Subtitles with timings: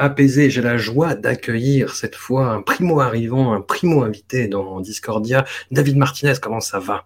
[0.00, 0.50] apaisée.
[0.50, 5.44] J'ai la joie d'accueillir cette fois un primo arrivant, un primo invité dans Discordia.
[5.70, 7.04] David Martinez, comment ça va?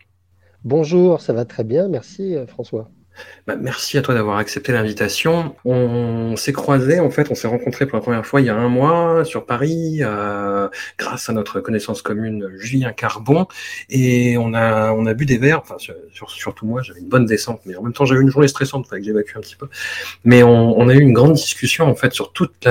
[0.64, 2.90] Bonjour, ça va très bien, merci euh, François.
[3.46, 5.54] Bah, merci à toi d'avoir accepté l'invitation.
[5.64, 8.56] On s'est croisés, en fait, on s'est rencontrés pour la première fois il y a
[8.56, 13.46] un mois sur Paris, euh, grâce à notre connaissance commune Julien Carbon,
[13.90, 15.60] et on a on a bu des verres.
[15.60, 18.48] Enfin, sur, surtout moi, j'avais une bonne descente, mais en même temps j'avais une journée
[18.48, 19.68] stressante, fallait que j'évacue un petit peu.
[20.24, 22.66] Mais on, a eu une grande discussion en fait sur toute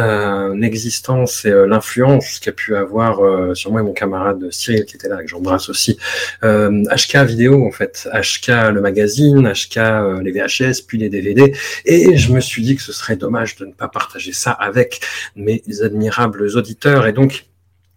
[0.56, 4.96] l'existence et euh, l'influence qu'a pu avoir euh, sur moi et mon camarade Cyril qui
[4.96, 5.98] était là, que j'embrasse aussi.
[6.44, 11.54] Euh, HK vidéo en fait, HK le magazine, HK euh, les VHS, puis les DVD.
[11.86, 15.00] Et je me suis dit que ce serait dommage de ne pas partager ça avec
[15.36, 17.08] mes admirables auditeurs.
[17.08, 17.46] Et donc,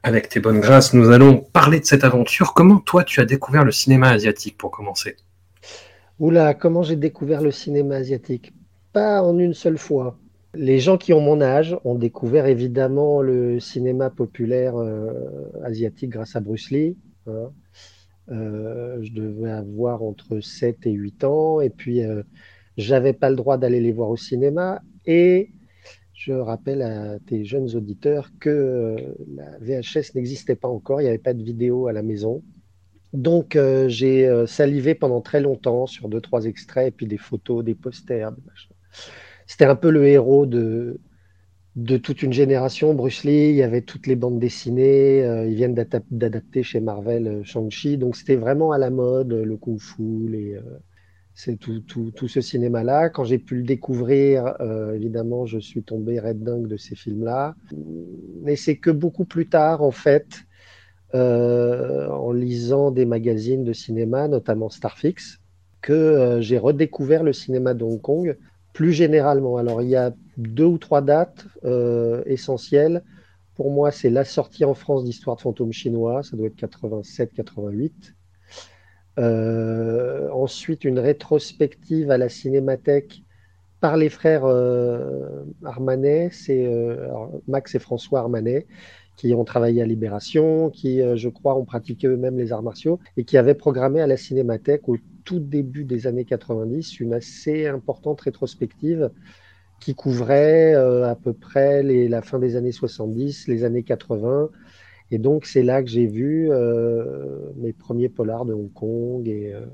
[0.02, 2.54] avec tes bonnes grâces, nous allons parler de cette aventure.
[2.54, 5.16] Comment toi, tu as découvert le cinéma asiatique pour commencer?
[6.20, 8.52] Oula, comment j'ai découvert le cinéma asiatique?
[8.92, 10.16] Pas en une seule fois.
[10.54, 15.12] Les gens qui ont mon âge ont découvert évidemment le cinéma populaire euh,
[15.64, 16.96] asiatique grâce à Bruce Lee.
[17.26, 17.50] Hein.
[18.30, 22.22] Euh, je devais avoir entre 7 et 8 ans, et puis euh,
[22.76, 24.82] j'avais pas le droit d'aller les voir au cinéma.
[25.06, 25.50] Et
[26.12, 28.96] je rappelle à tes jeunes auditeurs que euh,
[29.34, 32.42] la VHS n'existait pas encore, il n'y avait pas de vidéo à la maison.
[33.12, 37.74] Donc j'ai salivé pendant très longtemps sur deux, trois extraits, et puis des photos, des
[37.74, 38.32] posters.
[39.46, 40.98] C'était un peu le héros de,
[41.76, 42.94] de toute une génération.
[42.94, 47.28] Bruce Lee, il y avait toutes les bandes dessinées, euh, ils viennent d'adapter chez Marvel
[47.28, 50.62] euh, Shang-Chi, donc c'était vraiment à la mode, le kung fu, les, euh,
[51.36, 53.10] c'est tout, tout, tout, ce cinéma-là.
[53.10, 57.54] Quand j'ai pu le découvrir, euh, évidemment, je suis tombé red dingue de ces films-là.
[58.42, 60.46] Mais c'est que beaucoup plus tard, en fait,
[61.14, 65.38] euh, en lisant des magazines de cinéma, notamment Starfix,
[65.82, 68.38] que euh, j'ai redécouvert le cinéma de Hong Kong
[68.72, 69.58] plus généralement.
[69.58, 73.02] Alors, il y a deux ou trois dates euh, essentielles.
[73.54, 77.92] Pour moi, c'est la sortie en France d'Histoire de fantômes chinois, ça doit être 87-88.
[79.18, 83.22] Euh, ensuite, une rétrospective à la Cinémathèque
[83.80, 86.68] par les frères euh, Armanet, c'est
[87.48, 88.66] Max et François Armanet,
[89.16, 93.24] qui ont travaillé à Libération, qui, je crois, ont pratiqué eux-mêmes les arts martiaux et
[93.24, 98.20] qui avaient programmé à la Cinémathèque au tout début des années 90 une assez importante
[98.20, 99.10] rétrospective
[99.80, 104.50] qui couvrait euh, à peu près les, la fin des années 70, les années 80.
[105.10, 109.52] Et donc, c'est là que j'ai vu euh, mes premiers polars de Hong Kong et,
[109.54, 109.66] euh,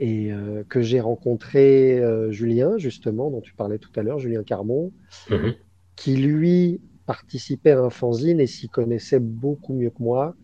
[0.00, 0.32] et
[0.68, 4.92] que j'ai rencontré Julien, justement, dont tu parlais tout à l'heure, Julien Carbon,
[5.30, 5.54] -hmm.
[5.94, 10.34] qui lui participait à un fanzine et s'y connaissait beaucoup mieux que moi.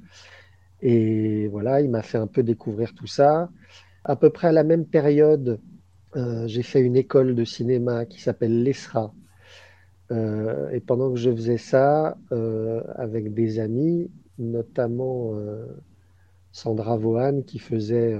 [0.83, 3.51] Et voilà, il m'a fait un peu découvrir tout ça.
[4.05, 5.61] À peu près à la même période,
[6.17, 9.15] euh, j'ai fait une école de cinéma qui s'appelle l'ESRA.
[10.11, 15.35] Euh, et pendant que je faisais ça, euh, avec des amis, notamment
[16.53, 18.19] Sandra Vaughan, qui faisait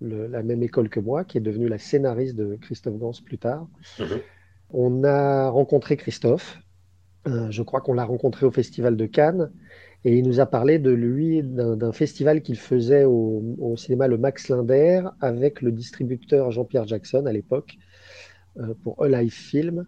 [0.00, 3.38] le, la même école que moi, qui est devenue la scénariste de Christophe Gans plus
[3.38, 3.66] tard,
[3.98, 4.20] -hmm.
[4.70, 6.60] on a rencontré Christophe.
[7.26, 9.50] Je crois qu'on l'a rencontré au Festival de Cannes.
[10.04, 14.18] Et il nous a parlé de lui, d'un festival qu'il faisait au, au, cinéma Le
[14.18, 17.78] Max Linder avec le distributeur Jean-Pierre Jackson à l'époque
[18.58, 19.86] euh, pour Alive Film.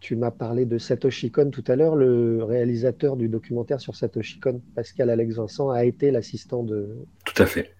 [0.00, 1.96] Tu m'as parlé de Satoshi Kon tout à l'heure.
[1.96, 7.42] Le réalisateur du documentaire sur Satoshi Kon, Pascal Alex Vincent, a été l'assistant de, tout
[7.42, 7.72] à fait.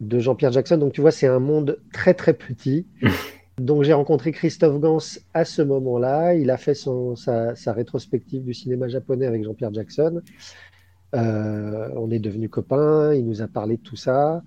[0.00, 0.78] de Jean-Pierre Jackson.
[0.78, 2.86] Donc tu vois, c'est un monde très très petit.
[3.58, 4.98] Donc j'ai rencontré Christophe Gans
[5.34, 6.34] à ce moment-là.
[6.34, 10.22] Il a fait son, sa, sa rétrospective du cinéma japonais avec Jean-Pierre Jackson.
[11.14, 14.42] Euh, on est devenus copains, il nous a parlé de tout ça.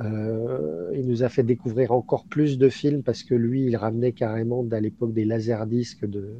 [0.00, 4.12] Euh, il nous a fait découvrir encore plus de films parce que lui, il ramenait
[4.12, 6.36] carrément à l'époque des laserdiscs de,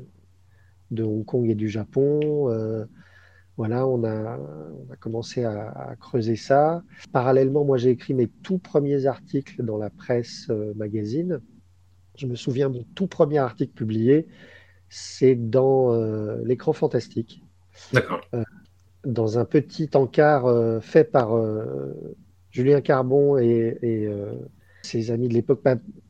[0.90, 2.46] de Hong Kong et du Japon.
[3.56, 6.84] voilà, on a, on a commencé à, à, creuser ça.
[7.12, 11.40] Parallèlement, moi, j'ai écrit mes tout premiers articles dans la presse magazine.
[12.16, 14.28] Je me souviens, mon tout premier article publié,
[14.88, 15.92] c'est dans
[16.44, 17.42] l'écran fantastique.
[17.92, 18.20] D'accord
[19.08, 21.94] dans un petit encart euh, fait par euh,
[22.50, 24.32] Julien Carbon et, euh,
[24.82, 25.62] ses amis de l'époque,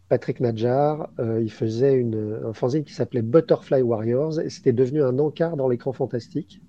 [0.08, 1.10] Patrick Nadjar.
[1.18, 5.68] il faisait une, un fanzine qui s'appelait Butterfly Warriors et c'était devenu un encart dans
[5.68, 6.60] l'écran fantastique.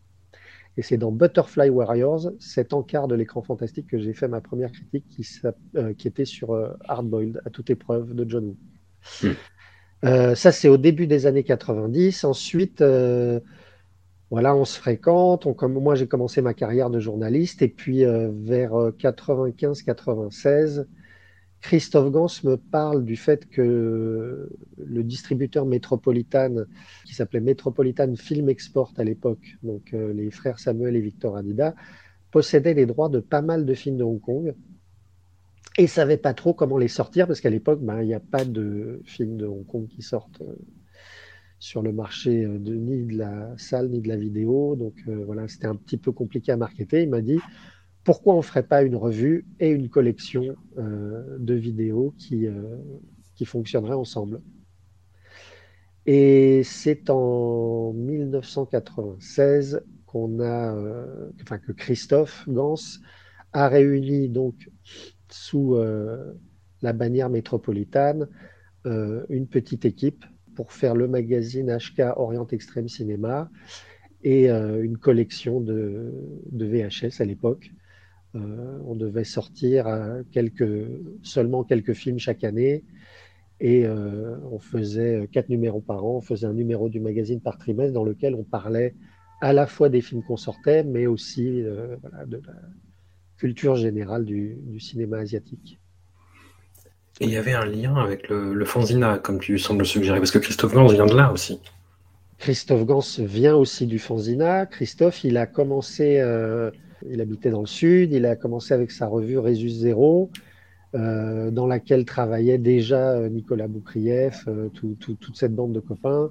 [0.78, 4.72] Et c'est dans Butterfly Warriors, cet encart de l'écran fantastique, que j'ai fait ma première
[4.72, 5.28] critique qui,
[5.98, 6.56] qui était sur
[6.88, 8.58] Hardboiled, à toute épreuve de John Woo.
[10.04, 10.36] Hmm.
[10.36, 12.24] ça, c'est au début des années 90.
[12.24, 12.82] Ensuite,
[14.32, 15.56] voilà, on se fréquente.
[15.56, 20.84] Comme moi, j'ai commencé ma carrière de journaliste et puis euh, vers 95-96, euh,
[21.62, 26.56] Christophe Gans me parle du fait que le distributeur Metropolitan,
[27.06, 31.76] qui s'appelait Metropolitan Film Export à l'époque, donc euh, les frères Samuel et Victor Adida,
[32.32, 34.54] possédait les droits de pas mal de films de Hong Kong
[35.78, 38.46] et savait pas trop comment les sortir parce qu'à l'époque, ben, il n'y a pas
[38.46, 40.42] de films de Hong Kong qui sortent
[41.60, 44.76] sur le marché euh, ni de la salle ni de la vidéo.
[44.76, 47.04] Donc euh, voilà, c'était un petit peu compliqué à marketer.
[47.04, 47.40] Il m'a dit
[48.04, 52.48] pourquoi on ne ferait pas une revue et une collection euh, de vidéos qui,
[53.46, 54.42] fonctionneraient ensemble?
[56.06, 60.76] Et c'est en 1996 qu'on a,
[61.60, 62.76] que Christophe Gans
[63.54, 64.70] a réuni donc
[65.30, 65.78] sous
[66.82, 68.28] la bannière métropolitaine
[68.86, 70.26] une petite équipe
[70.60, 73.50] pour faire le magazine HK Orient Extrême Cinéma
[74.26, 76.12] et euh, une collection de,
[76.52, 77.72] VHS à l'époque.
[78.36, 80.22] Euh, on devait sortir euh,
[81.24, 82.84] seulement quelques films chaque année
[83.62, 86.18] et on faisait quatre numéros par an.
[86.18, 88.96] On faisait un numéro du magazine par trimestre dans lequel on parlait
[89.40, 92.54] à la fois des films qu'on sortait, mais aussi de la
[93.38, 95.80] culture générale du cinéma asiatique.
[97.22, 100.38] Et il y avait un lien avec le, Fanzina, comme tu sembles suggérer, parce que
[100.38, 101.60] Christophe Gans vient de là aussi.
[102.38, 104.66] Christophe Gans vient aussi du Fanzina.
[104.66, 106.72] Christophe, il a commencé, euh,
[107.10, 110.30] il habitait dans le sud, il a commencé avec sa revue Résus Zéro,
[110.96, 116.30] euh, dans laquelle travaillait déjà euh, Nicolas Boukrieff, toute cette bande de copains.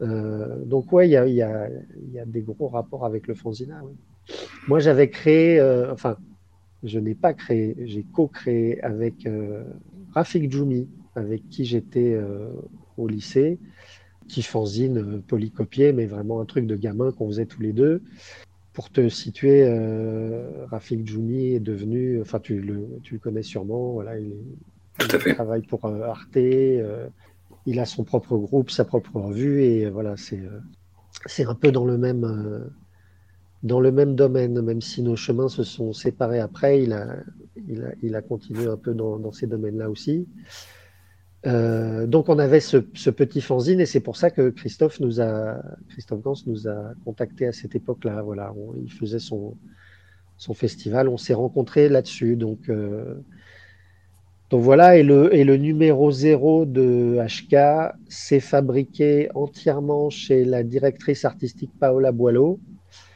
[0.00, 1.68] donc ouais, il y a,
[2.26, 3.82] des gros rapports avec le Fanzina.
[4.68, 6.16] Moi, j'avais créé, enfin,
[6.84, 9.26] je n'ai pas créé, j'ai co-créé avec
[10.14, 12.48] Rafik Djoumi, avec qui j'étais euh,
[12.96, 13.58] au lycée,
[14.28, 18.02] qui fanzine euh, polycopié, mais vraiment un truc de gamin qu'on faisait tous les deux.
[18.72, 23.92] Pour te situer, euh, Rafik Djoumi est devenu, enfin tu le, tu le connais sûrement,
[23.92, 24.34] voilà, il,
[25.34, 30.42] travaille pour Arte, il a son propre groupe, sa propre revue, et voilà, c'est
[31.26, 32.70] c'est un peu dans le même
[33.64, 38.66] dans le même domaine, même si nos chemins se sont séparés après, il a, continué
[38.66, 40.28] un peu dans, ces domaines-là aussi.
[41.46, 45.60] Euh, donc on avait ce, petit fanzine et c'est pour ça que Christophe nous a,
[45.90, 48.22] Christophe Gans nous a contacté à cette époque-là.
[48.22, 48.52] Voilà,
[48.82, 49.56] il faisait son,
[50.54, 52.36] festival, on s'est rencontrés là-dessus.
[52.36, 53.14] Donc, euh,
[54.52, 61.24] voilà, et le, et le numéro 0 de HK s'est fabriqué entièrement chez la directrice
[61.24, 62.60] artistique Paola Boileau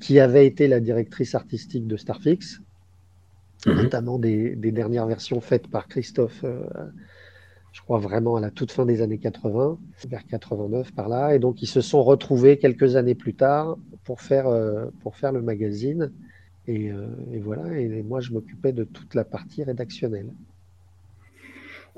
[0.00, 2.60] qui avait été la directrice artistique de Starfix,
[3.66, 3.74] mhm.
[3.74, 6.62] notamment des, dernières versions faites par Christophe, euh,
[7.72, 11.34] je crois vraiment à la toute fin des années 80, vers 89 par là.
[11.34, 15.32] Et donc ils se sont retrouvés quelques années plus tard pour faire, euh, pour faire
[15.32, 16.12] le magazine.
[16.66, 20.30] Et, euh, et voilà, et moi je m'occupais de toute la partie rédactionnelle.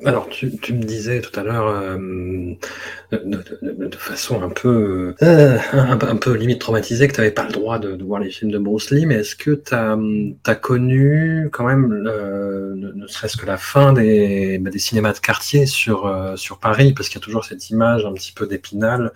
[0.06, 2.54] Alors, tu, me disais tout à l'heure, euh,
[3.12, 7.78] de, façon un peu, euh, un, peu limite traumatisée, que tu n'avais pas le droit
[7.78, 12.04] de, voir les films de Bruce Lee, mais est-ce que tu as, connu quand même,
[12.06, 16.10] euh, ne, serait-ce que la fin des, bah, cinémas de quartier sur,
[16.60, 19.12] Paris, parce qu'il y a toujours cette image un petit peu d'épinal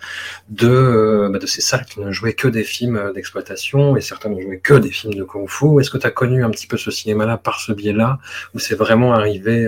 [0.50, 4.40] de, bah, de ces salles qui ne jouaient que des films d'exploitation, et certains ne
[4.40, 5.80] jouaient que des films de kung-fu.
[5.80, 8.18] Est-ce que tu as connu un petit peu ce cinéma-là par ce biais-là,
[8.54, 9.66] ou c'est vraiment arrivé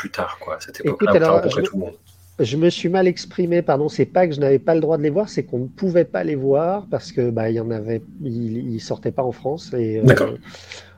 [0.00, 1.94] plus tard, quoi, cette époque-là, je, tout le monde.
[2.38, 5.02] Je me suis mal exprimé, pardon, c'est pas que je n'avais pas le droit de
[5.02, 7.70] les voir, c'est qu'on ne pouvait pas les voir parce que bah, il y en
[7.70, 10.36] avait, ils, sortaient pas en France et euh,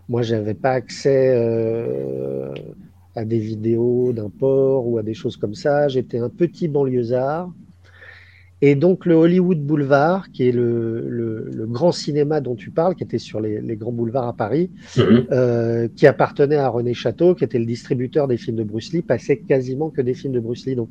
[0.09, 2.55] moi j'avais pas accès euh,
[3.17, 5.89] à des vidéos d'un port ou à des choses comme ça.
[5.89, 7.51] J'étais un petit banlieusard
[8.65, 13.19] et donc le Hollywood Boulevard, qui est le, grand cinéma dont tu parles, qui était
[13.19, 15.27] sur les, grands boulevards à Paris, mhm.
[15.33, 19.03] euh, qui appartenait à René Château, qui était le distributeur des films de Bruce Lee,
[19.03, 20.77] passait quasiment que des films de Bruce Lee.
[20.77, 20.91] Donc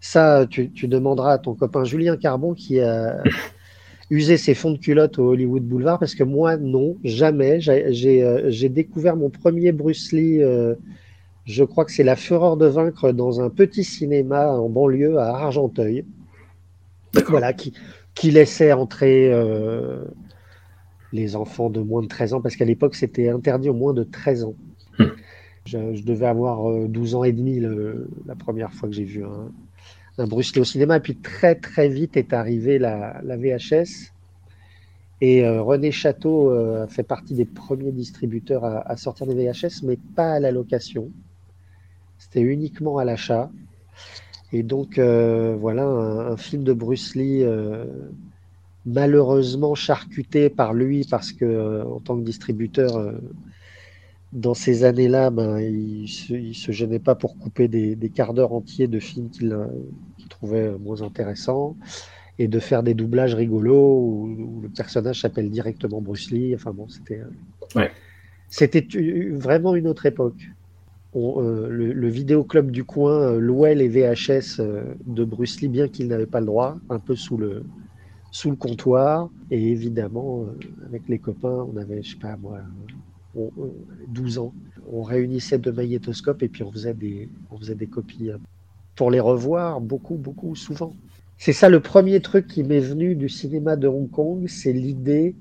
[0.00, 3.22] ça, tu, demanderas à ton copain Julien Carbon, qui a,
[4.10, 7.58] user ses fonds de culotte au Hollywood Boulevard parce que moi, non, jamais.
[7.60, 10.42] J'ai découvert mon premier Bruce Lee,
[11.46, 15.28] je crois que c'est La Fureur de vaincre dans un petit cinéma en banlieue à
[15.28, 16.04] Argenteuil.
[17.28, 17.72] Voilà, qui,
[18.14, 19.32] qui laissait entrer
[21.12, 24.04] les enfants de moins de 13 ans parce qu'à l'époque, c'était interdit au moins de
[24.04, 24.54] 13 ans.
[24.98, 25.06] Hmm.
[25.64, 29.50] Je, devais avoir 12 ans et demi la première fois que j'ai vu un,
[30.18, 30.96] un Bruce Lee au cinéma.
[30.96, 34.12] Et puis très très vite est arrivée la, VHS.
[35.20, 39.98] Et euh, René Château euh, fait partie des premiers distributeurs à, sortir des VHS, mais
[40.14, 41.10] pas à la location.
[42.18, 43.50] C'était uniquement à l'achat.
[44.52, 47.44] Et donc euh, voilà un, film de Bruce Lee
[48.86, 53.12] malheureusement charcuté par lui parce que en tant que distributeur
[54.32, 58.86] dans ces années-là, ben, il ne se, gênait pas pour couper des, quarts d'heure entiers
[58.86, 59.56] de films qu'il
[60.28, 61.76] trouvait moins intéressants
[62.38, 66.54] et de faire des doublages rigolos où, le personnage s'appelle directement Bruce Lee.
[66.54, 67.22] Enfin bon, c'était
[67.74, 67.90] ouais.
[68.48, 68.86] c'était
[69.32, 70.48] vraiment une autre époque.
[71.16, 75.88] Euh, le, le vidéoclub du coin euh, louait les VHS euh, de Bruce Lee, bien
[75.88, 77.64] qu'il n'avait pas le droit, un peu sous le,
[78.30, 79.30] sous le comptoir.
[79.50, 80.44] Et évidemment,
[80.86, 82.60] avec les copains, on avait, je sais pas moi,
[84.08, 84.52] 12 ans.
[84.92, 88.38] On réunissait deux magnétoscopes et puis on faisait des, on faisait des copies hein,
[88.94, 90.94] pour les revoir beaucoup, beaucoup, souvent.
[91.38, 95.36] C'est ça le premier truc qui m'est venu du cinéma de Hong Kong, c'est l'idée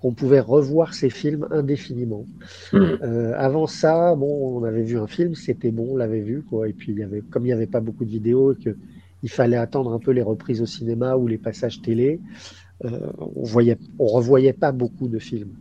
[0.00, 2.26] qu'on pouvait revoir ces films indéfiniment.
[2.72, 2.76] Hmm.
[3.02, 6.68] Euh, avant ça, bon, on avait vu un film, c'était bon, on l'avait vu, quoi.
[6.68, 8.76] Et puis il y avait, comme il n'y avait pas beaucoup de vidéos et que
[9.22, 12.20] il fallait attendre un peu les reprises au cinéma ou les passages télé,
[12.84, 15.54] euh, on voyait, on revoyait pas beaucoup de films.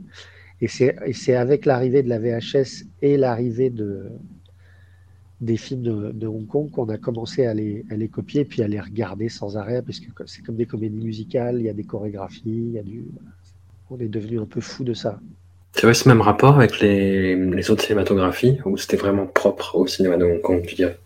[0.61, 4.05] Et c'est avec l'arrivée de la VHS et l'arrivée de,
[5.41, 8.67] des films de, Hong Kong qu'on a commencé à les, à les, copier puis à
[8.67, 11.83] les regarder sans arrêt, parce que c'est comme des comédies musicales, il y a des
[11.83, 13.05] chorégraphies, il y a du.
[13.89, 15.19] On est devenu un peu fou de ça.
[15.75, 19.87] Tu avais ce même rapport avec les, les autres cinématographies, ou c'était vraiment propre au
[19.87, 20.97] cinéma de Hong Kong, tu dirais?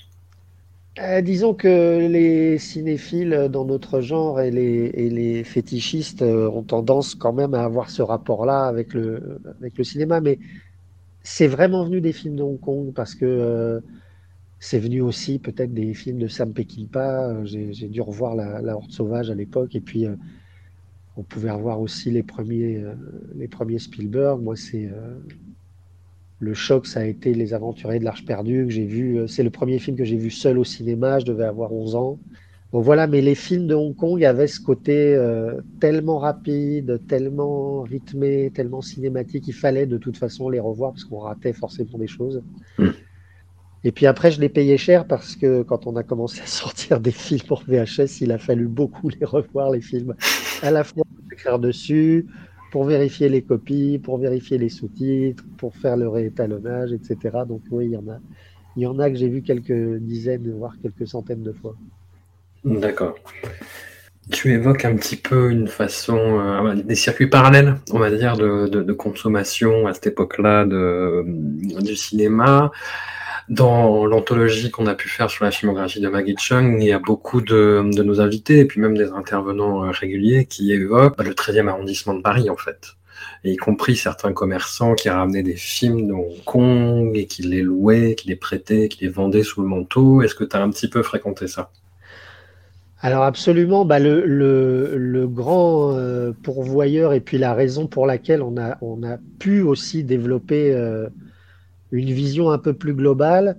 [1.00, 6.64] Euh, disons que les cinéphiles dans notre genre et les, et les, fétichistes euh, ont
[6.64, 10.40] tendance quand même à avoir ce rapport-là avec le, avec le cinéma, mais
[11.24, 13.80] c'est vraiment venu des films de Hong Kong parce que euh,
[14.60, 17.46] c'est venu aussi peut-être des films de Sam Peckinpah.
[17.46, 20.06] J'ai dû revoir la, la, Horde sauvage à l'époque et puis
[21.20, 22.82] on pouvait revoir aussi les premiers,
[23.36, 24.42] les premiers Spielberg.
[24.42, 24.90] Moi, c'est
[26.40, 29.20] le choc, ça a été Les Aventuriers de l'Arche perdue, que j'ai vu.
[29.20, 31.20] Euh, c'est le premier film que j'ai vu seul au cinéma.
[31.20, 32.18] Je devais avoir 11 ans.
[32.72, 37.82] Bon, voilà, mais les films de Hong Kong avaient ce côté euh, tellement rapide, tellement
[37.82, 39.48] rythmé, tellement cinématique.
[39.48, 42.42] Il fallait de toute façon les revoir parce qu'on ratait forcément des choses.
[42.78, 42.90] Hmm.
[43.84, 47.00] Et puis après, je les payais cher parce que quand on a commencé à sortir
[47.00, 50.16] des films pour VHS, il a fallu beaucoup les revoir, les films,
[50.62, 52.26] à la fois écrire dessus,
[52.72, 57.40] pour vérifier les copies, pour vérifier les sous-titres, pour faire le réétalonnage, etc.
[57.48, 58.20] Donc oui, il y en a,
[58.76, 61.76] il y en a que j'ai vu quelques dizaines, voire quelques centaines de fois.
[62.66, 63.16] D'accord.
[64.32, 68.94] Tu évoques un petit peu une façon, euh, des circuits parallèles, on va dire, de
[68.94, 72.72] consommation à cette époque-là du cinéma.
[73.50, 77.00] Dans l'anthologie qu'on a pu faire sur la filmographie de Maggie Chung, il y a
[77.00, 81.34] beaucoup de, nos invités et puis même des intervenants euh, réguliers qui évoquent bah, le
[81.34, 82.94] 13e arrondissement de Paris en fait.
[83.44, 88.14] y compris certains commerçants qui ramenaient des films de Hong Kong et qui les louaient,
[88.14, 90.22] qui les prêtaient, qui les vendaient sous le manteau.
[90.22, 91.72] Est-ce que tu as un petit peu fréquenté ça?
[93.02, 99.18] Alors absolument, bah le, grand euh, pourvoyeur et puis la raison pour laquelle on a,
[99.40, 101.08] pu aussi développer euh,
[101.92, 103.58] une vision un peu plus globale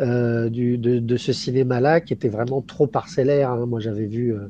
[0.00, 3.50] euh, du, de, ce cinéma-là qui était vraiment trop parcellaire.
[3.50, 3.66] Hein.
[3.66, 4.48] Moi, j'avais vu euh,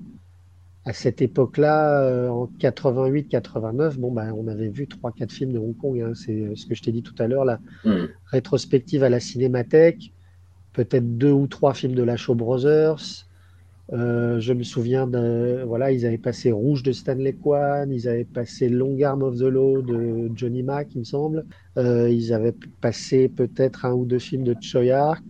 [0.84, 5.58] à cette époque-là, euh, en 88-89, bon, bah, on avait vu trois, quatre films de
[5.58, 6.00] Hong Kong.
[6.00, 6.12] Hein.
[6.14, 8.06] C'est ce que je t'ai dit tout à l'heure, la hmm.
[8.26, 10.12] rétrospective à la Cinémathèque,
[10.72, 13.26] peut-être deux ou trois films de la Show Brothers,
[13.92, 18.24] euh, je me souviens de, voilà, ils avaient passé Rouge de Stanley Kwan, ils avaient
[18.24, 21.44] passé Long Arm of the Law de Johnny Mack, il me semble.
[21.76, 25.24] Euh, ils avaient passé peut-être un ou deux films de Choi Ark,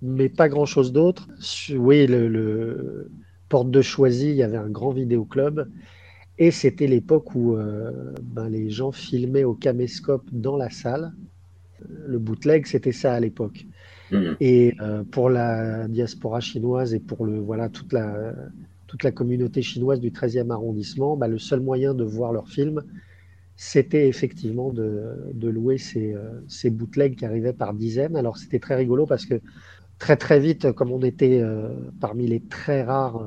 [0.00, 1.28] mais pas grand-chose d'autre.
[1.76, 3.10] Oui, le,
[3.50, 5.68] Porte de Choisy, il y avait un grand vidéoclub.
[6.38, 11.12] Et c'était l'époque où euh, ben, les gens filmaient au caméscope dans la salle.
[12.06, 13.66] Le bootleg, c'était ça à l'époque.
[14.10, 14.36] Mm.
[14.40, 18.34] Et euh, pour la diaspora chinoise et pour le, voilà, toute, la,
[18.86, 22.82] toute la communauté chinoise du 13e arrondissement, bah, le seul moyen de voir leurs films,
[23.56, 28.16] c'était effectivement de, de louer ces, euh, ces, bootlegs qui arrivaient par dizaines.
[28.16, 29.40] Alors c'était très rigolo parce que
[29.98, 31.68] très très vite, comme on était euh,
[32.00, 33.22] parmi les très rares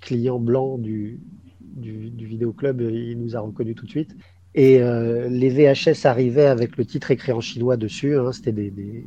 [0.00, 1.20] clients blancs du,
[1.60, 4.16] du, du vidéoclub, il nous a reconnu tout de suite.
[4.56, 8.16] Et les VHS arrivaient avec le titre écrit en chinois dessus.
[8.16, 9.04] Hein, C'était des,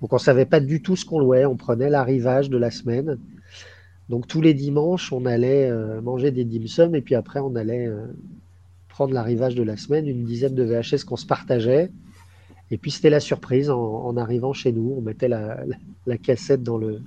[0.00, 1.44] Donc on savait pas du tout ce qu'on louait.
[1.44, 3.18] On prenait l'arrivage de la semaine.
[4.08, 7.54] Donc tous les dimanches, on allait euh, manger des dim sum et puis après on
[7.54, 8.06] allait euh,
[8.88, 11.90] prendre l'arrivage de la semaine, une dizaine de VHS qu'on se partageait.
[12.72, 14.94] Et puis c'était la surprise en, arrivant chez nous.
[14.98, 15.64] On mettait la,
[16.22, 17.00] cassette dans le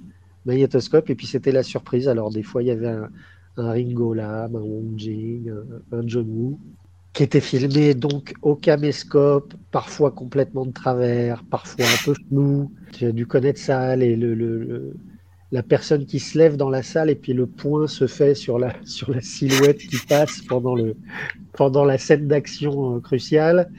[0.45, 2.07] magnétoscope et puis c'était la surprise.
[2.07, 3.09] Alors des fois il y avait un,
[3.57, 6.59] un Ringo Lam, un Wong Jing, un, un John Woo
[7.13, 12.71] qui était filmé donc au caméscope, parfois complètement de travers, parfois un peu flou.
[12.91, 14.93] Tu as dû connaître ça, les, le, le, le,
[15.51, 18.57] la personne qui se lève dans la salle et puis le point se fait sur
[18.57, 20.95] la, sur la silhouette qui passe pendant, le,
[21.53, 23.69] pendant la scène d'action euh, cruciale.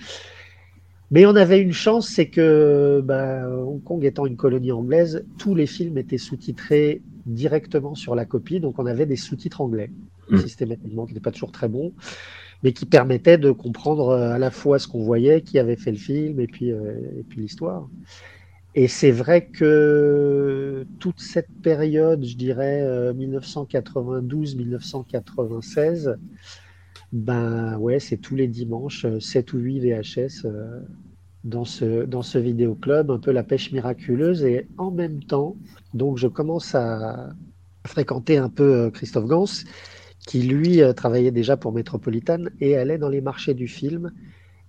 [1.11, 5.55] Mais on avait une chance, c'est que bah, Hong Kong étant une colonie anglaise, tous
[5.55, 9.91] les films étaient sous-titrés directement sur la copie, donc on avait des sous-titres anglais,
[10.31, 10.39] mmh.
[10.39, 11.93] systématiquement, qui n'étaient pas toujours très bons
[12.65, 15.93] mais qui permettait de comprendre euh, à la fois ce qu'on voyait, qui avait fait
[15.93, 16.95] le film, et puis, euh,
[17.37, 17.91] l'histoire.
[18.75, 26.17] Et c'est vrai que toute cette période, je dirais 1992-1996, euh,
[27.13, 30.47] ben ouais, c'est tous les dimanches, 7 ou 8 VHS
[31.45, 34.43] dans ce, dans ce vidéoclub, un peu la pêche miraculeuse.
[34.43, 35.57] Et en même temps,
[35.93, 37.29] donc je commence à
[37.87, 39.45] fréquenter un peu Christophe Gans
[40.27, 44.13] qui lui euh, travaillait déjà pour Metropolitan et allait dans les marchés du film.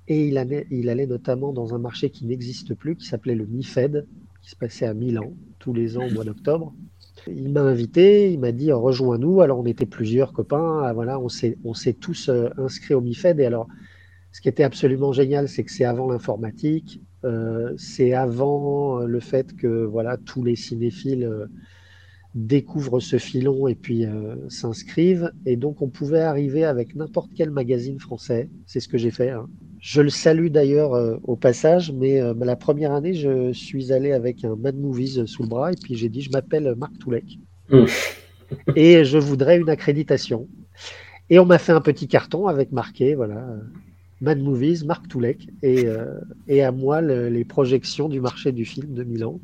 [0.08, 4.06] Et il allait, notamment dans un marché qui n'existe plus, qui s'appelait le MIFED,
[4.44, 6.76] qui se passait à Milan tous les ans au mois d'octobre.
[7.26, 9.42] Il m'a invité, il m'a dit rejoins-nous.
[9.42, 13.02] Alors on était plusieurs copains, ah, voilà, on s'est, on s'est tous euh, inscrits au
[13.02, 13.40] MIFED.
[13.40, 13.68] Et alors,
[14.32, 19.56] ce qui était absolument génial, c'est que c'est avant l'informatique, euh, c'est avant le fait
[19.56, 21.28] que voilà tous les cinéphiles
[22.36, 25.32] découvrent ce filon et puis euh, s'inscrivent.
[25.46, 28.50] Et donc, on pouvait arriver avec n'importe quel magazine français.
[28.68, 29.30] C'est ce que j'ai fait.
[29.30, 29.48] Hein.
[29.80, 34.12] Je le salue d'ailleurs euh, au passage, mais euh, la première année, je suis allé
[34.12, 37.40] avec un Mad Movies sous le bras et puis j'ai dit, je m'appelle Marc Toulec
[37.70, 37.86] mmh.
[38.76, 40.50] et je voudrais une accréditation.
[41.30, 43.48] Et on m'a fait un petit carton avec marqué, voilà,
[44.20, 45.86] Mad Movies, Marc Toulec, et,
[46.48, 49.40] et à moi le, les projections du marché du film de Milan.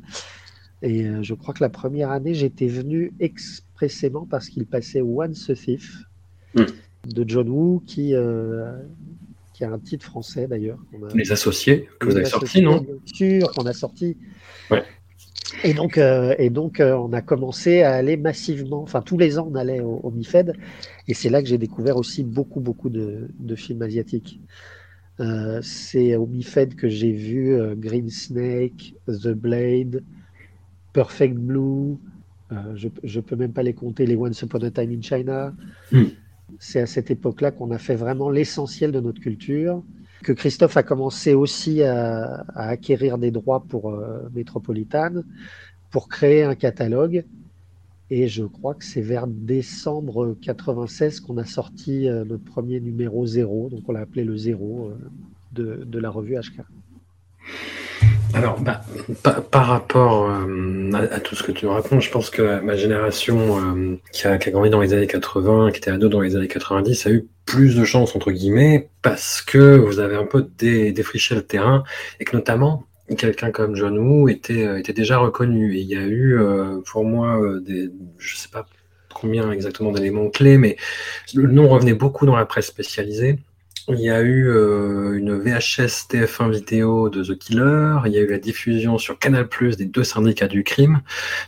[0.82, 5.50] Et euh, je crois que la première année, j'étais venu expressément parce qu'il passait Once
[5.50, 6.04] a Thief
[6.56, 6.65] mm.
[7.10, 8.72] de John Woo, qui, euh,
[9.54, 10.80] qui a un titre français d'ailleurs.
[11.13, 14.17] Les associés que vous avez sortis, non sûr, qu'on a sorti.
[14.72, 14.84] Ouais.
[15.63, 19.38] Et donc, euh, et donc euh, on a commencé à aller massivement, enfin tous les
[19.38, 20.54] ans on allait au, au MIFED,
[21.08, 24.39] et c'est là que j'ai découvert aussi beaucoup, beaucoup de, de films asiatiques.
[25.20, 30.04] Euh, c'est au MIFED que j'ai vu Green Snake, The Blade,
[30.93, 31.97] Perfect Blue,
[32.51, 35.54] euh, je ne peux même pas les compter, les Once Upon a Time in China.
[35.91, 36.04] Mm.
[36.60, 39.84] C'est à cette époque-là qu'on a fait vraiment l'essentiel de notre culture,
[40.23, 45.23] que Christophe a commencé aussi à, à acquérir des droits pour euh, Metropolitan,
[45.91, 47.23] pour créer un catalogue.
[48.10, 53.25] Et je crois que c'est vers décembre 96 qu'on a sorti euh, notre premier numéro
[53.25, 54.97] zéro, donc on l'a appelé le zéro euh,
[55.54, 56.62] de, de la revue HK.
[58.34, 58.82] Alors, bah,
[59.24, 63.96] par, rapport euh, à, tout ce que tu racontes, je pense que ma génération euh,
[64.12, 67.12] qui, a, grandi dans les années 80, qui était ado dans les années 90, a
[67.12, 71.41] eu plus de chance, entre guillemets, parce que vous avez un peu dé, défriché le
[71.41, 71.84] terrain
[72.20, 72.86] et que notamment
[73.17, 75.76] quelqu'un comme John Woo était, euh, déjà reconnu.
[75.76, 76.39] Et il y a eu,
[76.86, 78.65] pour moi, des, je sais pas
[79.13, 80.78] combien exactement d'éléments clés, mais
[81.34, 83.39] le nom revenait beaucoup dans la presse spécialisée.
[83.88, 88.22] Il y a eu euh, une VHS TF1 vidéo de The Killer, il y a
[88.22, 91.02] eu la diffusion sur Canal Plus des deux syndicats du crime,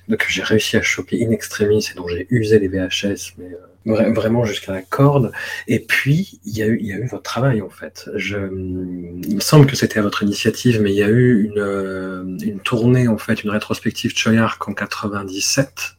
[0.08, 3.52] donc j'ai réussi à choper in extremis et dont j'ai usé les VHS, mais
[3.88, 5.32] euh, vraiment jusqu'à la corde.
[5.67, 8.10] Et puis, il y, a eu, il y a eu votre travail en fait.
[8.15, 11.60] Je, il me semble que c'était à votre initiative, mais il y a eu une,
[11.60, 15.96] euh, une tournée en fait, une rétrospective Choyark en 97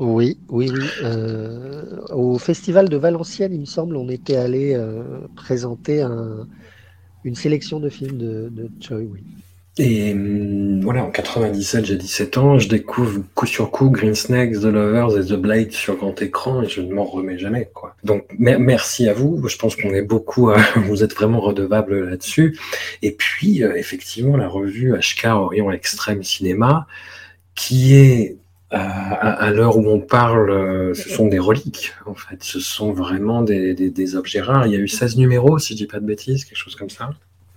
[0.00, 0.86] oui, oui, oui.
[1.02, 5.02] Euh, au festival de Valenciennes, il me semble, on était allé euh,
[5.36, 6.48] présenter un,
[7.24, 9.20] une sélection de films de, de Choi, oui.
[9.76, 14.54] Et hum, voilà, en 97, j'ai 17 ans, je découvre coup sur coup Green Snakes,
[14.60, 17.70] The Lovers et The Blade sur grand écran et je ne m'en remets jamais.
[17.72, 17.94] Quoi.
[18.02, 22.58] Donc merci à vous, je pense qu'on est beaucoup, vous êtes vraiment redevables là-dessus.
[23.02, 26.86] Et puis, euh, effectivement, la revue HK Orion Extrême Cinéma,
[27.54, 28.38] qui est
[28.70, 32.42] à, à l'heure où on parle, euh, ce sont des reliques, en fait.
[32.42, 34.66] Ce sont vraiment des, des, des, objets rares.
[34.66, 36.90] Il y a eu 16 numéros, si je dis pas de bêtises, quelque chose comme
[36.90, 37.10] ça.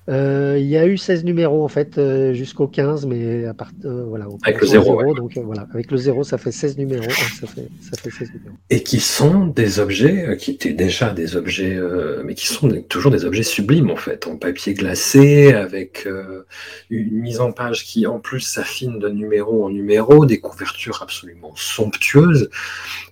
[0.10, 3.72] Euh, il y a eu 16 numéros en fait euh, jusqu'au 15, mais à part,
[3.86, 5.14] euh, voilà, Avec le commence zéro, à ouais.
[5.16, 8.56] donc voilà, avec le 0 ça fait 16 numéros, ça fait, ça fait 16 numéros.
[8.70, 12.70] Et qui sont des objets euh, qui étaient déjà des objets, euh, mais qui sont
[12.90, 16.46] toujours des objets sublimes en fait, en papier glacé, avec euh,
[16.90, 21.54] une mise en page qui en plus s'affine de numéro en numéro, des couvertures absolument
[21.56, 22.50] somptueuses.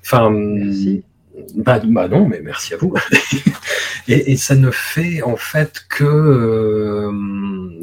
[0.02, 1.04] Enfin, Merci.
[1.56, 2.94] Bah, bah non, mais merci à vous.
[4.08, 7.12] et, et ça ne fait en fait que euh,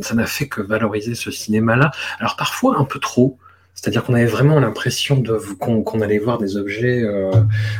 [0.02, 1.90] ça n'a fait que valoriser ce cinéma-là.
[2.18, 3.38] Alors parfois un peu trop.
[3.80, 5.22] C'est-à-dire qu'on avait vraiment l'impression
[5.60, 7.30] qu'on allait voir des objets euh,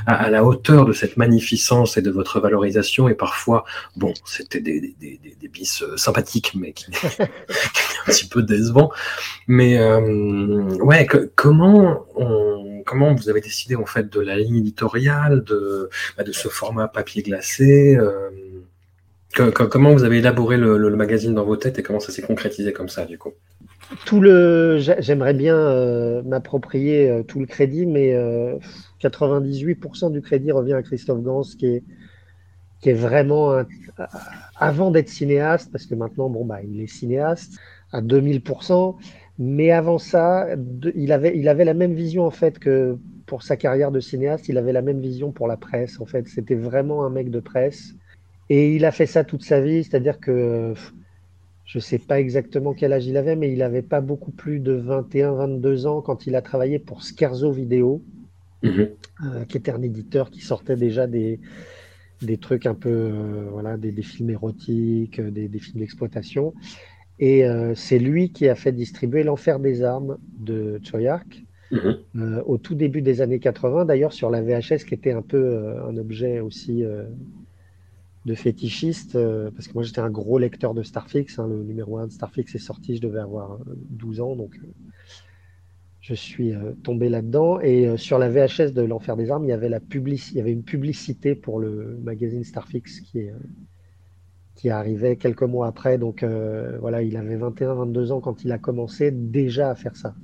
[0.07, 3.09] à, la hauteur de cette magnificence et de votre valorisation.
[3.09, 3.65] Et parfois,
[3.97, 8.93] bon, c'était des, des, bis euh, sympathiques, mais qui, étaient un petit peu décevants.
[9.49, 9.99] Mais euh,
[10.77, 12.07] ouais, comment
[12.87, 16.87] comment vous avez décidé en fait de la ligne éditoriale, de, bah, de ce format
[16.87, 17.99] papier glacé
[19.35, 22.89] Comment vous avez élaboré le magazine dans vos têtes et comment ça s'est concrétisé comme
[22.89, 23.35] ça du coup?
[24.05, 28.59] Tout le, j'a- j'aimerais bien euh, m'approprier euh, tout le crédit, mais euh,
[28.99, 31.85] 98% du crédit revient à Christophe Gans, qui est,
[32.81, 33.63] qui est vraiment,
[34.57, 37.59] avant d'être cinéaste, parce que maintenant, bon, bah, il est cinéaste
[37.93, 38.99] à 2000%,
[39.39, 40.47] mais avant ça,
[40.95, 44.49] il avait, il avait la même vision en fait que pour sa carrière de cinéaste,
[44.49, 46.01] il avait la même vision pour la presse.
[46.01, 47.95] En fait, c'était vraiment un mec de presse,
[48.51, 50.75] et il a fait ça toute sa vie, c'est-à-dire que
[51.69, 54.73] je sais pas exactement quel âge il avait, mais il avait pas beaucoup plus de
[54.73, 58.05] 21, 22 ans quand il a travaillé pour Scherzo Vidéo,
[58.63, 58.99] Mhm.
[59.25, 61.41] euh, qui était un éditeur qui sortait déjà des,
[62.23, 66.55] des trucs un peu, euh, voilà, des, des films érotiques, euh, des, des films d'exploitation.
[67.19, 72.09] Et euh, c'est lui qui a fait distribuer L'Enfer des armes de Choyark Mhm.
[72.17, 75.39] euh, au tout début des années 80, d'ailleurs sur la VHS, qui était un peu
[75.39, 77.05] euh, un objet aussi euh,
[78.25, 81.99] de fétichiste, euh, parce que moi j'étais un gros lecteur de Starfix, hein, le numéro
[81.99, 83.59] 1 de Starfix est sorti, je devais avoir euh,
[83.91, 84.67] 12 ans, donc euh,
[86.01, 87.61] je suis euh, tombé là-dedans.
[87.61, 90.41] Et euh, sur la VHS de l'Enfer des Armes, il y avait, la il y
[90.41, 93.31] avait une publicité pour le magazine Starfix qui est...
[93.31, 93.39] euh,
[94.55, 98.59] qui arrivait quelques mois après, donc euh, voilà, il avait 21-22 ans quand il a
[98.59, 100.15] commencé déjà à faire ça.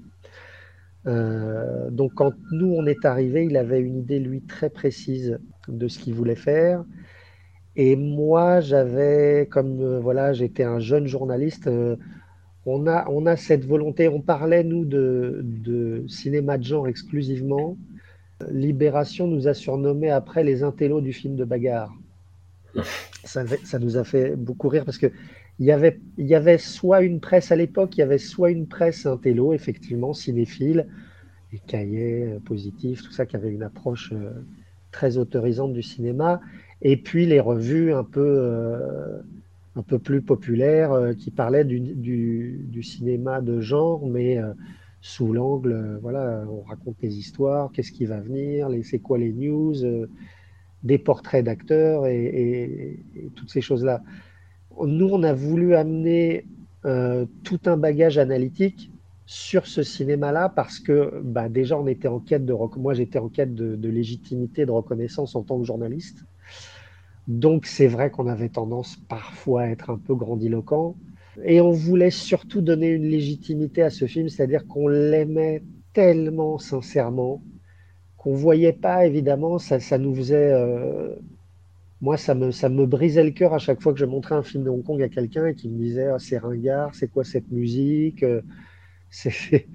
[1.07, 5.89] Euh, donc quand nous on est arrivé, il avait une idée lui très précise de
[5.89, 6.85] ce qu'il voulait faire.
[7.77, 11.97] Et moi j'avais, comme euh, voilà, j'étais un jeune journaliste, euh,
[12.67, 17.77] on a, on a cette volonté, on parlait nous de, cinéma de genre exclusivement.
[18.51, 21.93] Libération nous a surnommé après les intellos du film de bagarre.
[23.25, 23.45] Ça,
[23.79, 25.11] nous a fait beaucoup rire parce que
[25.61, 28.67] il y avait, y avait soit une presse à l'époque, il y avait soit une
[28.67, 30.89] presse intello, effectivement, cinéphile,
[31.53, 34.13] les cahiers euh, positifs, tout ça qui avait une approche
[34.91, 36.41] très autorisante du cinéma,
[36.85, 39.19] et puis les revues un peu, euh,
[39.75, 44.53] un peu plus populaires euh, qui parlaient du, du, cinéma de genre, mais euh,
[45.01, 49.33] sous l'angle, voilà, on raconte des histoires, qu'est-ce qui va venir, les, c'est quoi les
[49.33, 49.75] news,
[50.83, 53.01] des portraits d'acteurs et,
[53.35, 54.03] toutes ces choses-là.
[54.83, 56.47] Nous, on a voulu amener
[57.43, 58.91] tout un bagage analytique
[59.27, 63.29] sur ce cinéma-là parce que bah, déjà, on était en quête de, moi, j'étais en
[63.29, 66.25] quête de légitimité, de reconnaissance en tant que journaliste.
[67.27, 70.97] Donc, c'est vrai qu'on avait tendance parfois à être un peu grandiloquent.
[71.45, 77.43] Et on voulait surtout donner une légitimité à ce film, c'est-à-dire qu'on l'aimait tellement sincèrement
[78.17, 80.53] qu'on voyait pas, évidemment, ça, ça nous faisait.
[80.53, 81.15] euh,
[82.01, 84.43] moi, ça me, ça me brisait le cœur à chaque fois que je montrais un
[84.43, 87.25] film de Hong Kong à quelqu'un et qui me disait Ah, c'est ringard, c'est quoi
[87.25, 88.43] cette musique Euh,
[89.11, 89.69] C'est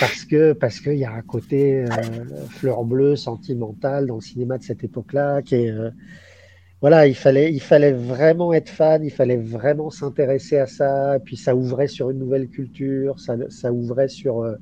[0.00, 4.58] parce que parce qu'il y a un côté euh, fleur bleue, sentimental dans le cinéma
[4.58, 5.72] de cette époque-là qui est.
[6.80, 11.36] voilà, il fallait, il fallait vraiment être fan, il fallait vraiment s'intéresser à ça, puis
[11.36, 14.56] ça ouvrait sur une nouvelle culture, ça, ça ouvrait sur euh,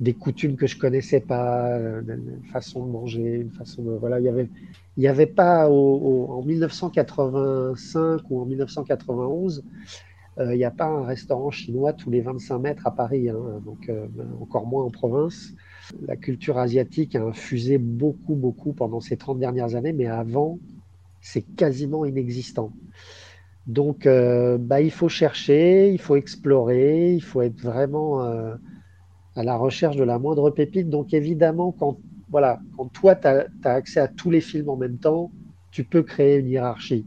[0.00, 4.20] des coutumes que je connaissais pas, euh, une façon de manger, une façon de voilà,
[4.20, 4.48] il y avait,
[4.96, 9.64] il y avait pas en 1985 ou en 1991,
[10.38, 13.60] euh, il n'y a pas un restaurant chinois tous les 25 mètres à Paris, hein,
[13.64, 14.06] donc euh,
[14.40, 15.52] encore moins en province.
[16.06, 20.58] La culture asiatique a infusé beaucoup, beaucoup pendant ces 30 dernières années, mais avant,
[21.20, 22.72] c'est quasiment inexistant.
[23.66, 28.54] Donc, euh, bah, il faut chercher, il faut explorer, il faut être vraiment euh,
[29.36, 30.88] à la recherche de la moindre pépite.
[30.88, 31.98] Donc, évidemment, quand,
[32.30, 35.30] voilà, quand toi, tu as, accès à tous les films en même temps,
[35.70, 37.04] tu peux créer une hiérarchie.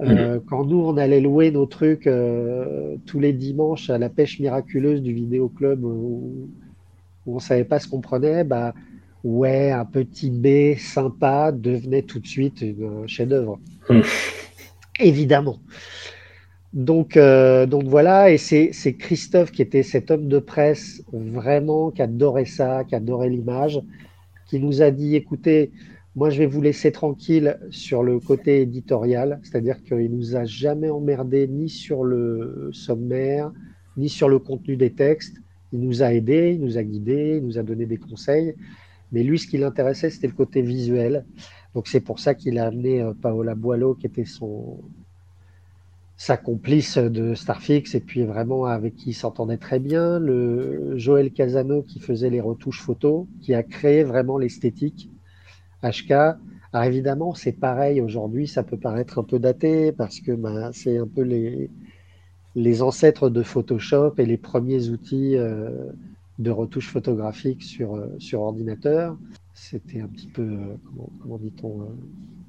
[0.00, 2.10] Euh, Quand nous, on allait louer nos trucs
[3.06, 6.48] tous les dimanches à la pêche miraculeuse du vidéoclub où,
[7.26, 8.74] où on savait pas ce qu'on prenait, bah,
[9.26, 13.58] ouais, un petit B sympa devenait tout de suite une- un chef-d'œuvre.
[13.90, 14.00] Mm.
[15.00, 15.58] Évidemment.
[16.72, 22.02] Donc, euh, donc voilà, et c'est Christophe qui était cet homme de presse vraiment qui
[22.02, 23.80] adorait ça, qui adorait l'image,
[24.46, 25.70] qui nous a dit écoutez,
[26.14, 30.90] moi je vais vous laisser tranquille sur le côté éditorial, c'est-à-dire qu'il nous a jamais
[30.90, 33.50] emmerdé ni sur le sommaire,
[33.96, 35.36] ni sur le contenu des textes.
[35.72, 38.54] Il nous a aidés, il nous a guidés, il nous a donné des conseils.
[39.12, 41.24] Mais lui, ce qui l'intéressait, c'était le côté visuel.
[41.74, 44.24] Donc c'est pour ça qu'il a amené euh, Paola Boileau, qui était
[46.16, 51.30] sa complice de Starfix et puis vraiment avec qui il s'entendait très bien, le Joël
[51.30, 55.10] Casano qui faisait les retouches photos, qui a créé vraiment l'esthétique
[55.82, 56.10] HK.
[56.72, 60.96] Alors évidemment, c'est pareil aujourd'hui, ça peut paraître un peu daté parce que bah, c'est
[60.96, 61.70] un peu les,
[62.54, 65.92] les ancêtres de Photoshop et les premiers outils euh,
[66.38, 69.16] de retouche photographique sur, euh, sur ordinateur.
[69.54, 70.76] C'était un petit peu, euh,
[71.22, 71.88] comment, dit-on,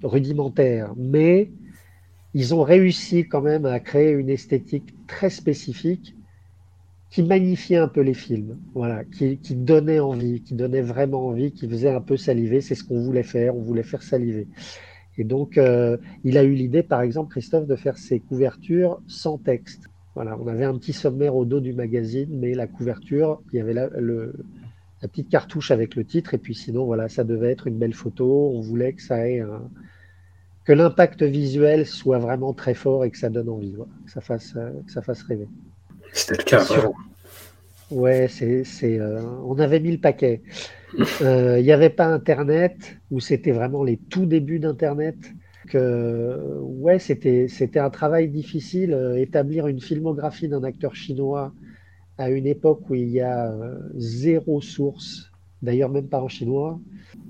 [0.04, 0.94] rudimentaire.
[0.98, 1.52] Mais
[2.34, 6.16] ils ont réussi quand même à créer une esthétique très spécifique
[7.10, 11.68] qui magnifiait un peu les films, voilà, qui, donnait envie, qui donnait vraiment envie, qui
[11.68, 12.60] faisait un peu saliver.
[12.60, 14.48] C'est ce qu'on voulait faire, on voulait faire saliver.
[15.18, 19.38] Et donc, euh, il a eu l'idée, par exemple, Christophe, de faire ses couvertures sans
[19.38, 19.87] texte.
[20.18, 23.62] Voilà, on avait un petit sommaire au dos du magazine, mais la couverture, il y
[23.62, 27.68] avait la, la petite cartouche avec le titre, et puis sinon, voilà, ça devait être
[27.68, 28.52] une belle photo.
[28.52, 29.70] On voulait que ça ait un,
[30.66, 33.76] que l'impact visuel soit vraiment très fort et que ça donne envie,
[34.06, 35.48] que, ça fasse, euh, que ça fasse rêver.
[36.14, 36.96] C'était le cas, vraiment.
[37.92, 40.42] Ouais, c'est, c'est, euh, on avait mis le paquet.
[41.22, 45.16] Euh, il n'y avait pas Internet, où c'était vraiment les tout débuts d'Internet.
[45.68, 48.98] Que, ouais, c'était, c'était un travail difficile.
[49.18, 51.54] établir une filmographie d'un acteur chinois
[52.18, 53.54] à une époque où il y a
[53.96, 56.80] zéro source, d'ailleurs même pas en chinois,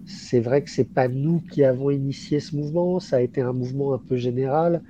[0.06, 3.54] c'est vrai que c'est pas nous qui avons initié ce mouvement, ça a été un
[3.54, 4.82] mouvement un peu général,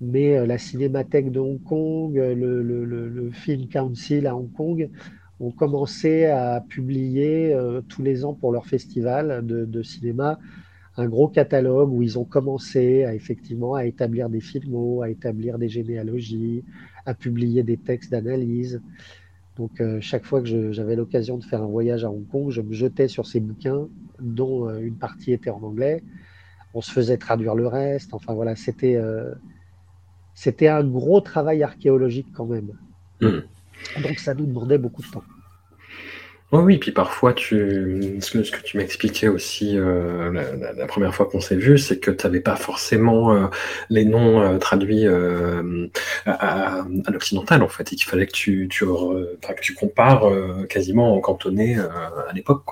[0.00, 4.90] mais euh, la Cinémathèque de Hong Kong, euh, le, Film Council à Hong Kong
[5.40, 10.38] ont commencé à publier euh, tous les ans pour leur festival de, cinéma
[10.96, 15.58] un gros catalogue où ils ont commencé à effectivement à établir des films, à établir
[15.58, 16.64] des généalogies,
[17.04, 18.80] à publier des textes d'analyse.
[19.56, 22.72] Donc chaque fois que j'avais l'occasion de faire un voyage à Hong Kong, je me
[22.72, 23.88] jetais sur ces bouquins
[24.20, 26.02] dont euh, une partie était en anglais.
[26.74, 28.14] On se faisait traduire le reste.
[28.14, 29.32] Enfin voilà, c'était euh,
[30.34, 32.72] c'était un gros travail archéologique quand même.
[33.20, 33.40] Hmm.
[34.02, 35.22] Donc ça nous demandait beaucoup de temps.
[36.56, 40.30] Oh oui, puis parfois, tu, ce, que, tu m'expliquais aussi euh,
[40.76, 43.50] la, première fois qu'on s'est vu, c'est que tu n'avais pas forcément
[43.90, 45.04] les noms traduits
[46.26, 48.68] à, l'occidental, en fait, et qu'il fallait que tu,
[49.76, 50.30] compares
[50.68, 52.62] quasiment en cantonné à l'époque,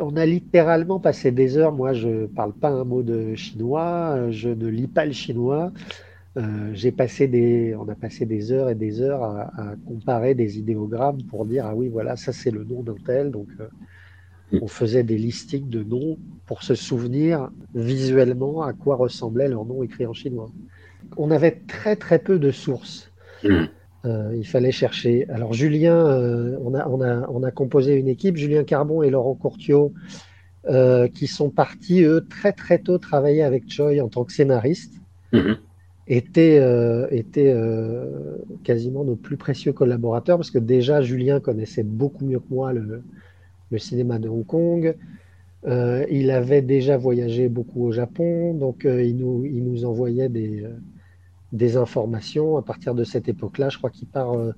[0.00, 1.72] on a littéralement passé des heures.
[1.72, 5.72] Moi, je ne parle pas un mot de chinois, je ne lis pas le chinois.
[6.36, 10.58] Euh, j'ai passé des, on a passé des heures et des heures à, comparer des
[10.58, 13.68] idéogrammes pour dire ah oui voilà ça c'est le nom d'un tel donc euh,
[14.52, 14.58] mm.
[14.60, 19.82] on faisait des listings de noms pour se souvenir visuellement à quoi ressemblait leur nom
[19.82, 20.50] écrit en chinois.
[21.16, 23.10] On avait très très peu de sources.
[23.42, 23.64] Mm.
[24.04, 25.26] Euh, il fallait chercher.
[25.30, 25.96] Alors Julien,
[26.60, 29.94] on, a, on, a, on, a, composé une équipe, Julien Carbon et Laurent Courtiot,
[31.14, 34.94] qui sont partis, eux, très très tôt travailler avec Choi en tant que scénaristes,
[35.32, 35.56] mhm.
[36.08, 36.60] Étaient,
[37.10, 37.54] étaient
[38.62, 43.02] quasiment nos plus précieux collaborateurs, parce que déjà Julien connaissait beaucoup mieux que moi le,
[43.78, 44.96] cinéma de Hong Kong.
[45.66, 50.64] il avait déjà voyagé beaucoup au Japon, donc il, nous, il nous envoyait des
[51.52, 53.68] des informations à partir de cette époque-là.
[53.68, 54.52] Je crois qu'il part euh,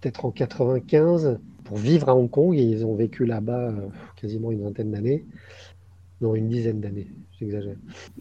[0.00, 4.50] peut-être en 95 pour vivre à Hong Kong et ils ont vécu là-bas euh, quasiment
[4.50, 5.24] une vingtaine d'années.
[6.20, 7.76] Non, une dizaine d'années, j'exagère.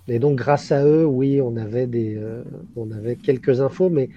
[0.07, 2.43] Et donc, grâce à eux, oui, on avait, des, euh,
[2.75, 4.09] on avait quelques infos, mais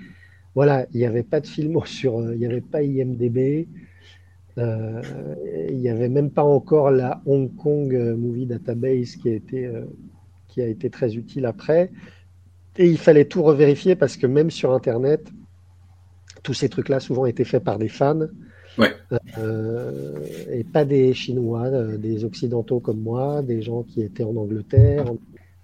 [0.55, 2.33] voilà, il n'y avait pas de film sur.
[2.33, 3.67] il n'y avait pas IMDB.
[4.57, 9.71] il n'y avait même pas encore la Hong Kong Movie Database qui a été,
[10.49, 11.91] qui a été très utile après.
[12.77, 15.31] Et il fallait tout revérifier parce que même sur Internet,
[16.43, 18.27] tous ces trucs-là souvent étaient faits par des fans.
[19.39, 20.17] Euh,
[20.51, 25.05] et pas des Chinois, euh, des Occidentaux comme moi, des gens qui étaient en Angleterre.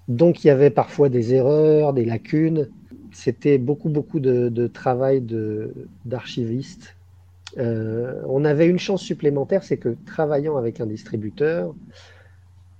[0.08, 2.68] Donc il y avait parfois des erreurs, des lacunes.
[3.12, 5.22] C'était beaucoup, beaucoup de, travail
[6.04, 6.96] d'archiviste.
[7.56, 11.74] Euh, on avait une chance supplémentaire, c'est que travaillant avec un distributeur,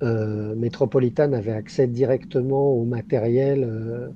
[0.03, 4.13] euh, Metropolitan avait accès directement au matériel.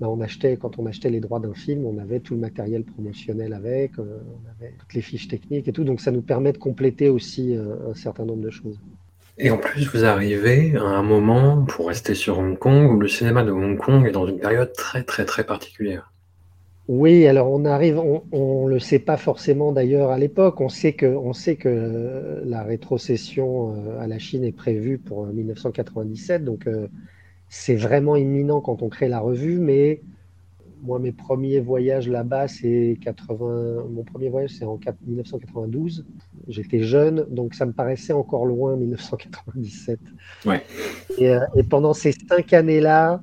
[0.00, 2.40] Euh, bah, on achetait, quand on achetait les droits d'un film, on avait tout le
[2.40, 5.84] matériel promotionnel avec, euh, on avait toutes les fiches techniques et tout.
[5.84, 8.78] Donc ça nous permet de compléter aussi un certain nombre de choses.
[9.38, 13.08] Et en plus, vous arrivez à un moment, pour rester sur Hong Kong, où le
[13.08, 16.10] cinéma de Hong Kong est dans une période très très très particulière.
[16.88, 20.60] Oui, alors on arrive, on ne le sait pas forcément d'ailleurs à l'époque.
[20.60, 24.96] On sait que, on sait que euh, la rétrocession euh, à la Chine est prévue
[24.98, 26.68] pour 1997, donc
[27.48, 29.58] c'est vraiment imminent quand on crée la revue.
[29.58, 30.00] Mais
[30.82, 33.86] moi, mes premiers voyages là-bas, c'est 80.
[33.90, 36.04] Mon premier voyage, c'est en 1992.
[36.48, 39.98] J'étais jeune, donc ça me paraissait encore loin, 1997.
[40.44, 40.62] Ouais.
[41.18, 43.20] Et, et pendant ces cinq années-là,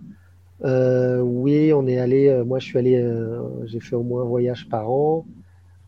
[0.63, 2.27] euh, oui, on est allé.
[2.27, 2.95] Euh, moi, je suis allé.
[2.95, 5.25] Euh, j'ai fait au moins un voyage par an.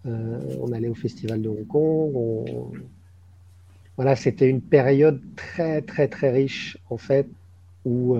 [0.05, 2.13] on allait au festival de Hong Kong.
[3.95, 7.27] Voilà, c'était une période très, très, très riche, en fait,
[7.85, 8.17] où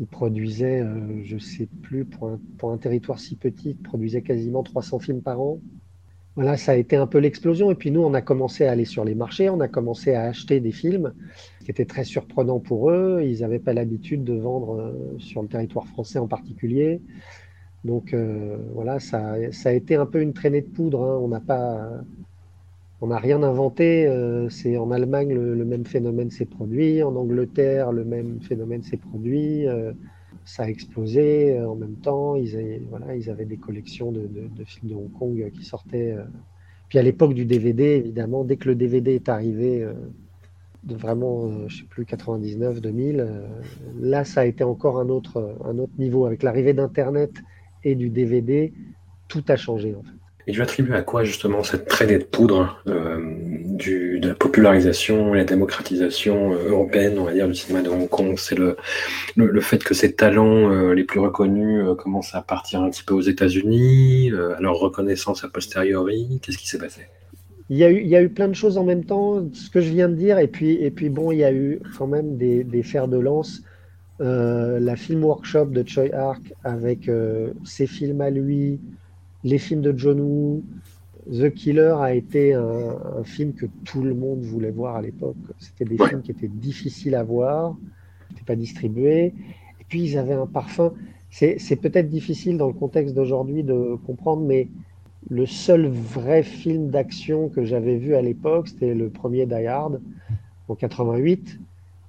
[0.00, 0.84] ils produisaient,
[1.24, 5.40] je ne sais plus, pour un, territoire si petit, ils produisaient quasiment 300 films par
[5.40, 5.58] an.
[6.38, 7.72] Voilà, ça a été un peu l'explosion.
[7.72, 10.22] Et puis nous, on a commencé à aller sur les marchés, on a commencé à
[10.22, 11.12] acheter des films,
[11.58, 13.22] ce qui était très surprenant pour eux.
[13.24, 17.00] Ils n'avaient pas l'habitude de vendre euh, sur le territoire français en particulier.
[17.84, 21.02] Donc euh, voilà, ça, ça, a été un peu une traînée de poudre.
[21.02, 21.18] Hein.
[21.20, 21.90] On n'a pas,
[23.00, 24.06] on n'a rien inventé.
[24.06, 28.96] Euh, c'est en Allemagne le, même phénomène s'est produit, en Angleterre le même phénomène s'est
[28.96, 29.66] produit
[30.48, 32.34] ça a explosé euh, en même temps.
[32.34, 32.56] Ils
[33.30, 34.28] avaient, des collections de,
[34.64, 36.12] films de Hong Kong euh, qui sortaient.
[36.12, 36.24] Euh.
[36.88, 39.86] Puis à l'époque du DVD, évidemment, dès que le DVD est arrivé,
[40.84, 43.28] vraiment, je sais plus, 99, 2000,
[44.00, 46.24] là, ça a été encore un autre, un autre niveau.
[46.24, 47.30] Avec l'arrivée d'Internet
[47.84, 48.72] et du DVD,
[49.28, 50.17] tout a changé en fait.
[50.48, 55.38] Et tu attribues à quoi justement cette traînée de poudre euh, de la popularisation et
[55.38, 58.38] la démocratisation euh, européenne, on va dire, du cinéma de Hong Kong?
[58.38, 58.78] C'est le,
[59.36, 63.12] le, fait que ces talents euh, les plus reconnus commencent à partir un petit peu
[63.12, 66.40] aux États-Unis, à leur reconnaissance a posteriori.
[66.42, 67.02] Qu'est-ce qui s'est passé?
[67.68, 69.68] Il y, a eu, il y a eu plein de choses en même temps, ce
[69.68, 72.06] que je viens de dire, et puis, et puis bon, il y a eu quand
[72.06, 73.62] même des fers de lance.
[74.18, 77.10] la film workshop de Choi Ark avec
[77.64, 78.80] ses films à lui,
[79.48, 80.62] les films de John Woo.
[81.30, 85.36] The Killer a été un, film que tout le monde voulait voir à l'époque.
[85.58, 87.76] C'était des films qui étaient difficiles à voir,
[88.30, 89.34] n'étaient pas distribués.
[89.80, 90.94] Et puis ils avaient un parfum.
[91.30, 94.68] C'est peut-être difficile dans le contexte d'aujourd'hui de comprendre, mais
[95.28, 100.00] le seul vrai film d'action que j'avais vu à l'époque, c'était le premier Die Hard
[100.68, 101.58] en 88.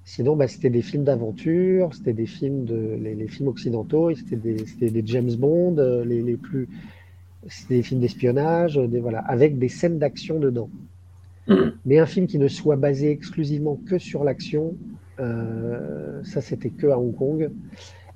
[0.06, 4.56] Sinon, bah, c'était des films d'aventure, c'était des films de les, films occidentaux, c'était des,
[4.90, 6.68] des, James Bond, euh, les, les plus
[7.48, 10.70] c'est des films d'espionnage, des, voilà, avec des scènes d'action dedans.
[11.48, 11.56] Mm.
[11.86, 14.76] Mais un film qui ne soit basé exclusivement que sur l'action,
[15.20, 17.50] euh, ça c'était que à Hong Kong.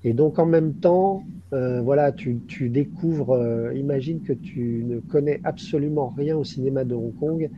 [0.03, 4.99] Et donc en même temps, euh, voilà, tu, tu découvres, euh, imagine que tu ne
[4.99, 7.49] connais absolument rien au cinéma de Hong Kong,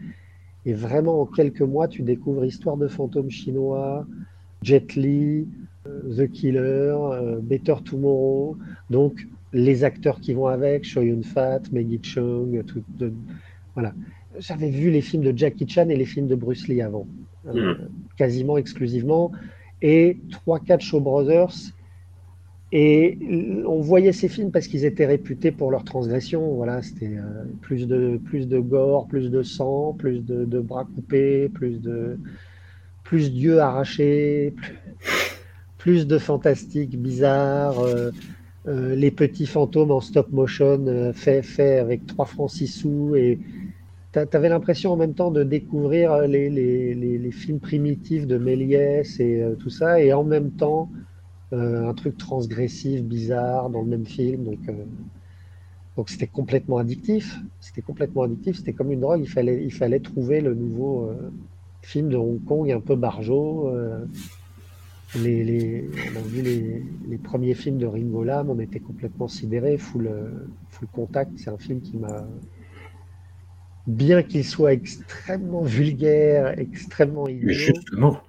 [0.68, 4.06] et vraiment en quelques mois, tu découvres Histoire de fantômes chinois,
[4.62, 5.48] Jet Li,
[5.86, 6.96] The Killer,
[7.44, 8.58] Better Tomorrow.
[8.90, 12.84] Donc les acteurs qui vont avec, Choi Yun-fat, Maggie Chung, tout,
[13.74, 13.94] voilà.
[14.38, 17.08] J'avais vu les films de Jackie Chan et les films de Bruce Lee avant,
[17.48, 17.90] euh, hmm.
[18.18, 19.32] quasiment exclusivement,
[19.82, 21.72] et trois, quatre Show Brothers.
[22.74, 23.18] Et
[23.66, 26.56] on voyait ces films parce qu'ils étaient réputés pour leur transgression.
[26.56, 31.48] Voilà, c'était euh, plus de plus de gore, plus de sang, plus de, bras coupés,
[31.48, 32.18] plus de
[33.04, 34.54] plus d'yeux arrachés,
[35.78, 37.80] plus, de fantastique bizarre.
[37.80, 38.12] Euh,
[38.68, 43.16] euh, les petits fantômes en stop motion euh, fait, fait avec 3 francs 6 sous
[43.16, 43.40] et
[44.12, 48.38] tu avais l'impression en même temps de découvrir euh, les, les, les, films primitifs de
[48.40, 50.90] Méliès et tout ça et en même temps
[51.52, 54.44] un truc transgressif, bizarre dans le même film.
[54.44, 54.60] Donc
[55.96, 57.40] donc c'était complètement addictif.
[57.62, 58.58] C'était complètement addictif.
[58.58, 59.22] C'était comme une drogue.
[59.22, 61.10] Il fallait il fallait trouver le nouveau
[61.82, 63.72] film de Hong Kong un peu barjot
[65.24, 69.78] les, on a vu les, premiers films de Ringo Lam, on était complètement sidérés.
[69.78, 70.10] Full,
[70.70, 72.26] full Contact, c'est un film qui m'a.
[73.88, 77.50] Bien qu'il soit extrêmement vulgaire, extrêmement idiot.
[77.50, 78.20] Justement.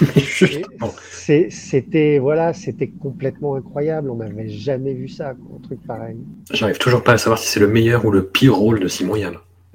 [1.50, 4.10] C'était voilà, c'était complètement incroyable.
[4.10, 6.16] On n'avait jamais vu ça, un truc pareil.
[6.52, 9.16] J'arrive toujours pas à savoir si c'est le meilleur ou le pire rôle de Simon
[9.16, 9.36] Yann.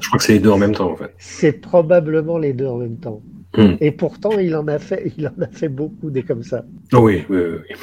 [0.00, 1.14] Je crois que c'est les deux en même temps, en fait.
[1.18, 3.22] C'est probablement les deux en même temps.
[3.56, 3.74] Hmm.
[3.80, 6.64] Et pourtant, il en a fait, il en a fait beaucoup des comme ça.
[6.92, 7.76] Oh oui, oui, oui.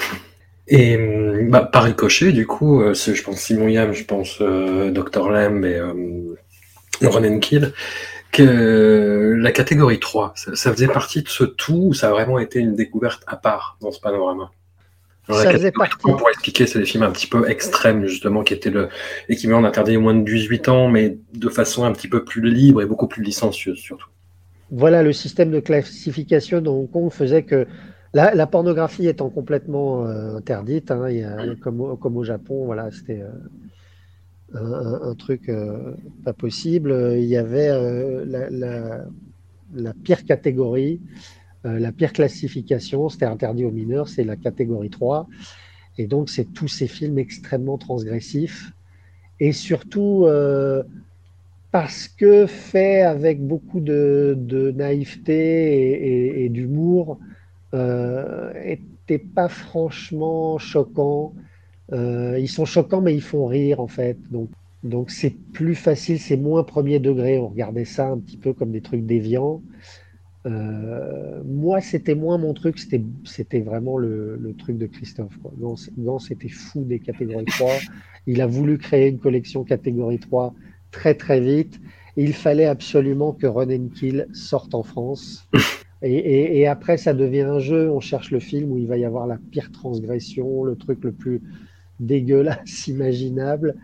[0.67, 4.91] Et hmm, bah, par ricochet, du coup, euh, je pense Simon Yam, je pense euh,
[4.91, 5.29] Dr.
[5.29, 6.35] Lamb et euh,
[7.01, 7.73] Ronan Kill,
[8.31, 12.59] que la catégorie 3, ça, faisait partie de ce tout ou ça a vraiment été
[12.59, 14.51] une découverte à part dans ce panorama?
[15.29, 15.97] Ça faisait partie.
[16.01, 18.87] Pour expliquer, c'est des films un petit peu extrêmes, justement, qui étaient le,
[19.27, 22.41] et qui en interdit moins de 18 ans, mais de façon un petit peu plus
[22.41, 24.07] libre et beaucoup plus licencieuse, surtout.
[24.71, 27.67] Voilà, le système de classification de Hong Kong faisait que
[28.13, 31.07] La, pornographie étant complètement interdite, hein,
[31.61, 33.23] comme, au, Japon, voilà, c'était
[34.53, 35.51] un, truc
[36.23, 37.13] pas possible.
[37.17, 37.69] Il y avait
[38.25, 40.99] la, pire catégorie,
[41.63, 45.27] la pire classification, c'était interdit aux mineurs, c'est la catégorie 3.
[45.97, 48.71] Et donc, c'est tous ces films extrêmement transgressifs
[49.39, 50.83] et surtout euh,
[51.71, 57.19] parce que fait avec beaucoup de, naïveté et, d'humour,
[57.73, 57.77] n'étaient
[59.11, 61.33] euh, pas franchement choquants.
[61.93, 64.17] Euh, ils sont choquants, mais ils font rire en fait.
[64.31, 64.49] Donc,
[64.83, 67.37] donc c'est plus facile, c'est moins premier degré.
[67.37, 69.61] On regardait ça un petit peu comme des trucs déviants.
[70.45, 75.37] moi, c'était moins mon truc, c'était vraiment le, truc de Christophe.
[75.41, 75.51] Quoi.
[75.97, 77.73] Gans, c'était fou des catégories 3.
[78.27, 80.53] Il a voulu créer une collection catégorie 3
[80.91, 81.79] très très vite.
[82.15, 85.47] Il fallait absolument que Run Kill sorte en France.
[86.03, 87.89] Et, après, ça devient un jeu.
[87.89, 91.11] On cherche le film où il va y avoir la pire transgression, le truc le
[91.11, 91.41] plus
[91.99, 93.75] dégueulasse imaginable.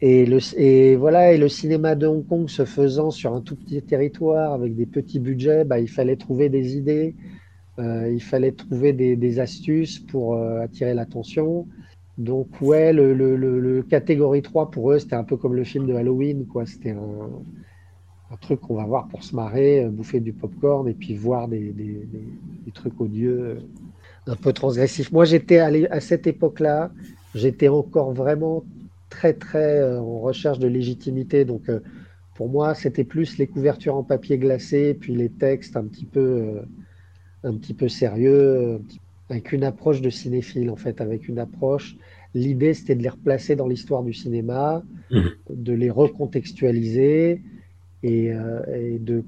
[0.00, 3.54] Et, le, et voilà, et le cinéma de Hong Kong se faisant sur un tout
[3.54, 7.14] petit territoire avec des petits budgets, bah, il fallait trouver des idées,
[7.78, 11.68] euh, il fallait trouver des, astuces pour euh, attirer l'attention.
[12.18, 16.46] Donc ouais, le, catégorie 3 pour eux, c'était un peu comme le film de Halloween,
[16.46, 16.66] quoi.
[16.66, 17.30] C'était un,
[18.40, 21.74] truc qu'on va voir pour se marrer, euh, bouffer du popcorn et puis voir des,
[22.72, 25.12] trucs odieux, euh, un peu transgressifs.
[25.12, 26.90] Moi, j'étais à cette époque-là,
[27.34, 28.64] j'étais encore vraiment
[29.10, 31.44] très très euh, en recherche de légitimité.
[31.44, 31.70] Donc
[32.34, 36.62] pour moi, c'était plus les couvertures en papier glacé, puis les textes un petit peu,
[37.44, 38.80] un petit peu sérieux,
[39.32, 41.96] avec une approche de cinéphile, en fait, avec une approche.
[42.34, 45.30] L'idée, c'était de les replacer dans l'histoire du cinéma, mhm.
[45.50, 47.40] de les recontextualiser
[48.02, 49.24] et, euh, de,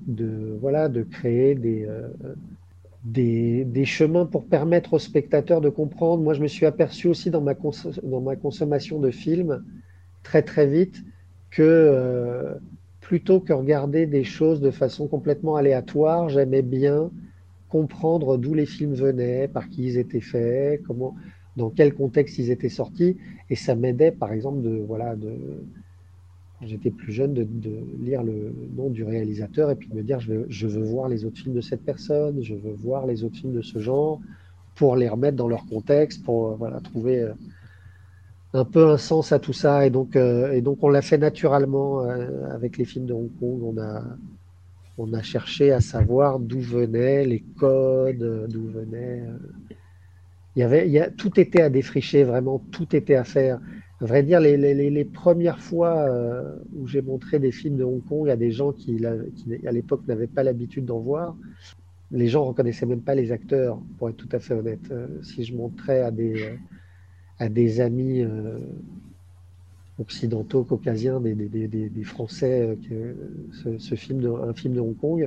[0.60, 2.08] voilà, de créer euh,
[3.04, 6.22] des, des, chemins pour permettre aux spectateurs de comprendre.
[6.22, 7.54] Moi, je me suis aperçu aussi dans ma,
[8.02, 9.64] dans ma consommation de films,
[10.22, 11.02] très très vite,
[11.50, 12.54] que euh,
[13.00, 17.10] plutôt que regarder des choses de façon complètement aléatoire, j'aimais bien
[17.74, 21.16] comprendre d'où les films venaient, par qui ils étaient faits, comment,
[21.56, 23.16] dans quel contexte ils étaient sortis.
[23.50, 27.44] Et ça m'aidait, par exemple, de, voilà, quand j'étais plus jeune, de,
[28.00, 31.08] lire le nom du réalisateur et puis de me dire je veux, je veux voir
[31.08, 34.20] les autres films de cette personne, je veux voir les autres films de ce genre,
[34.76, 37.32] pour les remettre dans leur contexte, pour euh, voilà, trouver euh,
[38.52, 39.84] un peu un sens à tout ça.
[39.84, 42.02] Et donc, euh, et donc on l'a fait naturellement
[42.52, 43.60] avec les films de Hong Kong.
[43.64, 44.00] On a,
[44.98, 49.22] on a cherché à savoir d'où venaient les codes, d'où venaient.
[49.22, 49.38] Euh,
[50.56, 53.60] y avait, tout était à défricher, vraiment, tout était à faire.
[54.00, 58.28] À vrai dire, les, premières fois euh, où j'ai montré des films de Hong Kong
[58.28, 61.36] à des gens qui, à l'époque, n'avaient pas l'habitude d'en voir,
[62.10, 64.90] les gens ne reconnaissaient même pas les acteurs, pour être tout à fait honnête.
[64.90, 66.10] Euh, si je montrais à
[67.48, 68.24] des amis
[69.98, 74.96] occidentaux, caucasiens, des, des, des, Français, euh, que ce, film de, un film de Hong
[74.96, 75.22] Kong.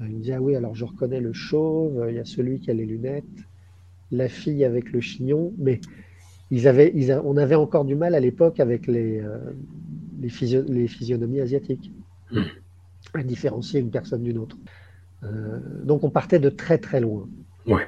[0.00, 2.58] Euh, il me dit Ah oui, alors je reconnais le chauve, il y a celui
[2.60, 3.24] qui a les lunettes,
[4.10, 5.80] la fille avec le chignon, mais
[6.50, 9.38] ils avaient, ils on avait encore du mal à l'époque avec les, euh,
[10.20, 10.30] les,
[10.68, 11.92] les, physionomies asiatiques,
[12.32, 12.42] hmm.
[13.14, 14.56] à différencier une personne d'une autre.
[15.84, 17.28] donc on partait de très très loin.
[17.66, 17.86] Ouais.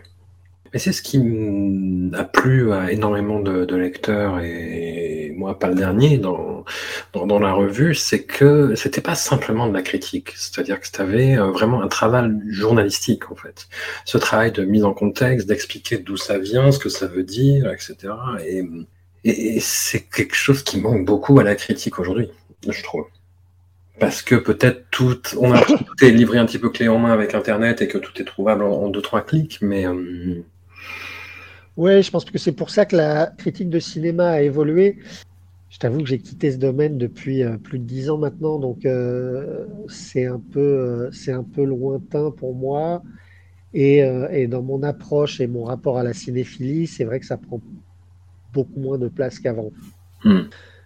[0.74, 1.22] Et c'est ce qui
[2.14, 6.64] a plu à énormément de, lecteurs et moi pas le dernier dans,
[7.12, 11.38] dans, la revue, c'est que c'était pas simplement de la critique, c'est-à-dire que tu avais
[11.38, 13.68] euh, vraiment un travail journalistique en fait.
[14.04, 17.70] Ce travail de mise en contexte, d'expliquer d'où ça vient, ce que ça veut dire,
[17.70, 18.12] etc.
[18.44, 18.64] Et,
[19.24, 22.30] et c'est quelque chose qui manque beaucoup à la critique aujourd'hui,
[22.68, 23.06] je trouve
[24.00, 27.12] parce que peut-être tout, on a tout est livré un petit peu clé en main
[27.12, 30.42] avec Internet et que tout est trouvable en, deux trois clics, mais euh,
[31.76, 34.98] oui, je pense que c'est pour ça que la critique de cinéma a évolué.
[35.70, 38.86] Je t'avoue que j'ai quitté ce domaine depuis euh, plus de dix ans maintenant, donc
[38.86, 43.02] euh, c'est un, peu, euh, c'est un peu lointain pour moi.
[43.76, 43.98] Et,
[44.30, 47.60] et, dans mon approche et mon rapport à la cinéphilie, c'est vrai que ça prend
[48.52, 49.72] beaucoup moins de place qu'avant.
[50.22, 50.42] Hmm.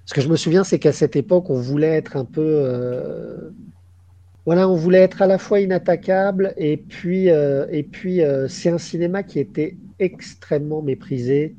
[0.07, 3.53] Ce que je me souviens, c'est qu'à cette époque, on voulait être un peu
[4.47, 9.23] voilà, on voulait être à la fois inattaquable et puis, et puis c'est un cinéma
[9.23, 11.55] qui était extrêmement méprisé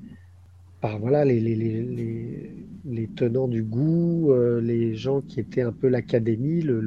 [0.82, 6.62] par voilà, les, les, tenants du goût, euh, les gens qui étaient un peu l'académie,
[6.62, 6.80] le,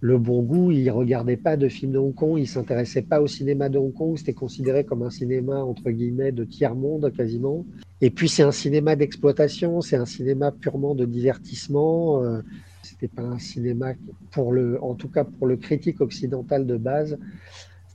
[0.00, 0.70] le, bon goût.
[0.70, 3.68] Ils ne regardaient pas de films de Hong Kong, ils ne s'intéressaient pas au cinéma
[3.68, 4.16] de Hong Kong.
[4.16, 7.66] C'était considéré comme un cinéma, entre guillemets, de tiers-monde quasiment.
[8.00, 12.22] Et puis c'est un cinéma d'exploitation, c'est un cinéma purement de divertissement.
[12.22, 12.42] Euh,
[12.82, 13.94] c'était pas un cinéma
[14.30, 17.18] pour le, en tout cas pour le critique occidental de base,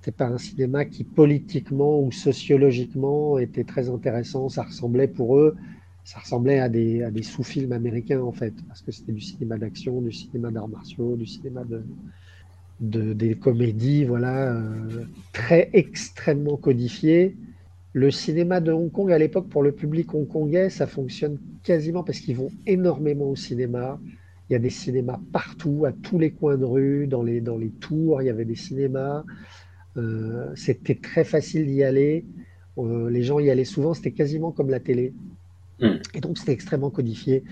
[0.04, 4.50] C'était pas un cinéma qui politiquement ou sociologiquement était très intéressant.
[4.50, 5.56] Ça ressemblait pour eux,
[6.04, 10.12] ça ressemblait à des, sous-films américains en fait, parce que c'était du cinéma d'action, du
[10.12, 11.86] cinéma d'arts martiaux, du cinéma de,
[12.82, 17.38] de des comédies, voilà, euh, très extrêmement codifiées.
[17.94, 22.20] Le cinéma de Hong Kong à l'époque pour le public hongkongais, ça fonctionne quasiment parce
[22.20, 24.02] qu'ils vont énormément au cinéma.
[24.50, 27.42] Il y a des cinémas partout, à tous les coins de rue, dans les
[27.80, 29.24] tours, il y avait des cinémas.
[29.98, 32.26] Euh, c'était très facile d'y aller.
[32.78, 35.14] Euh, les gens y allaient souvent, c'était quasiment comme la télé.
[35.80, 35.98] Hmm.
[36.14, 37.44] Et donc c'était extrêmement codifié.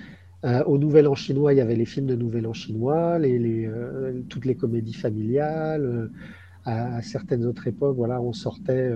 [0.43, 3.37] Euh, au Nouvel An chinois, il y avait les films de Nouvel An chinois, les,
[3.37, 5.85] les, euh, toutes les comédies familiales.
[5.85, 6.11] Euh,
[6.65, 8.91] à, à certaines autres époques, voilà, on sortait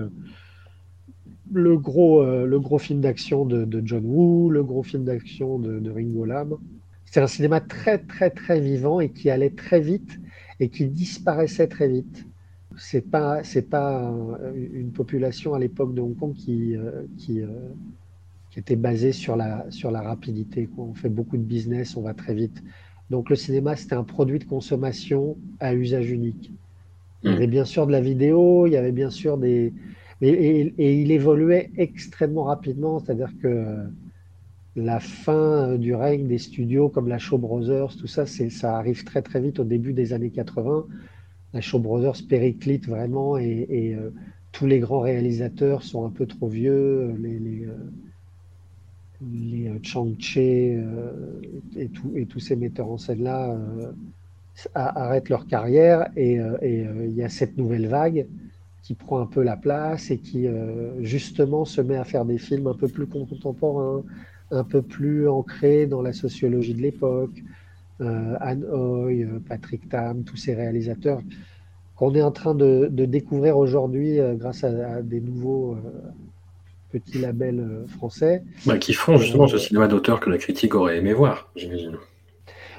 [1.52, 5.80] le gros, le gros film d'action de, de John Woo, le gros film d'action de,
[5.80, 6.56] de Ringo Lam.
[7.04, 10.18] C'est un cinéma très très très vivant et qui allait très vite
[10.60, 12.24] et qui disparaissait très vite.
[12.78, 14.12] C'est pas c'est pas
[14.54, 17.48] une population à l'époque de Hong Kong qui euh, qui, euh,
[18.50, 20.68] qui était basée sur la sur la rapidité.
[20.68, 20.84] quoi.
[20.86, 22.62] On fait beaucoup de business, on va très vite.
[23.10, 26.52] Donc le cinéma c'était un produit de consommation à usage unique.
[27.24, 29.74] Il y avait bien sûr de la vidéo, il y avait bien sûr des
[30.22, 33.88] et, et- et il évoluait extrêmement rapidement, c'est-à-dire que
[34.76, 39.04] la fin euh, du règne des studios comme la Shaw Brothers, tout ça, ça arrive
[39.04, 40.86] très très vite au début des années 80.
[41.56, 44.10] La Shaw Brothers périclite vraiment et, euh,
[44.52, 47.16] tous les grands réalisateurs sont un peu trop vieux.
[47.18, 47.72] Les, euh,
[49.22, 51.40] euh, Chang Che euh,
[51.74, 53.56] et, tous ces metteurs en scène-là
[54.74, 58.26] arrêtent leur carrière et il y a cette nouvelle vague
[58.82, 60.46] qui prend un peu la place et qui
[61.00, 64.02] justement se met à faire des films un peu plus contemporains,
[64.50, 67.42] un peu plus ancrés dans la sociologie de l'époque.
[68.00, 71.20] Euh, Anne Hoy, euh, Patrick Tam, tous ces réalisateurs
[71.96, 75.78] qu'on est en train de, de découvrir aujourd'hui euh, grâce à, à des nouveaux
[76.92, 78.42] petits labels français.
[78.66, 81.96] Bah, qui font justement ce cinéma d'auteur que la critique aurait aimé voir, j'imagine.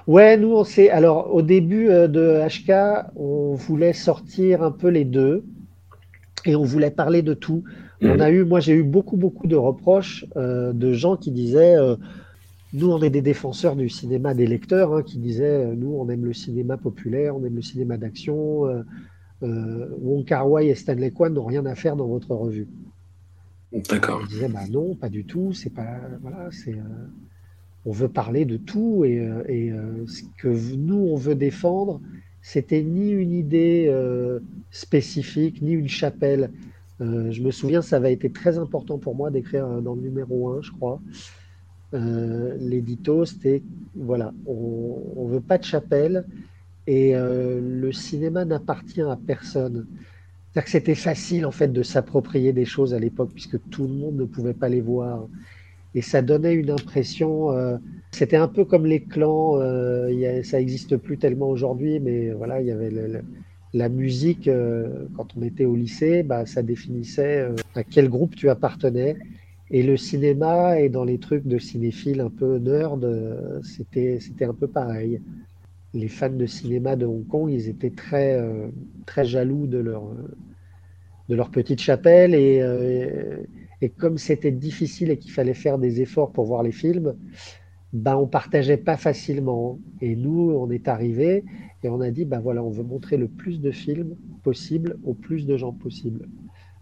[0.05, 0.89] Ouais, nous on sait.
[0.89, 5.43] Alors au début de HK, on voulait sortir un peu les deux
[6.45, 7.63] et on voulait parler de tout.
[8.01, 8.21] On Mhm.
[8.21, 11.95] a eu, moi j'ai eu beaucoup beaucoup de reproches euh, de gens qui disaient, euh,
[12.73, 16.09] nous on est des défenseurs du cinéma des lecteurs, hein, qui disaient, euh, nous on
[16.09, 18.65] aime le cinéma populaire, on aime le cinéma d'action.
[18.67, 18.83] Euh,
[19.43, 22.67] euh, Wong Kar Wai et Stanley Kwan n'ont rien à faire dans votre revue.
[23.71, 24.21] D'accord.
[24.23, 25.53] Je disais, bah non, pas du tout.
[25.53, 26.75] C'est pas, voilà, c'est,
[27.85, 29.71] on veut parler de tout et, et
[30.07, 32.01] ce que nous on veut défendre,
[32.41, 33.93] c'était ni une idée
[34.71, 36.49] spécifique, ni une chapelle.
[36.99, 40.61] Je me souviens, ça avait été très important pour moi d'écrire dans le numéro 1,
[40.61, 40.99] je crois.
[41.93, 43.63] Euh, L'édito, c'était,
[43.95, 46.25] voilà, on, on veut pas de chapelle
[46.85, 49.87] et euh, le cinéma n'appartient à personne.
[50.51, 53.93] C'est-à-dire que c'était facile en fait de s'approprier des choses à l'époque puisque tout le
[53.93, 55.27] monde ne pouvait pas les voir.
[55.95, 57.77] Et ça donnait une impression, euh,
[58.11, 59.57] c'était un peu comme les clans,
[60.43, 62.91] ça n'existe plus tellement aujourd'hui, mais voilà, il y avait
[63.73, 64.49] la musique,
[65.15, 69.17] quand on était au lycée, bah, ça définissait à quel groupe tu appartenais.
[69.69, 74.45] Et le cinéma et dans les trucs de cinéphiles un peu nerd, euh, c'était, c'était
[74.45, 75.21] un peu pareil.
[75.93, 78.67] Les fans de cinéma de Hong Kong, ils étaient très, euh,
[79.05, 80.03] très jaloux de leur,
[81.29, 83.37] de leur petite chapelle et, euh,
[83.81, 87.15] et comme c'était difficile et qu'il fallait faire des efforts pour voir les films,
[87.93, 89.79] ben on partageait pas facilement.
[90.01, 91.43] Et nous, on est arrivé
[91.83, 95.13] et on a dit, ben voilà, on veut montrer le plus de films possible au
[95.13, 96.27] plus de gens possible,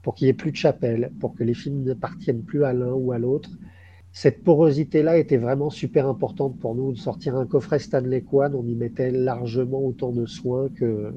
[0.06, 2.92] pour qu'il y ait plus de chapelle, pour que les films n'appartiennent plus à l'un
[2.92, 3.50] ou à l'autre.
[4.12, 6.92] Cette porosité-là était vraiment super importante pour nous.
[6.92, 11.12] De sortir un coffret Stanley Kwan, on y mettait largement autant de soins que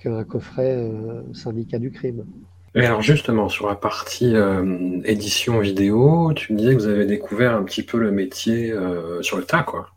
[0.00, 2.26] qu'un coffret euh, syndicat du crime.
[2.74, 7.06] Et alors justement, sur la partie euh, édition vidéo, tu me disais que vous avez
[7.06, 9.88] découvert un petit peu le métier euh, sur le tas, quoi.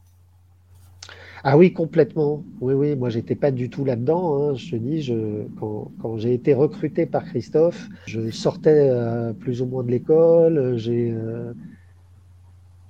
[1.43, 2.45] Ah oui, complètement.
[2.59, 4.51] Oui, oui, moi j'étais pas du tout là-dedans.
[4.51, 4.55] hein.
[4.55, 9.61] Je te dis, je, quand, quand j'ai été recruté par Christophe, je sortais euh, plus
[9.61, 10.77] ou moins de l'école.
[10.77, 11.53] J'ai, euh,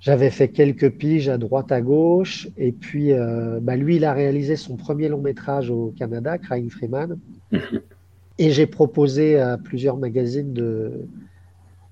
[0.00, 2.48] j'avais fait quelques piges à droite à gauche.
[2.56, 6.70] Et puis, euh, bah, lui, il a réalisé son premier long métrage au Canada, Crying
[6.70, 7.18] Freeman.
[8.38, 11.08] Et j'ai proposé à plusieurs magazines de,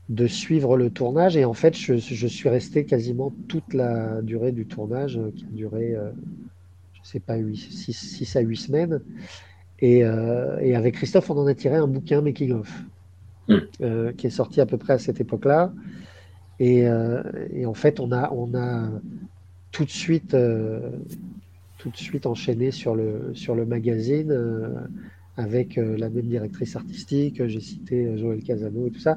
[0.09, 1.37] de suivre le tournage.
[1.37, 5.51] Et en fait, je, je suis resté quasiment toute la durée du tournage, qui a
[5.53, 5.95] duré,
[7.13, 9.01] sais pas, 6 à 8 semaines.
[9.81, 12.85] Et, euh, et avec Christophe, on en a tiré un bouquin Making of,
[13.49, 13.59] Mm.
[13.83, 15.73] euh, qui est sorti à peu près à cette époque-là.
[16.59, 18.91] Et, euh, et en fait, on a, on a
[19.73, 20.91] tout de suite, euh,
[21.79, 24.33] tout de suite enchaîné sur le, sur le magazine.
[25.37, 27.47] avec la même directrice artistique.
[27.47, 29.17] J'ai cité Joël Casano et tout ça.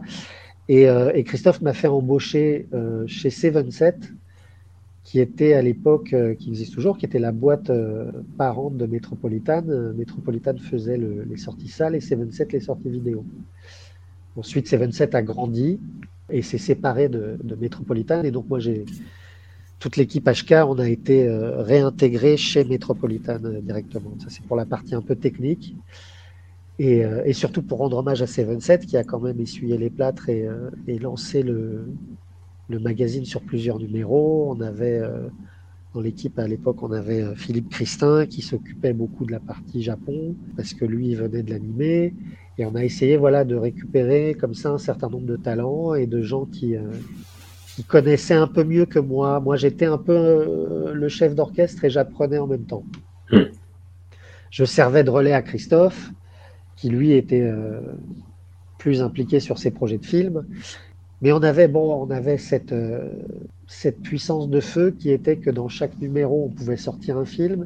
[0.70, 2.70] Et, et Christophe m'a fait embaucher
[3.08, 4.14] chez Seven Set,
[5.14, 7.72] qui était à l'époque, qui existe toujours, qui était la boîte
[8.36, 9.62] parente de Metropolitan.
[9.96, 13.24] Metropolitan faisait les sorties salles et Seven Set les sorties vidéo.
[14.36, 15.80] Ensuite, Seven Set a grandi
[16.32, 18.24] et s'est séparé de, Metropolitan.
[18.24, 18.86] Et donc, moi, j'ai
[19.78, 24.16] toute l'équipe HK, on a été euh, réintégré chez Metropolitan euh, directement.
[24.18, 25.76] Ça, c'est pour la partie un peu technique.
[26.80, 29.92] Et, euh, surtout pour rendre hommage à Seven Set, qui a quand même essuyé les
[29.92, 31.86] plâtres et lancé le,
[32.70, 34.54] le, magazine sur plusieurs numéros.
[34.56, 35.02] On avait
[35.94, 40.36] dans l'équipe à l'époque, on avait Philippe Christin qui s'occupait beaucoup de la partie Japon
[40.56, 42.14] parce que lui il venait de l'animer.
[42.58, 46.06] Et on a essayé voilà, de récupérer comme ça un certain nombre de talents et
[46.06, 46.82] de gens qui, euh,
[47.76, 49.40] qui connaissaient un peu mieux que moi.
[49.40, 52.84] Moi, j'étais un peu euh, le chef d'orchestre et j'apprenais en même temps.
[53.32, 53.46] Hmm.
[54.52, 56.12] Je servais de relais à Christophe,
[56.76, 57.82] qui lui était euh,
[58.78, 60.46] plus impliqué sur ses projets de films.
[61.24, 62.76] Mais on avait, bon, on avait cette,
[63.66, 67.66] cette puissance de feu qui était que dans chaque numéro, on pouvait sortir un film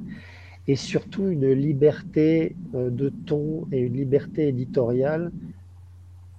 [0.68, 5.32] et surtout une liberté euh, de ton et une liberté éditoriale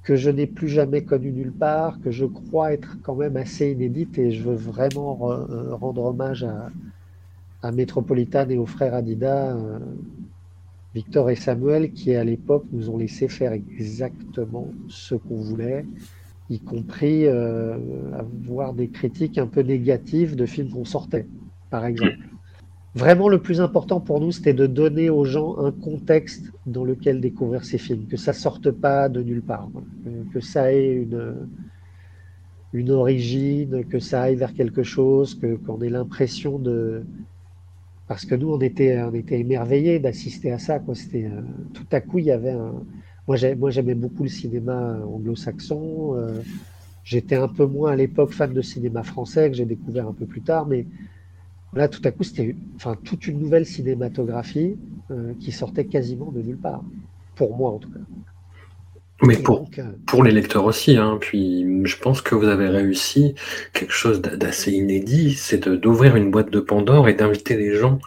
[0.03, 3.73] que je n'ai plus jamais connue nulle part, que je crois être quand même assez
[3.73, 6.71] inédite et je veux vraiment euh, rendre hommage à,
[7.63, 9.79] à Metropolitan et aux frères Adida, euh,
[10.95, 15.85] Victor et Samuel, qui à l'époque nous ont laissé faire exactement ce qu'on voulait,
[16.51, 21.27] y compris avoir des critiques un peu négatives de films qu'on sortait,
[21.71, 22.17] par exemple.
[22.95, 27.21] Vraiment, le plus important pour nous, c'était de donner aux gens un contexte dans lequel
[27.21, 29.69] découvrir ces films, que ça sorte pas de nulle part,
[30.33, 31.49] que, ça ait une,
[32.73, 37.05] une origine, que ça aille vers quelque chose, que qu'on ait l'impression de,
[38.09, 40.81] parce que nous, on était, on était émerveillés d'assister à ça.
[40.95, 41.43] C'était euh,
[41.75, 42.75] tout à coup, il y avait un.
[43.29, 46.17] Moi, j'aimais beaucoup le cinéma anglo-saxon.
[46.17, 46.41] Euh,
[47.05, 50.27] j'étais un peu moins à l'époque fan de cinéma français que j'ai découvert un peu
[50.27, 50.87] plus tard, mais
[51.75, 54.77] Là, tout à coup, c'était enfin, toute une nouvelle cinématographie
[55.11, 56.83] euh, qui sortait quasiment de nulle part.
[57.37, 58.01] Pour moi, en tout cas.
[59.23, 60.97] Mais pour, euh, pour les lecteurs aussi.
[60.97, 61.19] Hein.
[61.21, 63.35] Puis, je pense que vous avez réussi
[63.75, 67.99] quelque chose d'assez inédit, c'est d'ouvrir une boîte de Pandore et d'inviter les gens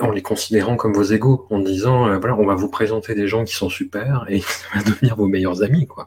[0.00, 3.28] en les considérant comme vos égaux, en disant, euh, voilà, on va vous présenter des
[3.28, 6.06] gens qui sont super et ça va devenir vos meilleurs amis, quoi.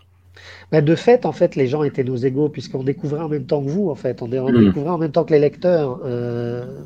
[0.71, 3.63] Bah, de fait, en fait, les gens étaient nos égaux, puisqu'on découvrait en même temps
[3.63, 4.21] que vous, en fait.
[4.21, 4.65] On, hmm.
[4.65, 6.81] découvrait en même temps que les lecteurs, euh,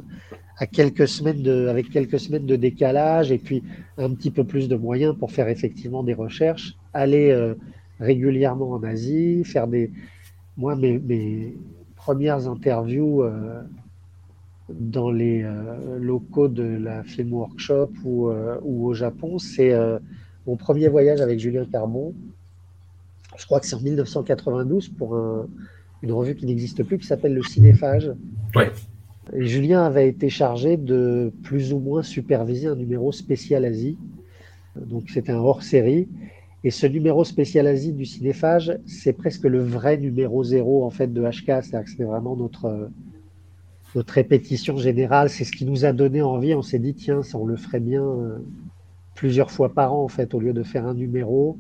[0.58, 3.64] à quelques semaines de, avec quelques semaines de décalage, et puis
[3.98, 7.54] un petit peu plus de moyens pour faire effectivement des recherches, aller euh,
[8.00, 9.92] régulièrement en Asie, faire des.
[10.58, 11.56] Moi, mes,
[11.96, 13.24] premières interviews
[14.70, 15.46] dans les
[16.00, 18.30] locaux de la Film Workshop ou,
[18.64, 19.74] ou au Japon, c'est
[20.46, 22.14] mon premier voyage avec Julien Carbon
[23.38, 25.16] je crois que c'est en 1992 pour
[26.02, 28.12] une revue qui n'existe plus, qui s'appelle le Cinéphage.
[29.34, 33.98] Et Julien avait été chargé de plus ou moins superviser un numéro spécial Asie.
[34.76, 36.08] Donc c'était un hors-série.
[36.64, 41.12] Et ce numéro spécial Asie du Cinéphage, c'est presque le vrai numéro zéro en fait
[41.14, 41.46] de HK.
[41.46, 42.90] C'est-à-dire que c'était vraiment notre,
[43.98, 45.30] notre répétition générale.
[45.30, 46.54] C'est ce qui nous a donné envie.
[46.54, 48.38] On s'est dit, tiens, ça, on le ferait bien euh,
[49.16, 51.58] plusieurs fois par an en fait, au lieu de faire un numéro.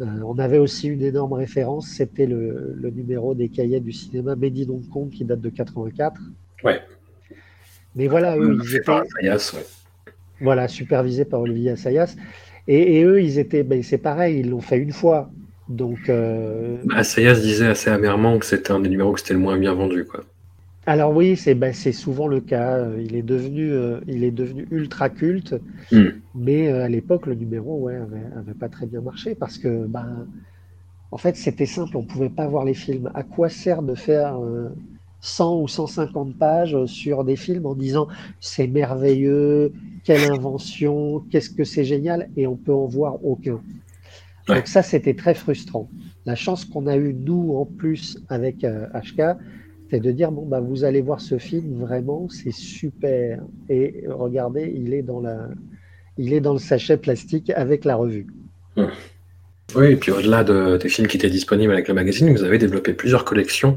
[0.00, 4.68] Euh, on avait aussi une énorme référence, c'était le, numéro des cahiers du cinéma in
[4.68, 6.20] Hong Kong qui date de 84.
[6.62, 6.80] Ouais.
[7.94, 8.92] Mais voilà, eux, ils étaient.
[10.40, 12.14] Voilà, supervisé par Olivier Assayas.
[12.68, 13.62] Et, eux, ils étaient.
[13.62, 15.30] Ben, c'est pareil, ils l'ont fait une fois.
[15.68, 16.10] Donc.
[16.10, 16.76] Euh...
[16.94, 20.04] Assayas disait assez amèrement que c'était un des numéros que c'était le moins bien vendu,
[20.04, 20.24] quoi.
[20.88, 22.76] Alors oui, c'est ben, souvent le cas.
[22.76, 25.56] Euh, il est devenu, euh, il est devenu ultra culte,
[25.90, 26.06] hmm.
[26.36, 30.28] mais euh, à l'époque, le numéro ouais, avait, pas très bien marché parce que, ben,
[31.10, 33.10] en fait, c'était simple, on pouvait pas voir les films.
[33.14, 34.38] À quoi sert de faire
[35.20, 38.06] 100 ou 150 pages sur des films en disant
[38.40, 39.72] c'est merveilleux,
[40.04, 43.60] quelle invention, qu'est-ce que c'est génial, et on peut en voir aucun.
[44.46, 45.88] Donc ça, c'était très frustrant.
[46.26, 49.36] La chance qu'on a eue, nous, en plus, avec HK,
[49.90, 54.72] c'est de dire bon bah vous allez voir ce film vraiment c'est super et regardez
[54.74, 55.48] il est dans la
[56.18, 58.26] il est dans le sachet plastique avec la revue.
[58.76, 58.90] Hum.
[59.74, 62.56] Oui, et puis au-delà de, des films qui étaient disponibles avec le magazine, vous avez
[62.56, 63.74] développé plusieurs collections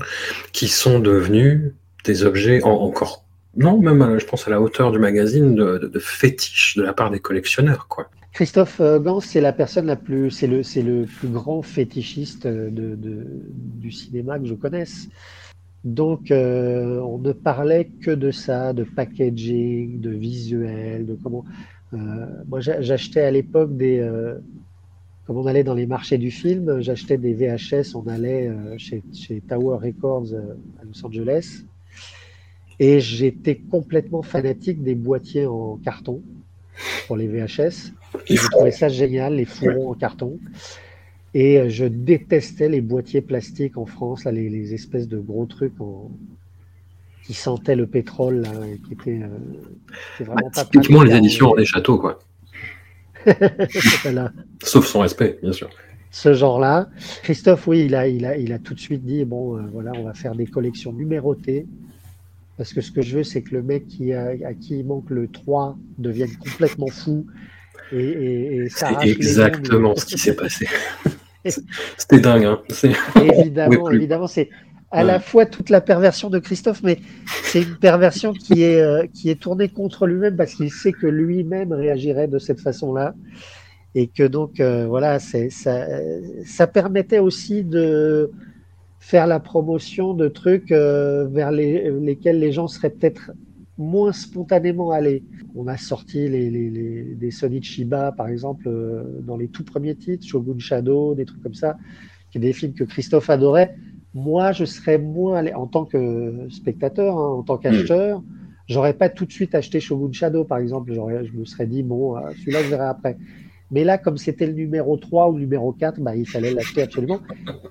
[0.54, 1.74] qui sont devenues
[2.06, 3.26] des objets encore,
[3.58, 7.10] non, même je pense à la hauteur du magazine, de, de, fétiche de la part
[7.10, 7.88] des collectionneurs.
[7.88, 8.10] quoi.
[8.34, 12.46] Christophe euh, Gans, c'est la personne la plus, c'est le, c'est le plus grand fétichiste
[12.46, 15.10] de, de, du cinéma que je connaisse.
[15.84, 21.46] Donc, euh, on ne parlait que de ça, de packaging, de visuel, de comment.
[21.92, 24.06] moi, j'achetais à l'époque des.
[25.26, 29.42] comme on allait dans les marchés du film, j'achetais des VHS, on allait chez, chez,
[29.42, 31.64] Tower Records à Los Angeles.
[32.80, 36.22] Et j'étais complètement fanatique des boîtiers en carton
[37.08, 37.92] pour les VHS.
[38.30, 40.40] je trouvais ça génial, les fourrons en carton.
[41.34, 45.80] Et euh, je détestais les boîtiers plastiques en France, là, les, espèces de gros trucs
[45.80, 46.10] en...
[47.26, 48.52] qui sentaient le pétrole, là,
[48.88, 52.20] qui étaient, euh, vraiment pas Typiquement les éditions des châteaux, quoi.
[54.64, 55.70] Sauf son respect, bien sûr.
[56.12, 56.90] Ce genre-là.
[57.22, 59.92] Christophe, oui, il a, il, a, il a tout de suite dit bon, euh, voilà,
[59.96, 61.68] on va faire des collections numérotées.
[62.58, 64.86] Parce que ce que je veux, c'est que le mec qui a, à qui il
[64.86, 67.26] manque le 3 devienne complètement fou.
[67.92, 70.68] Et, et, c'est exactement ce qui s'est passé.
[71.98, 72.46] C'était dingue.
[72.46, 72.60] Hein.
[73.16, 74.50] Évidemment, évidemment, c'est
[74.92, 77.00] à la fois toute la perversion de Christophe, mais
[77.44, 81.08] c'est une perversion qui est, euh, qui est tournée contre lui-même parce qu'il sait que
[81.08, 83.14] lui-même réagirait de cette façon-là.
[83.96, 88.32] Et que donc, euh, voilà, ça, ça permettait aussi de
[89.00, 93.32] faire la promotion de trucs euh, vers lesquels les gens seraient peut-être
[93.80, 95.24] moins spontanément allés.
[95.56, 99.96] On a sorti les, les, des Sonic Shiba, par exemple, euh, dans les tout premiers
[99.96, 101.78] titres, Shogun Shadow, des trucs comme ça,
[102.30, 103.76] qui sont des films que Christophe adorait.
[104.14, 108.22] Moi, je serais moins allé, en tant que spectateur, hein, en tant qu'acheteur,
[108.68, 110.94] j'aurais pas tout de suite acheté Shogun Shadow, par exemple.
[110.94, 113.18] Je me serais dit, bon, euh, celui-là, je verrai après.
[113.72, 116.82] Mais là, comme c'était le numéro 3 ou le numéro 4, bah, il fallait l'acheter
[116.82, 117.20] absolument.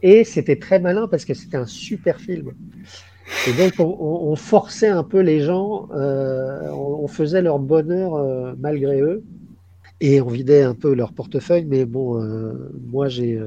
[0.00, 2.52] Et c'était très malin parce que c'était un super film.
[3.46, 9.00] Et donc, on, forçait un peu les gens, euh, on, faisait leur bonheur euh, malgré
[9.00, 9.22] eux,
[10.00, 11.64] et on vidait un peu leur portefeuille.
[11.64, 13.38] Mais bon, euh, moi, j'ai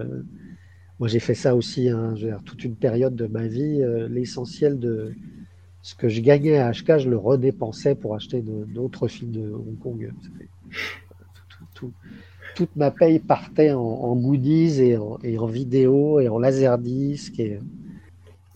[0.99, 2.13] moi j'ai fait ça aussi, hein,
[2.45, 3.81] toute une période de ma vie.
[4.09, 5.13] L'essentiel de
[5.81, 9.79] ce que je gagnais à HK, je le redépensais pour acheter d'autres films de Hong
[9.79, 10.13] Kong.
[12.55, 17.39] toute ma paye partait en, goodies et en, et en, vidéo et en laserdisc.
[17.39, 17.59] Et,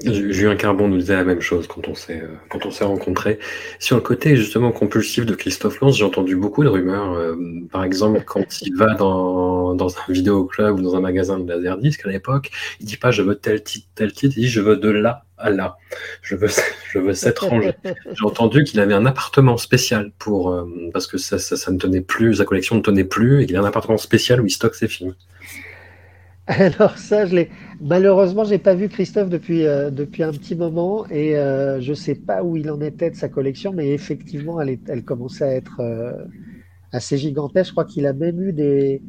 [0.04, 3.40] Julien Carbon nous disait la même chose quand on s'est euh, quand on s'est rencontrés.
[3.80, 7.14] Sur le côté justement compulsif de Christophe Lance, j'ai entendu beaucoup de rumeurs.
[7.14, 7.36] Euh,
[7.72, 12.06] par exemple, quand il va dans, dans un vidéoclub ou dans un magasin de laserdisc
[12.06, 14.76] à l'époque, il dit pas je veux tel titre, tel titre, il dit je veux
[14.76, 15.78] de là à là.
[16.22, 16.50] Je veux
[16.92, 17.76] je veux cette rangée.
[17.86, 21.78] J'ai entendu qu'il avait un appartement spécial pour euh, parce que ça, ça, ça, ne
[21.78, 24.52] tenait plus, sa collection ne tenait plus et qu'il a un appartement spécial où il
[24.52, 25.16] stocke ses films.
[26.48, 27.50] Alors ça, je l'ai.
[27.82, 32.14] Malheureusement, j'ai pas vu Christophe depuis euh, depuis un petit moment et euh, je sais
[32.14, 35.80] pas où il en était de sa collection, mais effectivement, elle, elle commençait à être
[35.80, 36.14] euh,
[36.92, 37.70] assez gigantesque.
[37.70, 39.02] Je crois qu'il a même eu des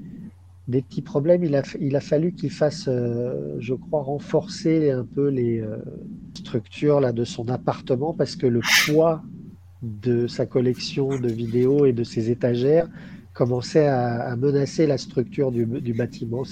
[0.68, 1.44] des petits problèmes.
[1.44, 5.62] Il a il a fallu qu'il fasse, je crois, renforcer un peu les
[6.34, 9.22] structures là de son appartement parce que le poids
[9.82, 12.88] de sa collection de vidéos et de ses étagères
[13.34, 16.42] commençait à, à menacer la structure du, du bâtiment.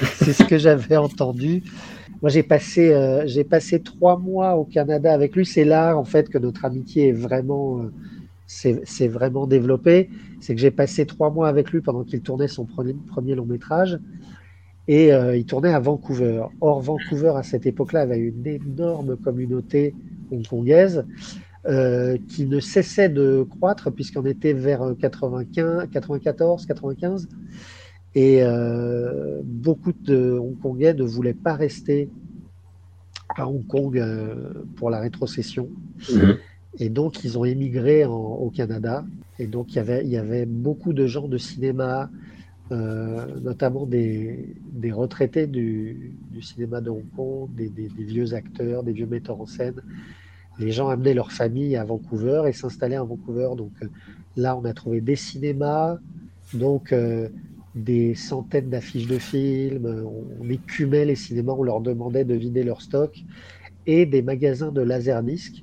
[0.16, 1.62] c'est ce que j'avais entendu.
[2.22, 5.44] Moi, j'ai passé, euh, passé trois mois au Canada avec lui.
[5.44, 7.82] C'est là, en fait, que notre amitié est vraiment,
[8.64, 10.10] euh, vraiment développée.
[10.40, 13.46] C'est que j'ai passé trois mois avec lui pendant qu'il tournait son premier, premier long
[13.46, 13.98] métrage.
[14.88, 16.44] Et euh, il tournait à Vancouver.
[16.60, 19.94] Or, Vancouver, à cette époque-là, avait une énorme communauté
[20.30, 21.04] hongkongaise
[22.28, 27.28] qui ne cessait de croître, puisqu'on était vers 95, 94, 95.
[28.14, 32.08] Et euh, beaucoup de Hongkongais ne voulaient pas rester
[33.36, 35.68] à Hong Kong euh, pour la rétrocession.
[36.12, 36.36] Mhm.
[36.78, 39.04] Et donc, ils ont émigré au Canada.
[39.38, 42.10] Et donc, il y avait, il y avait beaucoup de gens de cinéma,
[42.70, 48.34] euh, notamment des, des retraités du, du, cinéma de Hong Kong, des, des, des, vieux
[48.34, 49.80] acteurs, des vieux metteurs en scène.
[50.58, 53.50] Les gens amenaient leur famille à Vancouver et s'installaient à Vancouver.
[53.56, 53.72] Donc
[54.36, 55.98] là, on a trouvé des cinémas.
[56.54, 56.94] Donc,
[57.74, 60.04] des centaines d'affiches de films,
[60.42, 63.16] on écumait les cinémas, on leur demandait de vider leur stock,
[63.86, 65.62] et des magasins de laserdisc,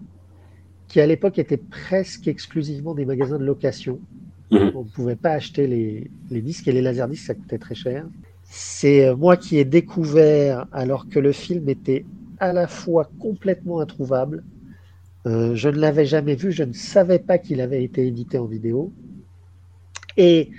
[0.87, 3.99] qui à l'époque étaient presque exclusivement des magasins de location.
[4.51, 4.71] Mhm.
[4.75, 8.05] On ne pouvait pas acheter les, disques, et les laserdiscs, ça coûtait très cher.
[8.43, 12.05] C'est euh, moi qui ai découvert, alors que le film était
[12.39, 14.43] à la fois complètement introuvable,
[15.25, 18.45] euh, je ne l'avais jamais vu, je ne savais pas qu'il avait été édité en
[18.45, 18.93] vidéo,
[20.15, 20.51] et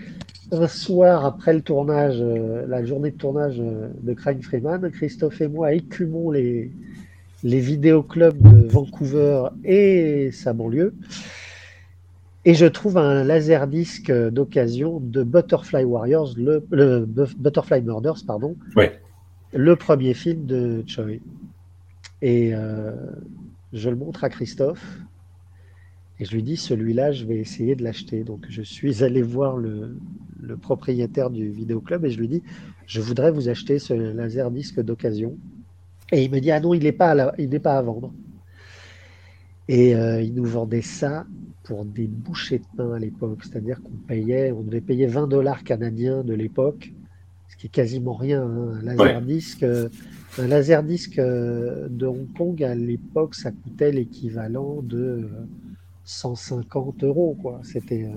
[0.51, 5.40] un soir après le tournage, euh, la journée de tournage euh, de Crime Freeman, Christophe
[5.40, 6.70] et moi écumons les,
[7.42, 10.94] les vidéoclubs de Vancouver et sa banlieue.
[12.44, 16.64] Et je trouve un laserdisc d'occasion de Butterfly Warriors, le,
[17.05, 18.57] Butterfly Murders, pardon,
[19.53, 21.20] le premier film de Choi.
[22.22, 22.92] Et euh,
[23.72, 24.99] je le montre à Christophe.
[26.20, 28.24] Et je lui dis, celui-là, je vais essayer de l'acheter.
[28.24, 29.96] Donc je suis allé voir le,
[30.41, 32.43] le propriétaire du vidéoclub et je lui dis,
[32.86, 35.36] je voudrais vous acheter ce laser disque d'occasion.
[36.12, 38.12] Et il me dit, ah non, il n'est pas, à il n'est pas à vendre.
[39.68, 41.26] Et euh, il nous vendait ça
[41.64, 43.41] pour des bouchées de pain à l'époque.
[43.43, 46.93] C'est-à-dire qu'on payait, on devait payer 20 dollars canadiens de l'époque,
[47.51, 48.43] ce qui est quasiment rien.
[48.43, 48.78] hein.
[48.80, 49.89] Un laser disque, euh,
[50.39, 55.28] un laser disque euh, de Hong Kong à l'époque, ça coûtait l'équivalent de euh,
[56.05, 57.36] 150 euros.
[57.43, 57.61] Quoi.
[57.64, 58.09] C'était,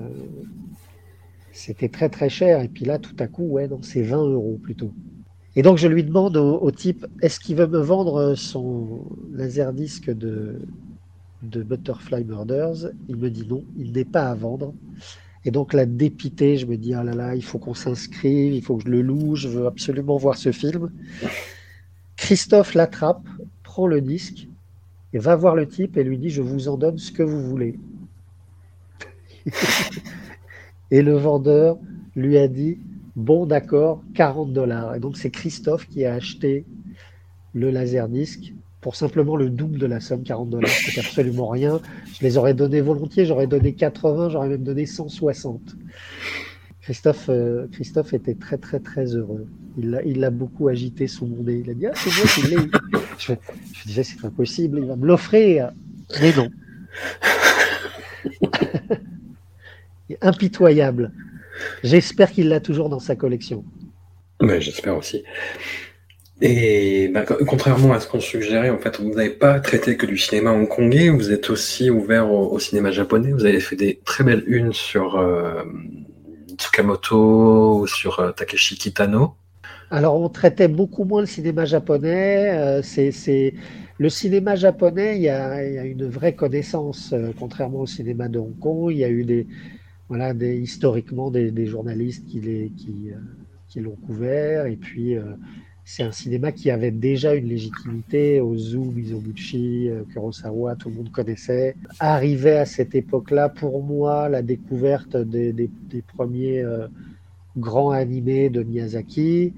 [1.52, 2.62] c'était très très cher.
[2.62, 4.94] Et puis là, tout à coup, ouais, non, c'est 20 euros plutôt.
[5.56, 10.10] Et donc je lui demande au, type, est-ce qu'il veut me vendre son laser disque
[10.10, 10.62] de,
[11.44, 12.92] de Butterfly Murders?
[13.10, 14.74] Il me dit non, il n'est pas à vendre.
[15.44, 18.62] Et donc là, dépité, je me dis, ah là là, il faut qu'on s'inscrive, il
[18.62, 20.92] faut que je le loue, je veux absolument voir ce film.
[22.16, 23.28] Christophe l'attrape,
[23.64, 24.48] prend le disque,
[25.14, 27.42] et va voir le type et lui dit, je vous en donne ce que vous
[27.42, 27.80] voulez.
[30.92, 31.78] et le vendeur
[32.16, 32.78] lui a dit,
[33.16, 34.96] bon d'accord, 40 dollars.
[34.96, 36.66] Et donc c'est Christophe qui a acheté
[37.54, 41.80] le laserdisc pour simplement le double de la somme, 40 dollars, c'est absolument rien.
[42.14, 45.62] Je les aurais donnés volontiers, j'aurais donné 80, j'aurais même donné 160.
[46.82, 49.48] Christophe, euh, Christophe était très très très heureux.
[49.78, 51.62] Il l'a il beaucoup agité sous mon nez.
[51.64, 52.72] Il a dit Ah, c'est moi qui l'ai.
[53.20, 53.34] Je,
[53.74, 55.72] je disais C'est impossible, il va me l'offrir.
[56.20, 56.50] Mais non.
[60.22, 61.12] Impitoyable.
[61.84, 63.66] J'espère qu'il l'a toujours dans sa collection.
[64.42, 65.24] Ouais, j'espère aussi.
[66.42, 70.08] Et bah, co- contrairement à ce qu'on suggérait, en fait, vous n'avez pas traité que
[70.08, 73.32] du cinéma hongkongais, vous êtes aussi ouvert au, au cinéma japonais.
[73.32, 75.64] Vous avez fait des très belles unes sur euh,
[76.58, 79.36] Tsukamoto ou sur euh, Takeshi Kitano.
[79.92, 82.50] Alors, on traitait beaucoup moins le cinéma japonais.
[82.58, 83.54] euh, c'est.
[84.00, 88.40] Le cinéma japonais, il y y a une vraie connaissance, euh, contrairement au cinéma de
[88.40, 88.92] Hong Kong.
[88.92, 89.46] Il y a eu des,
[90.12, 92.42] voilà, des, historiquement des, des journalistes qui,
[92.76, 93.16] qui, euh,
[93.70, 94.66] qui l'ont couvert.
[94.66, 95.24] Et puis, euh,
[95.86, 98.42] c'est un cinéma qui avait déjà une légitimité.
[98.42, 101.78] Ozu, Mizoguchi, euh, Kurosawa, tout le monde connaissait.
[102.02, 106.90] Arrivé à cette époque-là, pour moi, la découverte des, des, des premiers euh,
[107.56, 109.54] grands animés de Miyazaki.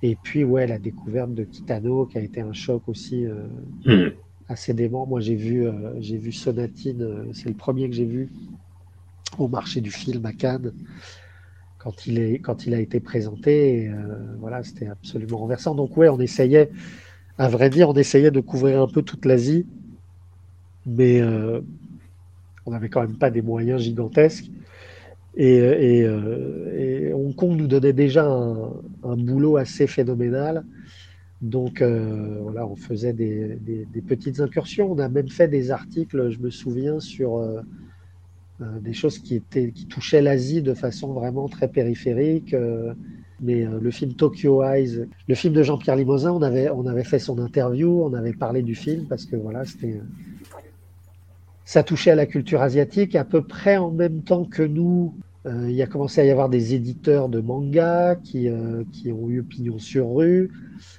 [0.00, 3.46] Et puis, ouais, la découverte de Kitano, qui a été un choc aussi euh,
[3.84, 4.08] Hmm.
[4.48, 5.06] assez dément.
[5.06, 8.30] Moi, j'ai vu, euh, j'ai vu Sonatine, c'est le premier que j'ai vu
[9.36, 10.72] au marché du film à Cannes
[11.78, 13.88] quand il, est, quand il a été présenté.
[13.88, 15.74] Euh, voilà, c'était absolument renversant.
[15.74, 16.70] Donc, ouais, on essayait,
[17.38, 19.66] à vrai dire, on essayait de couvrir un peu toute l'Asie,
[20.86, 21.60] mais euh,
[22.66, 24.50] on n'avait quand même pas des moyens gigantesques.
[25.36, 30.64] Et, euh, Hong Kong nous donnait déjà un, boulot assez phénoménal.
[31.40, 34.90] Donc voilà, on faisait des, des- petites incursions.
[34.90, 37.38] On a même fait des articles, je me souviens, sur
[38.60, 39.40] des choses qui
[39.88, 42.54] touchaient l'Asie de façon vraiment très périphérique.
[42.54, 42.94] euh,
[43.40, 47.04] mais euh, le film Tokyo Eyes, le film de Jean-Pierre Limousin, on avait on avait
[47.04, 50.00] fait son interview, on avait parlé du film parce que voilà, c'était
[51.64, 55.18] ça touchait à la culture asiatique à peu près en même temps que nous.
[55.46, 59.12] euh, il y a commencé à y avoir des éditeurs de manga qui, euh, qui
[59.12, 60.50] ont eu pignon sur rue,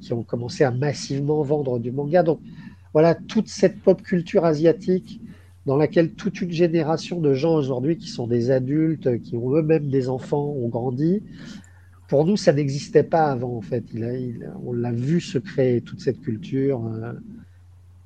[0.01, 2.23] qui ont commencé à massivement vendre du manga.
[2.23, 2.41] Donc
[2.93, 5.21] voilà, toute cette pop culture asiatique
[5.65, 9.89] dans laquelle toute une génération de gens aujourd'hui qui sont des adultes, qui ont eux-mêmes
[9.89, 11.21] des enfants, ont grandi.
[12.07, 13.83] Pour nous, ça n'existait pas avant, en fait.
[14.65, 17.13] On l'a vu se créer, toute cette culture, euh,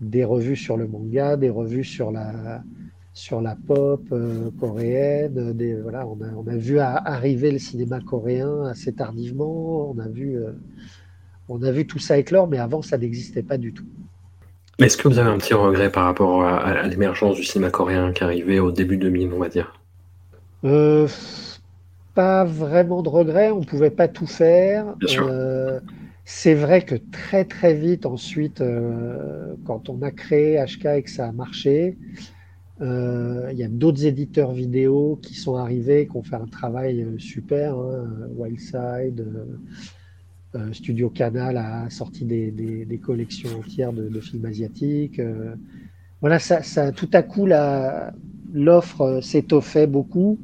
[0.02, 2.64] des revues sur le manga, des revues sur la,
[3.14, 5.56] sur la pop euh, coréenne.
[5.84, 9.92] Voilà, on, a, on a vu arriver le cinéma coréen assez tardivement.
[9.92, 10.52] On a vu, euh,
[11.48, 13.88] on a vu tout ça éclore, mais avant, ça n'existait pas du tout.
[14.80, 18.12] Est-ce que vous avez un petit regret par rapport à, à l'émergence du cinéma coréen
[18.12, 19.80] qui arrivait au début 2000, on va dire?
[20.64, 21.08] Euh,
[22.16, 24.96] pas vraiment de regret, on pouvait pas tout faire.
[24.98, 25.28] Bien sûr.
[25.30, 25.80] Euh,
[26.26, 31.10] c'est vrai que très très vite ensuite, euh, quand on a créé HK et que
[31.10, 31.98] ça a marché,
[32.82, 37.76] il y a d'autres éditeurs vidéo qui sont arrivés, qui ont fait un travail super.
[37.76, 38.10] hein.
[38.36, 39.26] Wildside,
[40.74, 45.20] Studio Canal a sorti des, des- des collections entières de, de films asiatiques.
[45.20, 45.56] euh.
[46.22, 48.14] voilà, ça, ça, tout à coup, la-
[48.54, 50.40] l'offre euh, s'étoffait beaucoup.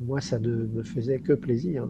[0.00, 1.88] Moi, ça ne me faisait que plaisir.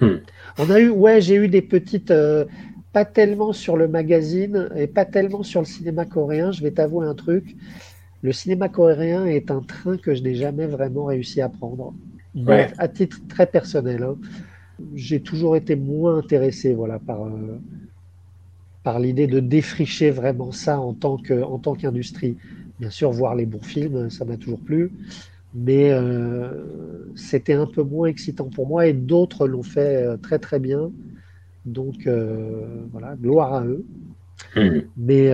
[0.00, 0.16] Hmm.
[0.58, 2.44] On a eu, ouais, j'ai eu des petites, euh,
[2.92, 6.52] pas tellement sur le magazine et pas tellement sur le cinéma coréen.
[6.52, 7.56] Je vais t'avouer un truc.
[8.22, 11.94] Le cinéma coréen est un train que je n'ai jamais vraiment réussi à prendre.
[12.34, 12.68] Ouais.
[12.78, 14.16] à titre très personnel, hein.
[14.94, 17.58] J'ai toujours été moins intéressé, voilà, par, euh,
[18.82, 22.36] par l'idée de défricher vraiment ça en tant que, en tant qu'industrie.
[22.80, 24.92] bien sûr, voir les bons films, ça m'a toujours plu.
[25.56, 25.92] Mais
[27.14, 30.90] c'était un peu moins excitant pour moi et d'autres l'ont fait très très bien.
[31.64, 32.08] Donc
[32.90, 33.84] voilà, gloire à eux.
[34.56, 34.80] Hmm.
[34.96, 35.30] Mais,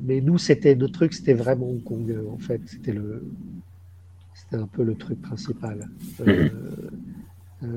[0.00, 2.60] mais nous, c'était notre truc, c'était vraiment Hong Kong en fait.
[2.66, 3.24] C'était le,
[4.34, 5.88] c'était un peu le truc principal.
[6.24, 6.48] Hmm.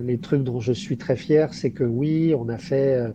[0.04, 3.12] Les trucs dont je suis très fier, c'est que oui, on a fait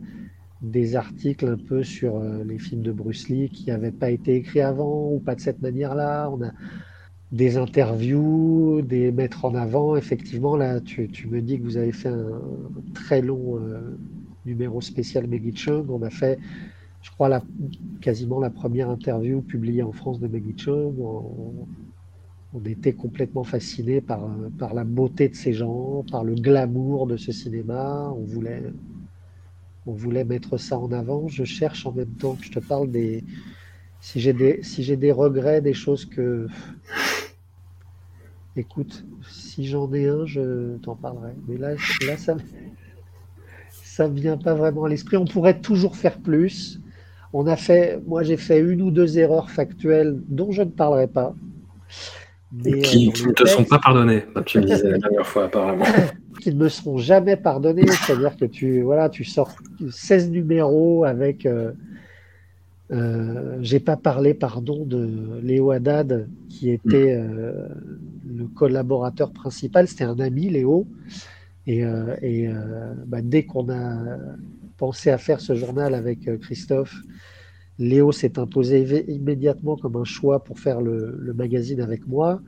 [0.62, 4.36] des articles un peu sur euh, les films de Bruce Lee qui n'avaient pas été
[4.36, 6.30] écrits avant ou pas de cette manière-là.
[6.30, 6.52] On a
[7.32, 9.96] des interviews, des mettre en avant.
[9.96, 12.40] Effectivement, là, tu, me dis que vous avez fait un,
[12.94, 13.98] très long euh,
[14.46, 15.90] numéro spécial Maggie Chung.
[15.90, 16.38] On a fait,
[17.02, 17.42] je crois,
[18.00, 20.94] quasiment la première interview publiée en France de Maggie Chung.
[22.54, 24.28] On était complètement fascinés par,
[24.58, 28.12] par la beauté de ces gens, par le glamour de ce cinéma.
[28.14, 28.62] On voulait
[29.86, 31.28] on voulait mettre ça en avant.
[31.28, 33.24] Je cherche en même temps que je te parle des.
[34.00, 36.46] Si j'ai des, si des regrets, des choses que.
[38.54, 41.32] Écoute, si j'en ai un, je t'en parlerai.
[41.48, 41.74] Mais là,
[42.06, 42.36] là ça
[43.82, 45.16] ça ne vient pas vraiment à l'esprit.
[45.16, 46.80] On pourrait toujours faire plus.
[47.32, 51.08] On a fait, moi j'ai fait une ou deux erreurs factuelles dont je ne parlerai
[51.08, 51.34] pas.
[52.82, 55.84] Qui euh, ne te sont pas pardonnées, tu me disais la dernière fois apparemment.
[56.42, 57.86] qui ne me seront jamais pardonnés.
[57.86, 59.54] C'est-à-dire que tu, voilà, tu sors
[59.90, 61.46] 16 numéros avec.
[61.46, 61.72] Euh,
[62.90, 67.30] euh, j'ai pas parlé, pardon, de Léo Haddad, qui était mm.
[67.30, 67.68] euh,
[68.36, 69.86] le collaborateur principal.
[69.86, 70.86] C'était un ami, Léo.
[71.68, 71.84] Et,
[72.22, 72.50] et
[73.06, 73.96] bah, dès qu'on a
[74.78, 76.92] pensé à faire ce journal avec Christophe,
[77.82, 82.40] Léo s'est imposé immédiatement comme un choix pour faire le, magazine avec moi.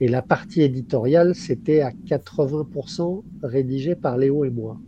[0.00, 4.80] Et la partie éditoriale, c'était à 80% rédigé par Léo et moi.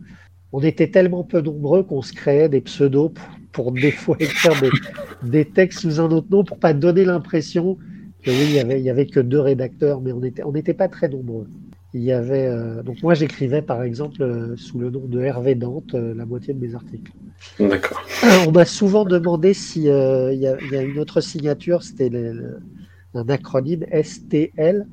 [0.52, 3.12] On était tellement peu nombreux qu'on se créait des pseudos
[3.52, 4.54] pour, des fois écrire
[5.22, 7.76] des, textes sous un autre nom pour pas donner l'impression
[8.22, 11.08] que oui, il y avait, que deux rédacteurs, mais on n'était on n'était pas très
[11.08, 11.48] nombreux.
[11.94, 15.54] Il y avait euh, donc moi j'écrivais par exemple euh, sous le nom de Hervé
[15.54, 17.12] Dante euh, la moitié de mes articles.
[17.58, 18.02] D'accord.
[18.46, 22.10] on m'a souvent demandé si il y, a, y, a une autre signature, c'était
[23.14, 24.86] un acronyme STL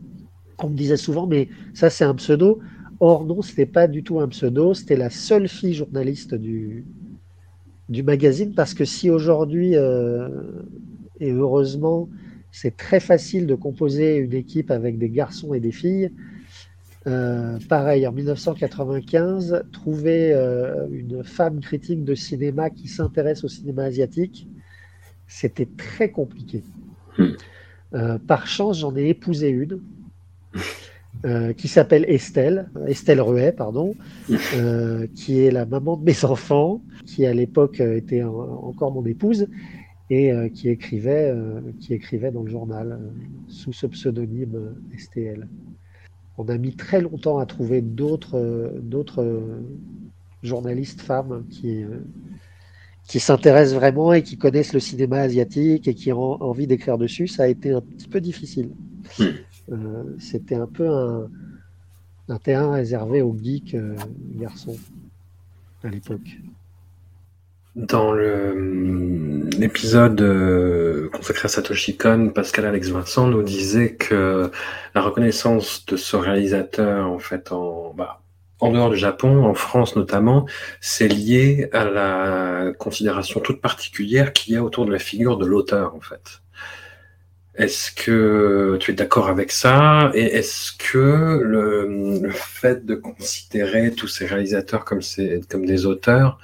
[0.62, 2.60] on me disait souvent, mais ça c'est un pseudo.
[3.00, 6.86] Or non, ce n'était pas du tout un pseudo, c'était la seule fille journaliste du,
[7.88, 12.10] du magazine, parce que si aujourd'hui, et heureusement,
[12.52, 16.12] c'est très facile de composer une équipe avec des garçons et des filles,
[17.10, 23.84] euh, pareil, en 1995, trouver euh, une femme critique de cinéma qui s'intéresse au cinéma
[23.84, 24.48] asiatique,
[25.28, 26.64] c'était très compliqué.
[27.18, 28.18] Hmm.
[28.28, 29.82] par chance, j'en ai épousé une
[31.26, 33.94] euh, qui s'appelle Estelle, Estelle Ruet, pardon,
[34.56, 39.48] euh, qui est la maman de mes enfants, qui à l'époque était encore mon épouse
[40.10, 41.36] et euh, qui écrivait,
[41.82, 43.00] qui écrivait dans le journal
[43.50, 45.50] sous ce pseudonyme STL.
[46.40, 49.40] On a mis très longtemps à trouver d'autres, d'autres
[50.42, 51.84] journalistes femmes qui,
[53.10, 57.28] qui s'intéressent vraiment et qui connaissent le cinéma asiatique et qui ont envie d'écrire dessus.
[57.28, 58.72] Ça a été un petit peu difficile.
[59.72, 63.96] Euh, c'était un peu un, terrain réservé aux geeks euh,
[64.34, 64.76] garçons
[65.84, 66.40] à l'époque.
[67.76, 74.52] Dans l'épisode euh, consacré à Satoshi Kon, Pascal Alex Vincent nous disait que
[74.96, 78.22] la reconnaissance de ce réalisateur, en fait, en, bah,
[78.60, 80.48] en dehors du Japon, en France notamment,
[80.82, 85.46] c'est lié à la considération toute particulière qu'il y a autour de la figure de
[85.46, 86.42] l'auteur, en fait.
[87.56, 90.12] Est-ce que tu es d'accord avec ça?
[90.14, 95.02] Et est-ce que le, fait de considérer tous ces réalisateurs comme,
[95.50, 96.40] comme des auteurs,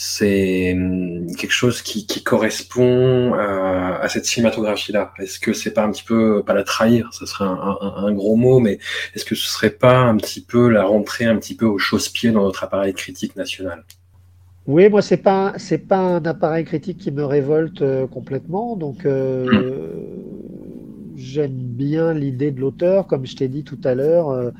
[0.00, 5.12] c'est hum, quelque chose qui, correspond à, cette cinématographie-là.
[5.18, 8.60] Est-ce que c'est pas un petit peu, pas la trahir, ce serait un, gros mot,
[8.60, 8.78] mais
[9.16, 12.30] est-ce que ce serait pas un petit peu la rentrée un petit peu au chausse-pied
[12.30, 13.84] dans notre appareil critique national?
[14.68, 19.04] Oui, moi c'est pas c'est pas un appareil critique qui me révolte euh, complètement, donc
[19.04, 19.90] euh,
[21.16, 24.52] j'aime bien l'idée de l'auteur, comme je t'ai dit tout à l'heure, euh,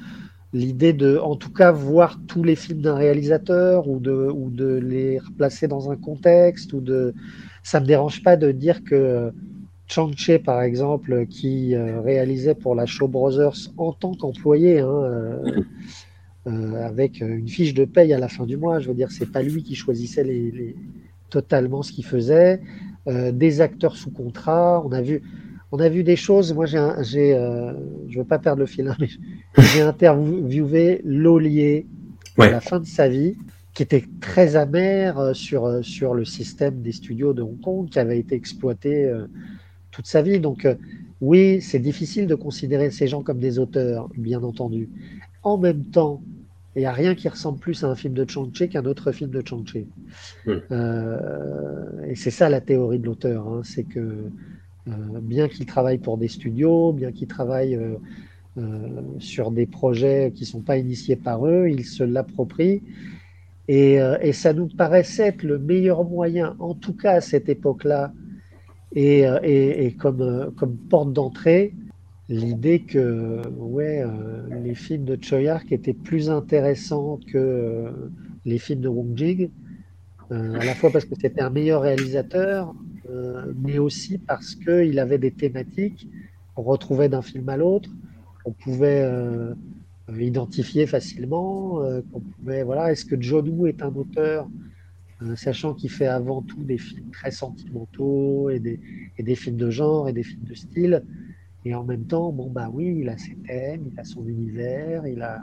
[0.53, 4.75] l'idée de, en tout cas, voir tous les films d'un réalisateur ou de ou de
[4.77, 7.15] les replacer dans un contexte ou de,
[7.63, 9.33] ça me dérange pas de dire que
[9.87, 14.81] Chang Che, par exemple, qui réalisait pour la Show Brothers en tant qu'employé.
[14.81, 15.45] Hein,
[16.49, 18.79] euh, avec une fiche de paye à la fin du mois.
[18.79, 20.77] Je veux dire, c'est pas lui qui choisissait les,
[21.31, 22.63] totalement ce qu'il faisait.
[23.07, 24.83] Euh, des acteurs sous contrat.
[24.87, 25.23] On a vu,
[25.73, 26.53] on a vu des choses.
[26.55, 27.73] Moi, j'ai, j'ai euh,
[28.09, 29.09] je veux pas perdre le fil, hein, mais
[29.75, 31.87] j'ai interviewé Lolier
[32.39, 33.37] à la fin de sa vie,
[33.75, 38.19] qui était très amer sur sur le système des studios de Hong Kong, qui avait
[38.19, 39.13] été exploité
[39.91, 40.39] toute sa vie.
[40.39, 40.67] Donc
[41.21, 44.89] oui, c'est difficile de considérer ces gens comme des auteurs, bien entendu.
[45.43, 46.23] En même temps,
[46.77, 49.31] il n'y a rien qui ressemble plus à un film de Chang-Chi qu'un autre film
[49.31, 49.87] de Chang-Chi.
[50.47, 50.53] Hmm.
[50.71, 54.31] Euh, et c'est ça la théorie de l'auteur, hein, c'est que euh,
[55.21, 57.97] bien qu'il travaille pour des studios, bien qu'il travaille euh,
[58.59, 62.83] euh, sur des projets qui ne sont pas initiés par eux, il se l'approprie.
[63.69, 68.13] Et, euh, ça nous paraissait être le meilleur moyen, en tout cas à cette époque-là,
[68.95, 70.51] et, euh, comme, euh,
[70.89, 71.75] porte d'entrée,
[72.29, 77.91] l'idée que ouais, euh, les films de Choi Ark étaient plus intéressants que euh,
[78.45, 79.51] les films de Wong Jing,
[80.33, 82.98] euh, à la fois parce que c'était un meilleur réalisateur, euh,
[83.57, 86.09] mais aussi parce qu'il avait des thématiques
[86.55, 87.91] qu'on retrouvait d'un film à l'autre,
[88.45, 89.55] qu'on pouvait euh,
[90.11, 94.49] euh, identifier facilement, euh, qu'on pouvait voilà, est-ce que John Woo est un auteur
[95.23, 98.81] euh, sachant qu'il fait avant tout des films très sentimentaux et des,
[99.19, 101.05] et des films de genre et des films de style.
[101.65, 105.07] Et en même temps, bon, bah oui, il a ses thèmes, il a son univers,
[105.07, 105.43] il a.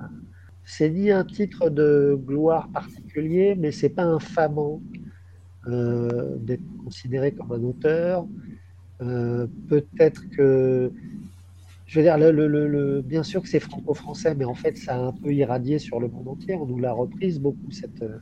[0.63, 4.81] C'est ni un titre de gloire particulier, mais c'est pas infamant
[5.67, 8.27] euh, d'être considéré comme un auteur.
[9.01, 10.91] Euh, Peut-être que.
[11.85, 14.95] Je veux dire, le, le- le- bien sûr que c'est franco-français, mais en fait, ça
[14.95, 16.55] a un peu irradié sur le monde entier.
[16.55, 18.19] On nous l'a reprise beaucoup, cette, euh,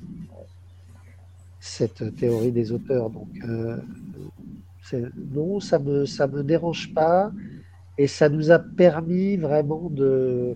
[1.59, 3.09] cette théorie des auteurs.
[3.09, 3.77] Donc, euh,
[5.15, 7.31] non, ça me, ça me dérange pas.
[7.97, 10.55] Et ça nous a permis vraiment de,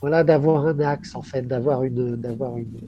[0.00, 2.80] voilà, d'avoir un axe, en fait, d'avoir une, d'avoir une,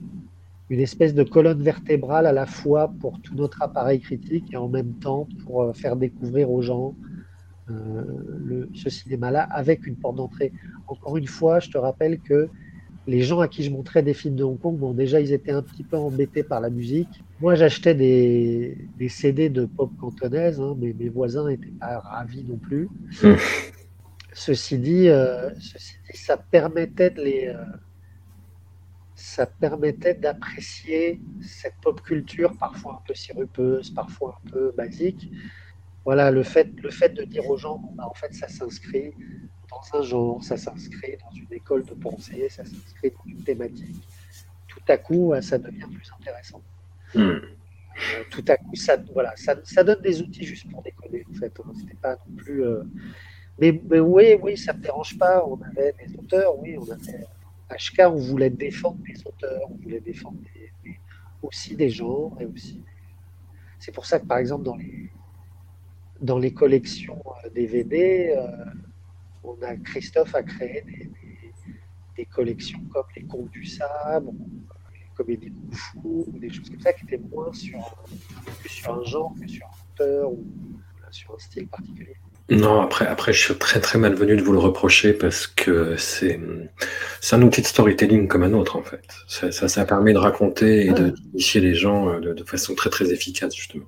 [0.69, 4.67] une espèce de colonne vertébrale à la fois pour tout notre appareil critique et en
[4.67, 6.95] même temps pour euh, faire découvrir aux gens
[7.69, 8.03] euh,
[8.45, 10.51] le, ce cinéma-là avec une porte d'entrée.
[10.87, 12.49] Encore une fois, je te rappelle que
[13.07, 15.51] les gens à qui je montrais des films de Hong Kong, bon, déjà, ils étaient
[15.51, 17.23] un petit peu embêtés par la musique.
[17.39, 22.43] Moi, j'achetais des, des CD de pop cantonaise, hein, mais mes voisins n'étaient pas ravis
[22.43, 22.89] non plus.
[23.23, 23.33] Mm.
[24.33, 27.63] Ceci dit, euh, ceci dit, ça permettait de les, euh,
[29.17, 35.29] ça permettait d'apprécier cette pop culture parfois un peu sirupeuse, parfois un peu basique.
[36.05, 39.13] Voilà, le fait, le fait de dire aux gens, bah, en fait, ça s'inscrit
[39.69, 44.07] dans un genre, ça s'inscrit dans une école de pensée, ça s'inscrit dans une thématique.
[44.67, 46.61] Tout à coup, euh, ça devient plus intéressant.
[47.15, 47.21] Hmm.
[47.21, 51.33] Euh, tout à coup, ça, voilà, ça, ça donne des outils juste pour déconner, en
[51.35, 51.53] fait.
[51.59, 51.73] hein.
[51.79, 52.63] C'était pas non plus.
[52.65, 52.83] euh,
[53.59, 55.45] Mais, mais oui, oui, ça me dérange pas.
[55.45, 57.25] On avait des auteurs, oui, on avait.
[57.69, 60.37] HK, on voulait défendre des auteurs, on voulait défendre
[61.41, 62.81] aussi des genres et aussi.
[63.79, 65.11] C'est pour ça que, par exemple, dans les,
[66.41, 68.65] les collections euh, DVD, euh,
[69.43, 70.83] on a Christophe a créé
[72.15, 74.33] des, collections comme les Contes du Sabre,
[74.91, 77.79] les comédies de Kung Fu, ou des choses comme ça qui étaient moins sur,
[78.65, 80.45] sur un genre que sur un auteur ou
[81.11, 82.15] sur un style particulier.
[82.49, 86.39] Non, après, après, je suis très très malvenu de vous le reprocher parce que c'est
[87.33, 89.03] un outil de storytelling comme un autre en fait.
[89.27, 92.73] Ça, ça, ça permet de raconter et de- d'initier les gens euh, de, de façon
[92.73, 93.83] très très efficace justement.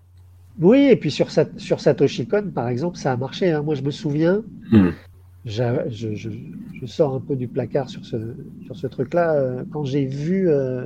[0.60, 3.50] Oui, et puis sur, Sat- sur Satoshi Kon, par exemple, ça a marché.
[3.50, 3.62] hein.
[3.62, 4.90] Moi, je me souviens, Hmm.
[5.46, 6.30] je, je-
[6.82, 8.18] je sors un peu du placard sur ce,
[8.66, 9.36] sur ce truc-là.
[9.36, 10.84] euh, quand j'ai vu euh,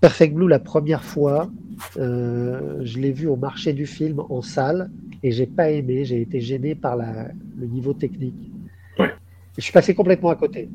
[0.00, 1.50] Perfect Blue la première fois,
[1.96, 4.88] euh, je l'ai vu au marché du film en salle
[5.22, 6.04] et j'ai pas aimé.
[6.04, 8.50] J'ai été gêné par la, le niveau technique.
[8.98, 9.12] Ouais.
[9.56, 10.68] Je suis passé complètement à côté.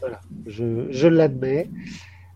[0.00, 1.68] Voilà, je, je l'admets.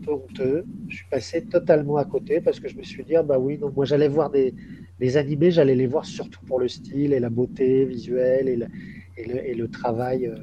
[0.00, 0.64] Un peu honteux.
[0.88, 3.58] Je suis passé totalement à côté parce que je me suis dit, ah bah oui,
[3.58, 4.52] non, moi j'allais voir des,
[4.98, 8.66] des animés, j'allais les voir surtout pour le style et la beauté visuelle et le,
[9.16, 10.36] et le, et le travail euh,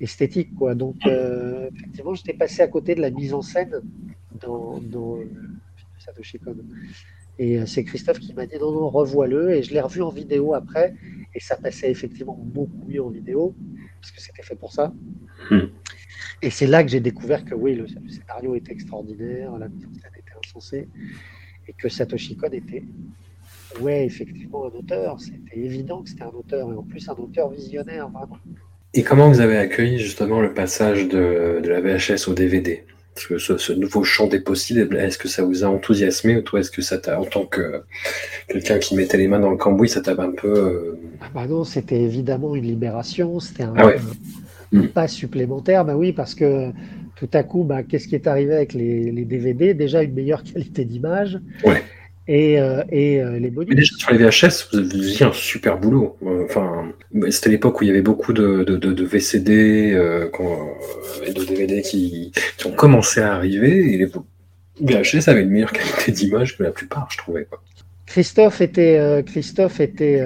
[0.00, 0.54] esthétique.
[0.56, 0.74] Quoi.
[0.74, 3.80] Donc, euh, effectivement, j'étais passé à côté de la mise en scène
[4.40, 5.58] dans, dans le film
[5.96, 6.56] de Satoshi Kon.
[7.38, 9.54] Et euh, c'est Christophe qui m'a dit non, non, revois-le.
[9.54, 10.94] Et je l'ai revu en vidéo après.
[11.34, 13.54] Et ça passait effectivement beaucoup mieux en vidéo,
[14.00, 14.92] parce que c'était fait pour ça.
[15.50, 15.68] Hmm.
[16.42, 19.86] Et c'est là que j'ai découvert que oui, le, le scénario était extraordinaire, la mise
[19.86, 20.88] en scène était insensée,
[21.66, 22.84] et que Satoshi Kon était,
[23.80, 25.20] ouais, effectivement un auteur.
[25.20, 28.38] C'était évident que c'était un auteur, et en plus un auteur visionnaire, vraiment.
[28.92, 32.84] Et comment vous avez accueilli justement le passage de, de la VHS au DVD
[33.14, 36.40] Parce que ce, ce nouveau champ des possibles, est-ce que ça vous a enthousiasmé ou
[36.42, 37.82] toi, est-ce que ça t'a, en tant que
[38.48, 40.48] quelqu'un qui mettait les mains dans le cambouis, ça t'a un peu...
[40.48, 43.96] euh, Ah bah non, c'était évidemment une libération, c'était un, Ah ouais.
[43.96, 44.86] un Mm.
[44.88, 45.84] pas supplémentaire.
[45.84, 46.70] Bah oui, parce que
[47.16, 50.42] tout à coup, bah, qu'est-ce qui est arrivé avec les, les DVD Déjà une meilleure
[50.50, 51.82] qualité d'image Ouais.
[52.28, 53.74] Et, euh, et euh, les Mais bonus.
[53.74, 56.16] déjà sur les VHS, vous faisiez un super boulot.
[56.44, 56.92] Enfin,
[57.30, 60.28] c'était l'époque où il y avait beaucoup de, de, de, de VCD euh,
[61.26, 63.92] et de DVD qui, qui ont commencé à arriver.
[63.92, 64.06] Et les
[64.80, 67.44] VHS avaient une meilleure qualité d'image que la plupart, je trouvais.
[67.44, 67.60] Quoi.
[68.06, 70.22] Christophe était, Christophe était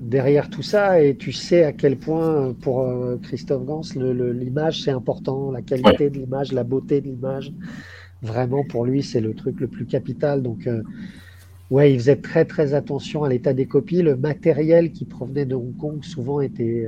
[0.00, 2.88] derrière tout ça et tu sais à quel point pour
[3.24, 7.50] Christophe Gans l'image c'est important, la qualité de l'image, la beauté de l'image.
[8.26, 10.42] Vraiment pour lui c'est le truc le plus capital.
[10.42, 10.68] Donc
[11.70, 14.02] ouais, il faisait très très attention à l'état des copies.
[14.02, 16.86] Le matériel qui provenait de Hong Kong souvent était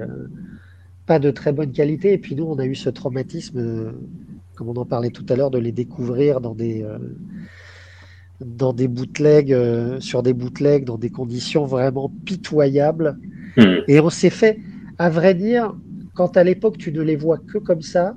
[1.06, 2.12] pas de très bonne qualité.
[2.12, 3.94] Et puis nous on a eu ce traumatisme,
[4.54, 6.84] comme on en parlait tout à l'heure, de les découvrir dans des
[8.40, 13.18] dans des bootlegs, euh, sur des bootlegs, dans des conditions vraiment pitoyables.
[13.56, 13.78] Hmm.
[13.88, 14.58] Et on s'est fait,
[14.98, 15.74] à vrai dire,
[16.14, 18.14] quand à l'époque tu ne les vois que comme ça,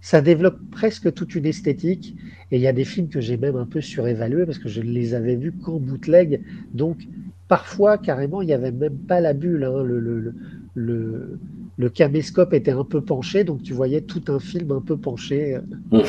[0.00, 2.16] ça développe presque toute une esthétique.
[2.52, 4.80] Et il y a des films que j'ai même un peu surévalués parce que je
[4.80, 6.42] ne les avais vus qu'en bootleg.
[6.72, 7.06] Donc,
[7.48, 9.64] parfois, carrément, il n'y avait même pas la bulle.
[9.64, 9.82] Hein.
[9.82, 10.34] Le, le,
[10.74, 11.38] le,
[11.76, 15.58] le, caméscope était un peu penché, donc tu voyais tout un film un peu penché.
[15.90, 16.00] Hmm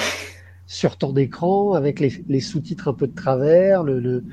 [0.68, 4.24] sur ton écran avec les, sous-titres un peu de travers, le,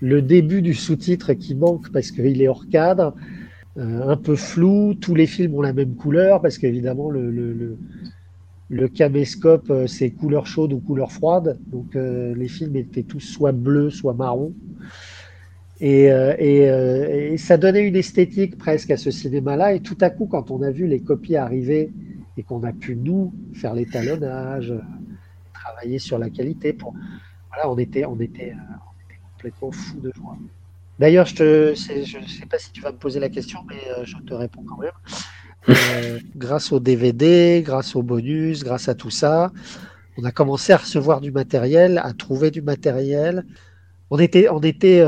[0.00, 3.14] le, début du sous-titre qui manque parce qu'il est hors cadre,
[3.76, 7.52] euh, un peu flou, tous les films ont la même couleur parce qu'évidemment le, le,
[7.52, 7.76] le,
[8.94, 13.52] caméscope euh, c'est couleur chaude ou couleur froide, donc euh, les films étaient tous soit
[13.52, 14.52] bleus, soit marron.
[15.80, 19.74] Et, et, ça donnait une esthétique presque à ce cinéma-là.
[19.74, 21.92] Et tout à coup, quand on a vu les copies arriver
[22.38, 24.72] et qu'on a pu, nous, faire l'étalonnage,
[25.64, 26.72] travailler sur la qualité.
[26.72, 26.94] Pour...
[27.48, 30.36] Voilà, on était, on, était, euh, on était complètement fou de joie.
[30.98, 34.16] D'ailleurs, je ne sais pas si tu vas me poser la question, mais euh, je
[34.18, 34.92] te réponds quand même.
[35.68, 39.52] Euh, grâce au DVD, grâce au bonus, grâce à tout ça,
[40.18, 43.44] on a commencé à recevoir du matériel, à trouver du matériel.
[44.10, 45.00] On était, on était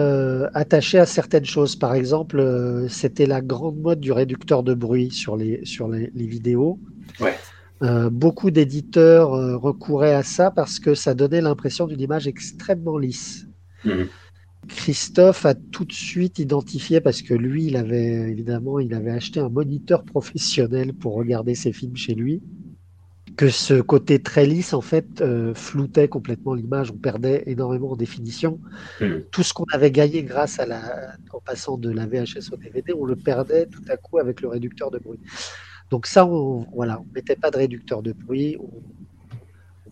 [0.55, 1.77] attaché à certaines choses.
[1.77, 6.27] Par exemple, c'était la grande mode du réducteur de bruit sur les, sur les, les
[6.27, 6.81] vidéos.
[7.20, 7.35] Ouais.
[7.83, 12.97] Euh, beaucoup d'éditeurs euh, recouraient à ça parce que ça donnait l'impression d'une image extrêmement
[12.97, 13.47] lisse.
[13.85, 14.09] Mhm.
[14.68, 19.40] Christophe a tout de suite identifié parce que lui, il avait évidemment, il avait acheté
[19.40, 22.43] un moniteur professionnel pour regarder ses films chez lui.
[23.36, 26.90] Que ce côté très lisse, en fait, euh, floutait complètement l'image.
[26.90, 28.59] On perdait énormément en définition.
[29.01, 29.24] Mhm.
[29.30, 32.94] Tout ce qu'on avait gagné grâce à la, en passant de la VHS au DVD,
[32.94, 35.20] on le perdait tout à coup avec le réducteur de bruit.
[35.90, 38.70] Donc ça, on, voilà, on mettait pas de réducteur de bruit, on,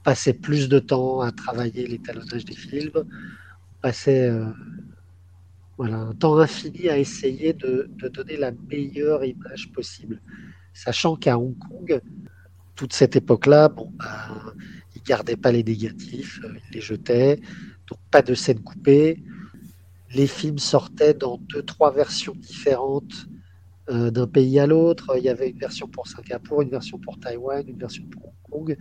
[0.03, 3.05] passait plus de temps à travailler l'étalonnage des films,
[3.85, 4.47] passait euh,
[5.77, 10.23] voilà, un temps infini à essayer de, donner la meilleure image possible.
[10.73, 12.01] Sachant qu'à Hong Kong,
[12.77, 14.55] toute cette époque-là, bon, ben,
[14.97, 17.37] ils gardaient pas les négatifs, euh, ils les jetaient,
[17.87, 19.23] donc pas de scène coupée.
[20.15, 23.27] Les films sortaient dans deux, trois versions différentes
[23.91, 25.15] euh, d'un pays à l'autre.
[25.19, 28.51] Il y avait une version pour Singapour, une version pour Taïwan, une version pour Hong
[28.51, 28.79] Kong.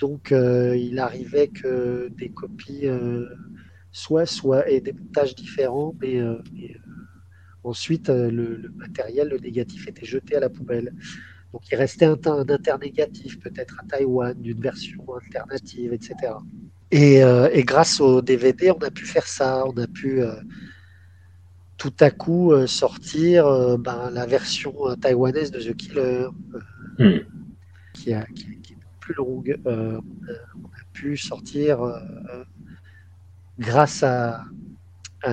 [0.00, 2.88] Donc il arrivait que des copies
[3.94, 6.20] soient, soient et des montages différents, mais,
[7.62, 10.92] ensuite le, matériel, le négatif était jeté à la poubelle.
[11.54, 16.14] Donc il restait un, un internégatif peut-être à Taïwan, d'une version alternative, etc.
[16.90, 20.20] Et, et, grâce au DVD, on a pu faire ça, on a pu
[21.76, 26.28] tout à coup euh, sortir euh, ben, la version euh, taïwanaise de The Killer,
[26.98, 27.18] hmm.
[27.92, 28.24] qui, est
[29.00, 29.60] plus longue.
[29.66, 31.80] on a pu sortir
[33.58, 34.44] grâce à,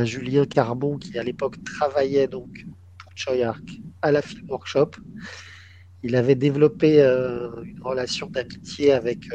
[0.03, 2.65] Julien Carbon qui à l'époque travaillait donc
[2.98, 4.91] pour Choi Ark à la Film Workshop.
[6.02, 9.26] Il avait développé une relation d'amitié avec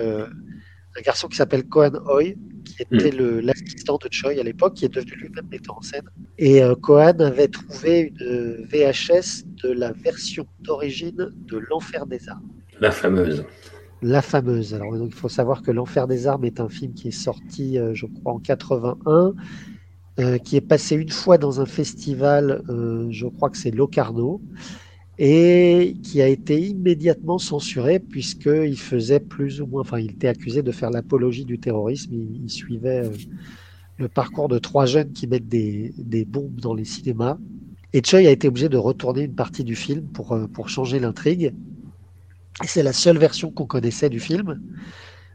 [0.96, 3.40] un garçon qui s'appelle Cohen Hoy, qui était hmm.
[3.40, 6.08] l'assistant de Choi à l'époque, qui est devenu lui-même metteur en scène.
[6.38, 12.48] Et euh, Cohen avait trouvé une VHS de la version d'origine de L'Enfer des Armes.
[12.80, 13.44] La fameuse.
[14.02, 14.74] La fameuse.
[14.74, 17.78] Alors, donc, il faut savoir que L'Enfer des Armes est un film qui est sorti,
[17.78, 19.34] euh, je crois, en 81,
[20.18, 22.62] euh, qui est passé une fois dans un festival,
[23.10, 24.40] je crois que c'est Locarno,
[25.18, 30.62] et qui a été immédiatement censuré puisqu'il faisait plus ou moins, enfin il était accusé
[30.62, 33.10] de faire l'apologie du terrorisme, il, suivait euh,
[33.96, 37.38] le parcours de trois jeunes qui mettent des, bombes dans les cinémas.
[37.94, 40.98] Et Choi a été obligé de retourner une partie du film pour, euh, pour changer
[40.98, 41.54] l'intrigue.
[42.64, 44.60] C'est la seule version qu'on connaissait du film,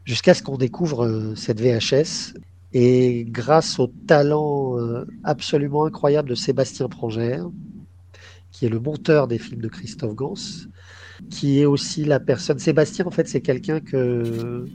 [0.04, 2.34] jusqu'à ce qu'on découvre euh, cette VHS.
[2.74, 4.78] Et grâce au talent
[5.24, 7.44] absolument incroyable de Sébastien Prangère,
[8.50, 10.34] qui est le monteur des films de Christophe Gans,
[11.30, 12.58] qui est aussi la personne.
[12.58, 14.66] Sébastien, en fait, c'est quelqu'un que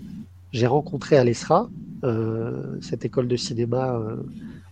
[0.52, 1.70] j'ai rencontré à l'ESRA,
[2.04, 4.18] euh, cette école de cinéma euh,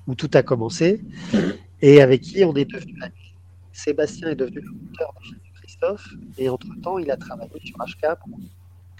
[0.07, 1.01] où tout a commencé,
[1.81, 2.93] et avec qui on est devenu.
[3.73, 5.39] Sébastien est devenu le monteur des films
[5.85, 6.07] Christophe,
[6.37, 8.17] et entre-temps, il a travaillé sur HK.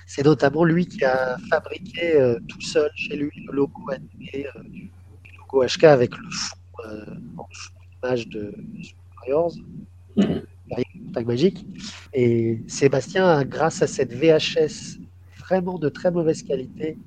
[0.07, 4.45] C'est notamment lui qui a fabriqué euh, tout seul chez lui le logo animé
[5.23, 6.55] du logo HK avec le fond
[7.37, 8.53] en fond d'image de
[9.17, 9.53] Warriors.
[11.07, 11.65] Contact magique.
[12.13, 14.99] Et Sébastien, a, grâce à cette VHS
[15.39, 16.97] vraiment de très mauvaise qualité,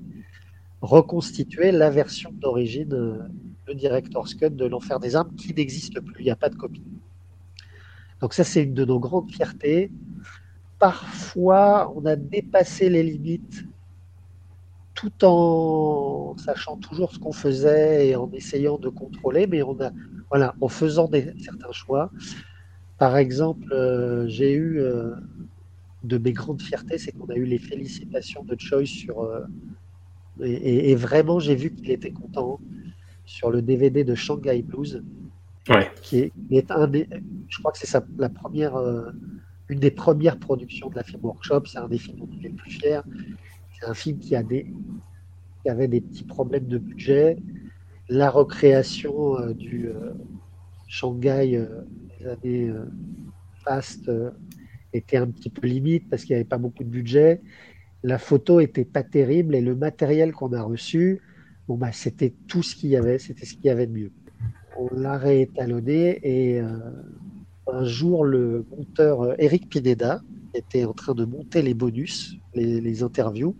[0.81, 3.17] reconstitué la version d'origine, euh,
[3.67, 6.55] le Director's Cut de l'Enfer des Armes, qui n'existe plus, il n'y a pas de
[6.55, 6.83] copie.
[8.21, 9.91] Donc ça, c'est une de nos grandes fiertés.
[10.79, 13.63] Parfois, on a dépassé les limites
[14.93, 19.91] tout en sachant toujours ce qu'on faisait et en essayant de contrôler, mais on a,
[20.29, 22.11] voilà, en faisant certains choix.
[22.97, 25.15] Par exemple, euh, j'ai eu euh,
[26.03, 29.21] de mes grandes fiertés, c'est qu'on a eu les félicitations de Choice sur.
[29.21, 29.41] euh,
[30.41, 32.59] et vraiment, j'ai vu qu'il était content
[33.25, 35.03] sur le DVD de Shanghai Blues,
[36.01, 37.07] Qui est, un des.
[37.47, 39.11] Je crois que c'est la première, euh,
[39.69, 41.63] une des premières productions de la Film Workshop.
[41.65, 43.03] C'est un des films dont il est le plus fier.
[43.79, 44.65] C'est un film qui avait
[45.87, 47.37] des petits problèmes de budget.
[48.09, 50.13] La recréation euh, du euh,
[50.87, 51.67] Shanghai
[52.19, 52.73] des années
[54.09, 54.31] euh,
[54.93, 57.41] était un petit peu limite parce qu'il n'y avait pas beaucoup de budget.
[58.01, 61.21] La photo était pas terrible et le matériel qu'on a reçu,
[61.67, 64.11] bon bah c'était tout ce qu'il y avait, c'était ce qu'il y avait de mieux.
[64.77, 66.67] On l'a réétalonné et euh,
[67.67, 70.21] un jour le monteur euh, Eric Pineda
[70.53, 73.55] était en train de monter les bonus, les, les interviews,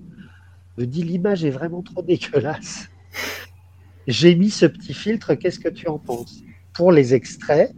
[0.78, 2.90] me dit l'image est vraiment trop dégueulasse.
[4.08, 6.42] J'ai mis ce petit filtre, qu'est-ce que tu en penses?
[6.74, 7.74] Pour les extraits,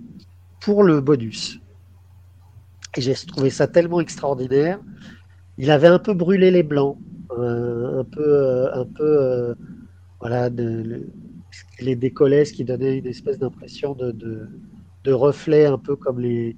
[0.62, 1.60] pour le bonus.
[2.96, 4.80] Et j'ai trouvé ça tellement extraordinaire.
[5.58, 6.98] Il avait un peu brûlé les blancs,
[7.38, 9.56] euh, un peu, euh, un peu, euh,
[10.20, 10.50] voilà,
[11.82, 14.48] qui les décollait, ce qui donnait une espèce d'impression de, de,
[15.04, 16.56] de reflet, un peu comme les.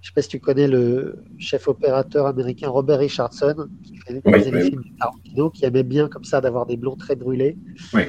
[0.00, 4.38] Je sais pas si tu connais le chef opérateur américain Robert Richardson, qui fait- Oui,
[4.38, 7.58] faisait les films de Tarantino, qui aimait bien comme ça d'avoir des blonds très brûlés.
[7.92, 8.02] Oui.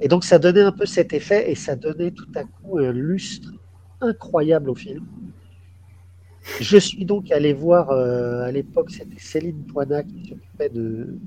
[0.00, 2.90] Et donc ça donnait un peu cet effet et ça donnait tout à coup un
[2.92, 3.52] lustre
[4.00, 5.06] incroyable au film.
[6.60, 11.18] Je suis donc allé voir, euh, à l'époque, c'était Céline Poinat qui s'occupait de,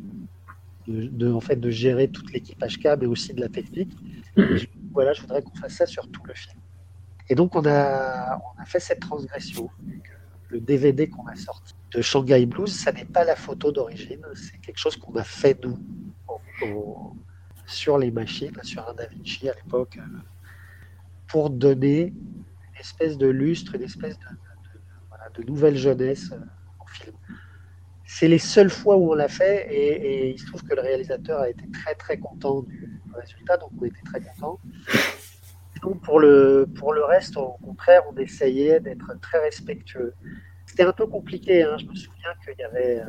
[0.87, 3.91] de, de, en fait, de gérer toute l'équipe HK, mais aussi de la technique.
[4.37, 6.59] Je- voilà, je voudrais qu'on fasse ça sur tout le film.
[7.29, 9.69] Et donc, on a, on a fait cette transgression.
[10.49, 14.59] Le DVD qu'on a sorti de Shanghai Blues, ça n'est pas la photo d'origine, c'est
[14.59, 15.79] quelque chose qu'on a fait nous,
[17.65, 20.17] sur les machines, sur un Da Vinci à l'époque, euh,
[21.27, 26.39] pour donner une espèce de lustre, une espèce de, de nouvelle jeunesse euh,
[26.83, 27.15] au film.
[28.15, 30.81] C'est les seules fois où on l'a fait et, et il se trouve que le
[30.81, 34.59] réalisateur a été très très content du résultat, donc on était très contents.
[35.81, 40.13] Donc pour le, pour le reste, au contraire, on essayait d'être très respectueux.
[40.67, 41.75] C'était un peu compliqué, hein.
[41.79, 42.99] je me souviens qu'il y avait...
[42.99, 43.05] euh,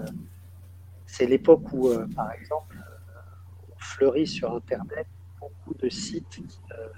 [1.04, 5.06] c'est l'époque où, euh, par exemple, euh, on fleurit sur Internet
[5.38, 6.46] beaucoup de sites qui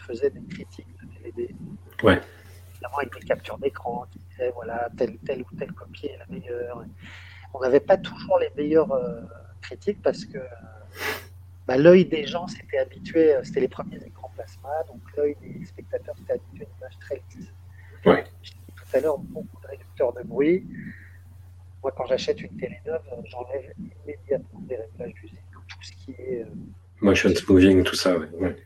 [0.06, 1.54] faisaient des critiques de DVD.
[2.04, 2.20] Ouais.
[2.76, 6.26] Notamment avec des captures d'écran qui disaient, voilà, telle, telle ou telle copie est la
[6.28, 6.84] meilleure.
[7.56, 9.22] On n'avait pas toujours les meilleures euh,
[9.62, 10.38] critiques parce que
[11.66, 15.64] bah, l'œil des gens s'était habitué, euh, c'était les premiers écrans plasma, donc l'œil des
[15.64, 17.48] spectateurs s'était habitué à une image très lisse.
[18.04, 18.24] Ouais.
[18.42, 20.66] Je disais tout à l'heure, beaucoup de réducteurs de bruit.
[21.82, 23.72] Moi, quand j'achète une télé neuve, euh, j'enlève
[24.04, 26.42] immédiatement des réglages d'usine, tout ce qui est.
[26.42, 26.50] euh,
[27.00, 28.28] Motion smoothing, tout ça, ouais.
[28.38, 28.56] ouais.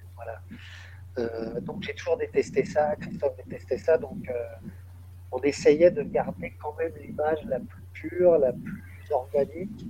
[1.18, 4.34] euh, donc j'ai toujours détesté ça, Christophe détestait ça, donc euh,
[5.32, 9.84] on essayait de garder quand même l'image la plus pure, la plus organique.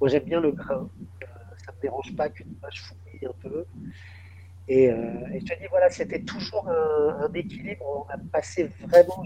[0.00, 0.88] Moi j'aime bien le grain,
[1.22, 1.26] euh,
[1.64, 3.66] ça ne me dérange pas qu'une image fouille un peu.
[4.68, 7.84] Et, euh, et je te dis, voilà, c'était toujours un, un équilibre.
[8.08, 9.24] On a passé vraiment,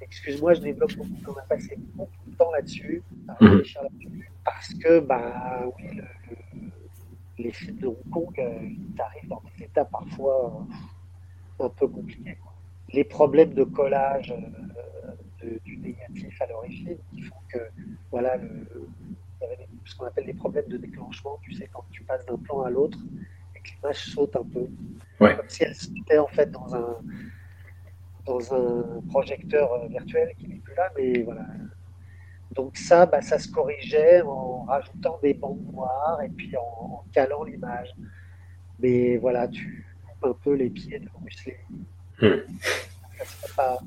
[0.00, 3.50] excuse-moi, je développe beaucoup, on a passé beaucoup de temps là-dessus, à Mhm.
[3.50, 6.70] réfléchir là-dessus, parce que, bah oui, le- le-
[7.38, 10.66] les films de Hong Kong, euh, ils arrivent dans des états parfois
[11.58, 12.36] un peu compliqués.
[12.42, 12.54] quoi.
[12.92, 14.32] Les problèmes de collage
[15.42, 17.58] de- du négatif à l'origine qui font que,
[18.10, 21.68] voilà, le, il y avait des- ce qu'on appelle des problèmes de déclenchement, tu sais,
[21.72, 22.98] quand tu passes d'un plan à l'autre
[23.56, 24.66] et que l'image saute un peu.
[25.20, 25.36] Ouais.
[25.36, 26.96] Comme si elle sautait en fait dans un,
[28.26, 31.46] dans un projecteur euh, virtuel qui n'est plus là, mais voilà.
[32.52, 37.04] Donc ça, bah, ça se corrigeait en rajoutant des bandes noires et puis en, en
[37.12, 37.90] calant l'image.
[38.80, 41.54] Mais voilà, tu coupes un peu les pieds de Bruce Lee.
[42.20, 42.40] Hmm.
[43.56, 43.78] Ça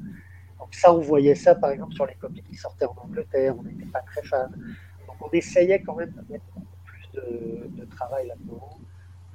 [0.64, 3.64] Donc ça, on voyait ça par exemple sur les copies qui sortaient en Angleterre, on
[3.64, 4.48] n'était pas très fans.
[5.07, 8.80] Donc on essayait quand même de mettre beaucoup plus de, de travail là-dedans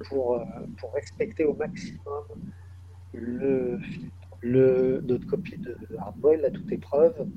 [0.09, 0.43] pour, euh,
[0.79, 2.23] pour respecter au maximum
[3.13, 7.27] le, filtre, le notre copie de Hardboil à toute épreuve.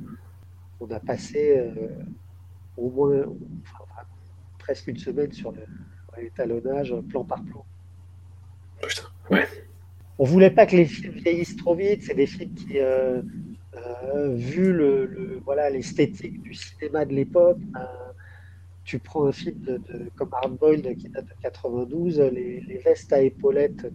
[0.80, 1.90] On a passé euh,
[2.78, 3.24] au moins
[3.62, 4.04] enfin,
[4.58, 5.52] presque une semaine sur
[6.16, 7.66] l'étalonnage plan par plan.
[8.80, 9.46] Putain, ouais.
[10.18, 12.04] On voulait pas que les films vieillissent trop vite.
[12.04, 13.20] C'est des films qui, euh,
[13.74, 17.88] Euh, vu le, voilà l'esthétique du cinéma de l'époque, ben,
[18.84, 19.80] tu prends un film de,
[20.16, 23.86] comme Hard Boiled qui date de 92, les, vestes à épaulettes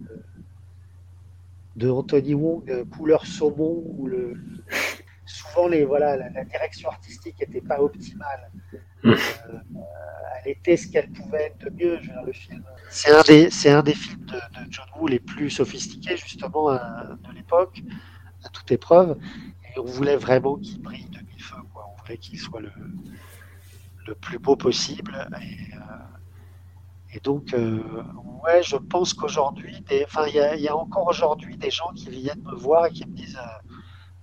[1.76, 4.36] de, Anthony Wong, couleur saumon, ou le,
[5.28, 8.50] souvent les, voilà, la, direction artistique n'était pas optimale.
[9.04, 9.14] Euh,
[10.44, 11.98] elle était ce qu'elle pouvait être de mieux.
[12.02, 12.64] Je le film.
[12.90, 14.38] C'est un des, c'est un des films de,
[14.70, 16.78] John Woo les plus sophistiqués justement euh,
[17.28, 17.82] de l'époque,
[18.44, 19.16] à toute épreuve.
[19.78, 21.62] Et on voulait vraiment qu'il brille de mille feux.
[21.72, 21.86] Quoi.
[21.92, 22.72] On voulait qu'il soit le,
[24.06, 25.28] le plus beau possible.
[25.40, 27.54] Et, euh, donc,
[28.44, 32.42] ouais, je pense qu'aujourd'hui, enfin, il y, y, a encore aujourd'hui des gens qui viennent
[32.42, 33.38] me voir et qui me disent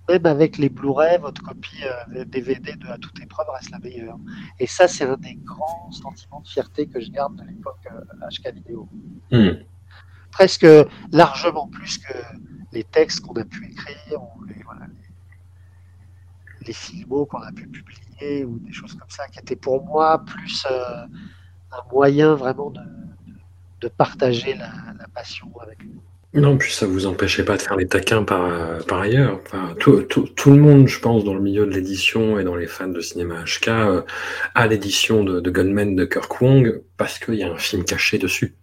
[0.08, 1.82] même avec les Blu-ray, votre copie
[2.26, 4.18] DVD euh, de À toute épreuve reste la meilleure.
[4.58, 7.80] Et ça, c'est un des grands sentiments de fierté que je garde de l'époque
[8.30, 8.88] HK euh, vidéo.
[9.32, 9.62] Hmm.
[10.30, 10.66] Presque
[11.12, 12.12] largement plus que
[12.72, 15.05] les textes qu'on a pu écrire ou les, voilà, les,
[16.72, 20.66] filmos qu'on a pu publier ou des choses comme ça, qui étaient pour moi plus
[20.70, 21.04] euh,
[21.72, 22.80] un moyen vraiment de,
[23.80, 24.70] de, partager la,
[25.14, 26.00] passion avec nous.
[26.40, 29.40] Non, puis ça vous empêchait pas de faire les taquins par, par ailleurs.
[29.46, 32.56] Enfin, tout, tout, tout, le monde, je pense, dans le milieu de l'édition et dans
[32.56, 34.02] les fans de cinéma HK, euh,
[34.68, 38.54] l'édition de, de, Gunman de Kirk Wong parce qu'il y a un film caché dessus.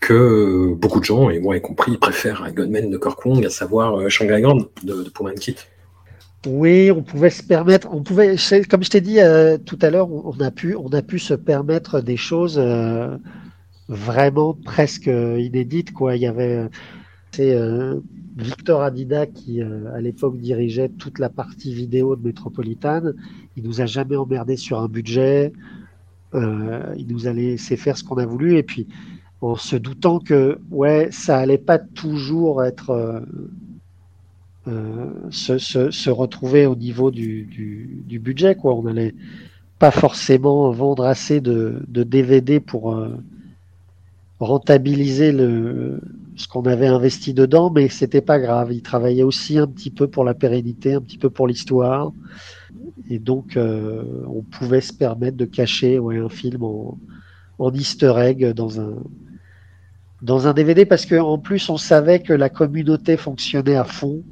[0.00, 3.50] Que euh, beaucoup de gens, et moi y compris, préfèrent Gunman de Kirk Wong, à
[3.50, 5.56] savoir euh, Shanghai Grand de, de Pullman Kit.
[6.46, 8.36] Oui, on pouvait se permettre, on pouvait,
[8.68, 9.18] comme je t'ai dit
[9.64, 12.60] tout à l'heure, on, a pu, on a pu se permettre des choses
[13.88, 16.16] vraiment presque inédites, quoi.
[16.16, 16.68] Il y avait
[17.34, 17.98] c'est euh,
[18.36, 23.02] Victor Adida qui, euh, à l'époque, dirigeait toute la partie vidéo de Metropolitan.
[23.56, 25.52] Il nous a jamais emmerdé sur un budget.
[26.34, 28.56] Euh, il nous a laissé faire ce qu'on a voulu.
[28.56, 28.86] Et puis,
[29.40, 33.24] en se doutant que, ouais, ça allait pas toujours être.
[34.66, 38.74] Se, retrouver au niveau du, budget, quoi.
[38.74, 39.14] On allait
[39.78, 42.96] pas forcément vendre assez de, DVD pour
[44.40, 46.00] rentabiliser le,
[46.36, 48.72] ce qu'on avait investi dedans, mais c'était pas grave.
[48.72, 52.12] Il travaillait aussi un petit peu pour la pérennité, un petit peu pour l'histoire.
[53.10, 56.98] Et donc, euh, on pouvait se permettre de cacher un film en,
[57.72, 63.84] easter egg dans un DVD parce qu'en plus, on savait que la communauté fonctionnait à
[63.84, 64.22] fond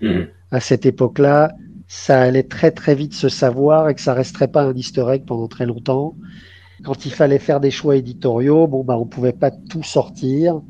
[0.00, 0.20] mmh.
[0.50, 1.52] à cette époque-là.
[1.88, 5.24] Ça allait très très vite se savoir et que ça resterait pas un easter egg
[5.26, 6.16] pendant très longtemps.
[6.84, 10.60] Quand il fallait faire des choix éditoriaux, bon, bah, on pouvait pas tout sortir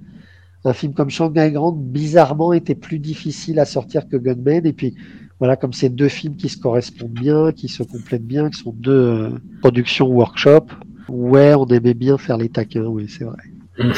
[0.67, 4.67] un film comme Shanghai Grand, bizarrement, était plus difficile à sortir que Gunman.
[4.67, 4.95] Et puis,
[5.39, 8.75] voilà, comme c'est deux films qui se correspondent bien, qui se complètent bien, qui sont
[8.77, 9.31] deux euh,
[9.61, 10.67] productions workshop,
[11.09, 13.39] ouais, on aimait bien faire les taquins, oui, c'est vrai.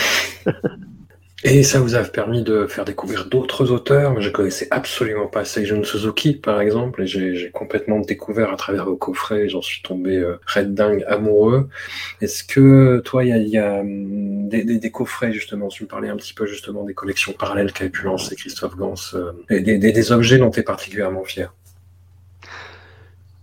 [1.44, 4.20] Et ça vous a permis de faire découvrir d'autres auteurs.
[4.20, 8.96] Je connaissais absolument pas Seijun Suzuki, par exemple, et j'ai complètement découvert à travers vos
[8.96, 11.68] coffrets, j'en suis tombé euh, dingue amoureux.
[12.20, 16.34] Est-ce que toi, il y a, hum, des, coffrets, justement, tu me parlais un petit
[16.34, 20.38] peu justement des collections parallèles qu'avait pu lancer Christophe Gans, euh, et des, des objets
[20.38, 21.54] dont tu es particulièrement fier?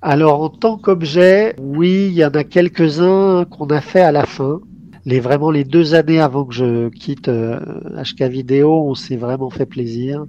[0.01, 4.25] Alors en tant qu'objet, oui, il y en a quelques-uns qu'on a fait à la
[4.25, 4.59] fin
[5.05, 9.49] les vraiment les deux années avant que je quitte HK euh, Vidéo, on s'est vraiment
[9.49, 10.25] fait plaisir.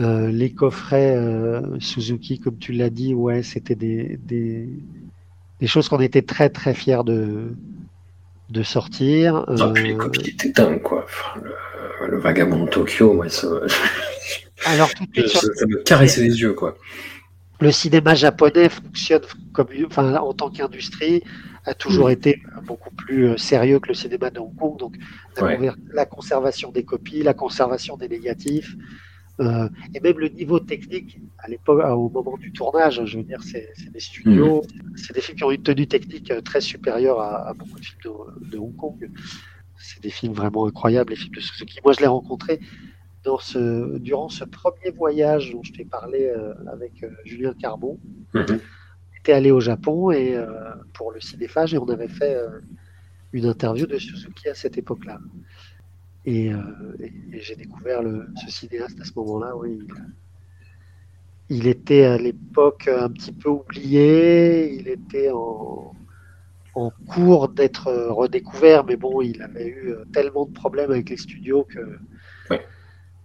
[0.00, 4.68] Euh, les coffrets euh, Suzuki, comme tu l'as dit, ouais, c'était des, des,
[5.60, 7.52] des, choses qu'on était très très fiers de,
[8.50, 9.44] de sortir.
[9.46, 11.06] Ah, puis les copies étaient dingues, quoi.
[12.08, 13.48] le, vagabond de Tokyo, moi, ça,
[14.66, 16.76] Alors, tout ça, me caressait les yeux, quoi.
[17.60, 19.22] Le cinéma japonais fonctionne
[19.52, 21.22] comme, enfin, en tant qu'industrie
[21.64, 22.12] a toujours mm.
[22.12, 24.78] été beaucoup plus euh, sérieux que le cinéma de Hong Kong.
[24.78, 24.96] Donc,
[25.36, 28.76] la, conservation des copies, la conservation des négatifs,
[29.40, 33.04] euh, et même le niveau technique à l'époque, au moment du tournage.
[33.04, 34.96] Je veux dire, c'est des studios, mm.
[34.96, 38.14] c'est des films qui ont une tenue technique euh, très supérieure à, beaucoup de films
[38.50, 39.10] de, Hong Kong.
[39.78, 41.80] C'est des films vraiment incroyables, les films de Suzuki.
[41.84, 42.60] Moi, je l'ai rencontré
[43.24, 46.30] dans ce, durant ce premier voyage dont je t'ai parlé
[46.70, 47.98] avec Julien Carbon.
[48.34, 48.60] Mm-hmm
[49.24, 50.46] était allé au Japon et euh,
[50.92, 52.60] pour le cinéphage et on avait fait euh,
[53.32, 55.18] une interview de Suzuki à cette époque-là.
[56.26, 56.60] Et, euh,
[57.32, 59.56] j'ai découvert le, ce cinéaste à ce moment-là.
[59.56, 59.78] Oui,
[61.48, 64.74] il, était à l'époque un petit peu oublié.
[64.74, 65.94] Il était en,
[66.74, 71.64] en cours d'être redécouvert, mais bon, il avait eu tellement de problèmes avec les studios
[71.64, 71.98] que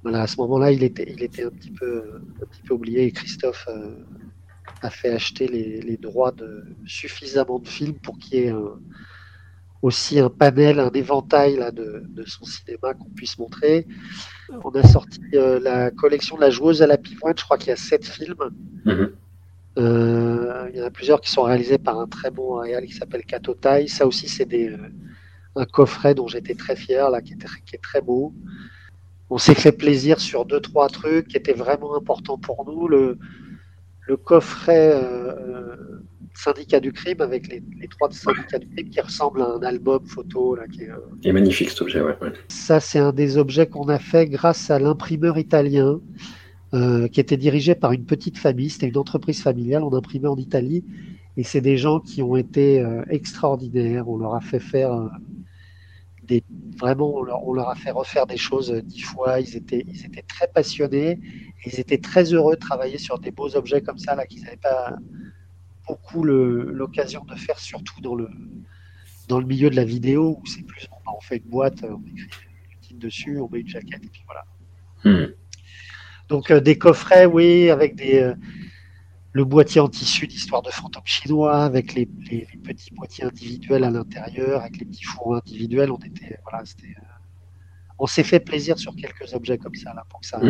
[0.03, 3.03] voilà, à ce moment-là, il était, il était un petit peu, un petit peu oublié.
[3.03, 3.67] Et Christophe
[4.81, 8.53] a fait acheter les, droits de suffisamment de films pour qu'il y ait
[9.81, 13.87] aussi un panel, un éventail là, de, de son cinéma qu'on puisse montrer.
[14.63, 17.69] On a sorti euh, la collection de la joueuse à la pivoine, je crois qu'il
[17.69, 18.35] y a sept films.
[18.85, 19.11] Mhm.
[19.77, 22.93] Euh, il y en a plusieurs qui sont réalisés par un très bon réal qui
[22.93, 23.87] s'appelle Katotai.
[23.87, 24.77] Ça aussi, c'est des, euh,
[25.55, 28.33] un coffret dont j'étais très fier, là, qui, est très beau.
[29.29, 32.87] On s'est fait plaisir sur deux, trois trucs qui étaient vraiment importants pour nous.
[32.87, 33.17] Le,
[34.09, 35.35] le coffret euh,
[36.33, 40.05] Syndicat du crime avec les, les trois syndicats du crime qui ressemble à un album
[40.05, 40.55] photo.
[40.55, 42.15] Là, qui est, euh, Il est magnifique cet objet, ouais.
[42.21, 42.33] ouais.
[42.47, 45.99] ça, c'est un des objets qu'on a fait grâce à l'imprimeur italien
[46.73, 48.69] euh, qui était dirigé par une petite famille.
[48.69, 50.85] C'était une entreprise familiale, on imprimait en Italie.
[51.35, 54.09] Et c'est des gens qui ont été euh, extraordinaires.
[54.09, 55.07] On leur a fait faire euh,
[56.29, 56.43] des.
[56.77, 59.41] Vraiment, on leur, on leur a fait refaire des choses euh, dix fois.
[59.41, 61.19] Ils étaient, ils étaient très passionnés.
[61.65, 64.43] Et ils étaient très heureux de travailler sur des beaux objets comme ça, là, qu'ils
[64.43, 64.95] n'avaient pas
[65.87, 68.29] beaucoup l'occasion de faire, surtout dans le,
[69.27, 70.87] dans le milieu de la vidéo où c'est plus.
[70.89, 72.29] bon, bah, on fait une boîte, on écrit
[72.73, 74.45] le titre dessus, on met une jaquette et puis voilà.
[75.03, 75.33] Mhm.
[76.29, 78.35] Donc euh, des coffrets, oui, avec des euh,
[79.39, 83.85] le boîtier en tissu d'histoire de fantômes chinois, avec les, les- les petits boîtiers individuels
[83.85, 85.91] à l'intérieur, avec les petits fours individuels.
[85.91, 87.05] On était, voilà, c'était, euh,
[88.03, 90.41] on s'est fait plaisir sur quelques objets comme ça là pour que ça.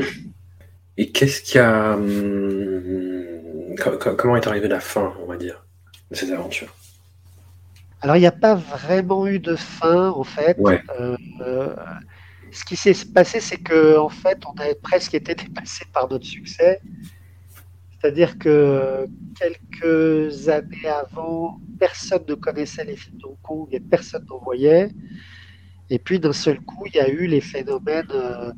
[0.98, 1.94] Et qu'est-ce qui a.
[1.94, 5.57] hum, co- co- comment est arrivée la fin, on va dire,
[6.10, 6.74] de cette aventure
[8.02, 10.57] Alors il n'y a pas vraiment eu de fin en fait.
[10.60, 10.82] Ouais.
[10.99, 11.76] Euh, euh,
[12.52, 16.26] ce qui s'est passé, c'est que en fait, on avait presque été dépassé par notre
[16.26, 16.82] succès.
[18.00, 19.06] C'est-à-dire que
[19.38, 24.90] quelques années avant, personne ne connaissait les films d'Hong Kong et personne n'en voyait.
[25.90, 28.08] Et puis d'un seul coup, il y a eu les phénomènes.
[28.12, 28.52] euh,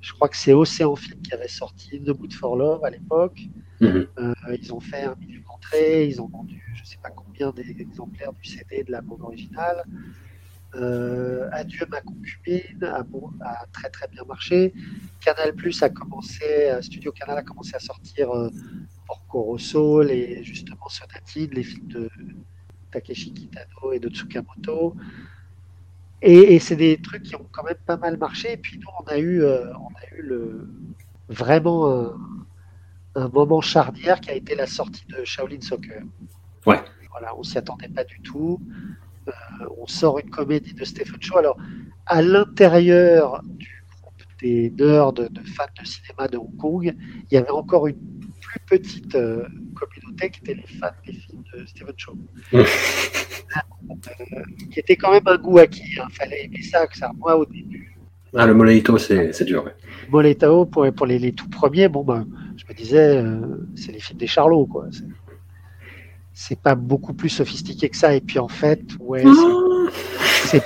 [0.00, 3.40] je crois que c'est Océan Film qui avait sorti The Mood for Love à l'époque.
[3.80, 4.06] Mhm.
[4.18, 7.50] Euh, ils ont fait un million d'entrées, ils ont vendu je ne sais pas combien
[7.50, 9.84] d'exemplaires du CD de la bande originale.
[10.76, 14.74] Euh, Adieu ma concubine a, bon- a très très bien marché.
[15.24, 18.50] Canal Plus a commencé, euh, Studio Canal a commencé à sortir euh,
[19.06, 22.10] Porco Rosso, les, justement Sonatine, les films de
[22.90, 24.94] Takeshi Kitano et de Tsukamoto.
[26.22, 28.52] Et, et c'est des trucs qui ont quand même pas mal marché.
[28.52, 30.68] Et puis nous, on a eu, euh, on a eu le,
[31.28, 32.16] vraiment un,
[33.14, 36.02] un moment charnière qui a été la sortie de Shaolin Soccer.
[36.66, 36.80] Ouais.
[37.10, 38.60] Voilà, on s'y attendait pas du tout.
[39.28, 39.32] Euh,
[39.78, 41.38] on sort une comédie de Stephen Chow.
[41.38, 41.56] Alors,
[42.06, 46.94] à l'intérieur du groupe des nerds de, fans de cinéma de Hong Kong,
[47.30, 47.98] il y avait encore une
[48.40, 52.16] plus petite euh, communauté qui était les fans des films de Stephen Chow.
[54.20, 55.82] Euh, qui était quand même un goût acquis.
[55.86, 57.10] Il fallait aimer ça, que ça.
[57.16, 57.96] Moi, au début,
[58.34, 59.74] Ah, le Moleito, c'est dur, ouais.
[60.10, 62.26] Pour les, les tout premiers, bon ben,
[62.56, 64.86] je me disais, euh, c'est les films des Charlots, quoi.
[66.38, 68.14] C'est- pas beaucoup plus sophistiqué que ça.
[68.14, 69.24] Et puis en fait, ouais,
[70.44, 70.62] c'est-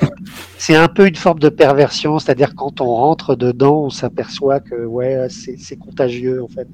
[0.59, 4.85] c'est un peu une forme de perversion, c'est-à-dire quand on rentre dedans, on s'aperçoit que
[4.85, 6.67] ouais, c'est contagieux en fait.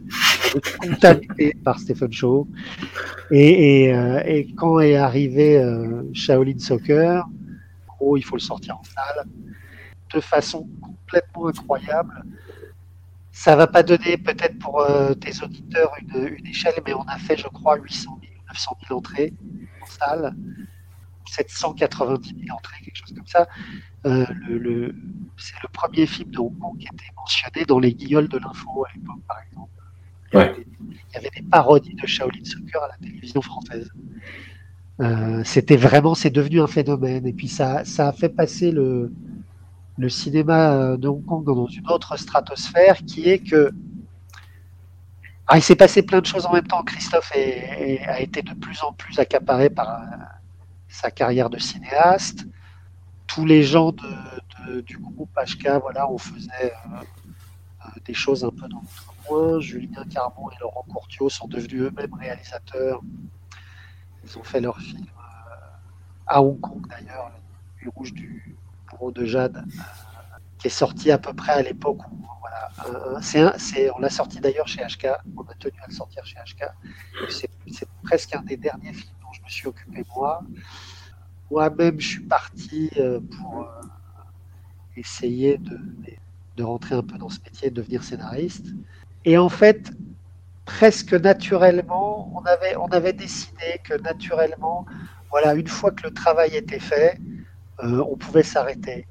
[0.55, 2.49] On est contaminé par Stephen Chow.
[3.31, 7.25] Et, et, euh, et quand est arrivé euh, Shaolin Soccer,
[7.89, 9.27] gros, il faut le sortir en salle
[10.15, 12.23] de façon complètement incroyable.
[13.33, 17.19] Ça va pas donner peut-être pour euh, tes auditeurs une, une échelle, mais on a
[17.19, 18.16] fait, je crois, 800 000,
[18.49, 19.33] 900 000 entrées
[19.83, 20.35] en salle,
[21.27, 23.49] 790 000 entrées, quelque chose comme ça.
[24.07, 24.95] Euh, le, le-
[25.37, 28.85] c'est le premier film de Hong Kong qui était mentionné dans les guignols de l'info
[28.85, 29.71] à l'époque, par exemple.
[30.33, 30.57] Il y, avait Ouais.
[30.57, 33.91] des, il y avait des parodies de Shaolin Soccer à la télévision française.
[35.01, 37.27] Euh, c'était vraiment, c'est devenu un phénomène.
[37.27, 39.13] Et puis ça, ça a fait passer le,
[39.99, 43.73] le cinéma euh, de Hong Kong dans une autre stratosphère qui est que
[45.49, 46.83] ah, il s'est passé plein de choses en même temps.
[46.83, 50.17] Christophe a été de plus en plus accaparé par euh,
[50.89, 52.47] sa carrière de cinéaste.
[53.29, 53.93] Tous les gens
[54.85, 56.97] du groupe HK, voilà, on faisait euh,
[57.85, 59.61] euh, des choses un peu dans notre coin.
[59.61, 63.01] Julien Carbon et Laurent Courtiot sont devenus eux-mêmes réalisateurs.
[64.25, 65.07] Ils ont fait leur film
[66.27, 67.31] à Hong Kong d'ailleurs,
[67.81, 68.57] Le Rouge du
[68.91, 69.65] Bourreau de Jade,
[70.69, 72.27] sorti à peu près à l'époque où
[72.85, 73.21] un-
[73.59, 76.65] c'est on l'a sorti d'ailleurs chez HK, on a tenu à le sortir chez HK.
[77.29, 80.43] C'est presque un des derniers films dont je me suis occupé moi.
[81.51, 83.83] Moi-même, je suis parti euh, pour euh,
[84.97, 85.79] essayer de,
[86.63, 88.67] rentrer un peu dans ce métier, de devenir scénariste.
[89.25, 89.93] Et en fait,
[90.65, 94.87] presque naturellement, on avait, on décidé que naturellement,
[95.31, 97.19] voilà, une fois que le travail était fait,
[97.85, 99.07] euh, on pouvait s'arrêter.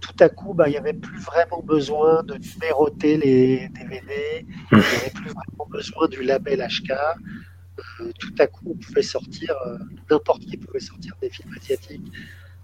[0.00, 4.78] Tout à coup, bah, il n'y avait plus vraiment besoin de numéroter les DVD, il
[4.78, 6.90] n'y avait plus vraiment besoin du label HK.
[6.90, 9.78] Euh, tout à coup, on pouvait sortir, euh,
[10.10, 12.12] n'importe qui pouvait sortir des films asiatiques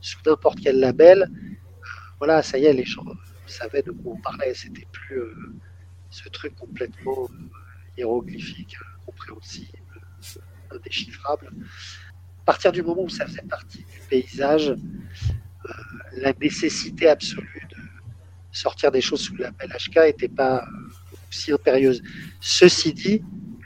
[0.00, 1.30] sous n'importe quel label,
[2.18, 3.04] voilà, ça y est, les gens
[3.46, 4.54] savaient de quoi on parlait.
[4.54, 5.20] C'était plus
[6.10, 7.28] ce truc complètement
[7.96, 9.68] hiéroglyphique, incompréhensible,
[10.70, 11.50] indéchiffrable.
[12.42, 14.74] À partir du moment où ça faisait partie du paysage,
[16.16, 17.76] la nécessité absolue de
[18.52, 20.66] sortir des choses sous le label HK n'était pas
[21.28, 22.02] aussi impérieuse.
[22.40, 23.22] Ceci dit,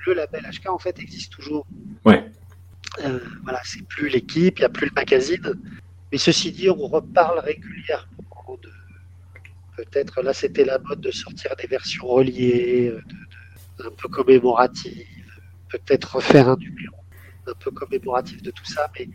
[0.06, 1.66] le label HK en fait existe toujours.
[2.04, 2.24] Ouais.
[3.04, 5.54] Euh, voilà, c'est plus l'équipe, il n'y a plus le magazine.
[6.10, 8.70] Mais ceci dit, on reparle régulièrement de
[9.76, 12.92] peut-être là c'était la mode de sortir des versions reliées,
[13.78, 15.06] un peu commémoratives,
[15.68, 16.96] peut-être refaire un numéro
[17.46, 19.08] un peu commémoratif de tout ça, mais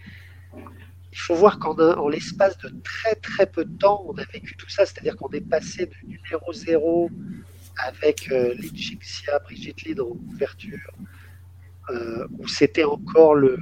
[1.14, 4.68] il faut voir qu'en l'espace de très très peu de temps, on a vécu tout
[4.68, 7.12] ça, c'est-à-dire qu'on est passé de numéro zéro
[7.78, 8.56] avec euh,
[9.44, 10.92] Brigitte Lid en couverture,
[11.92, 13.60] euh, où c'était encore le,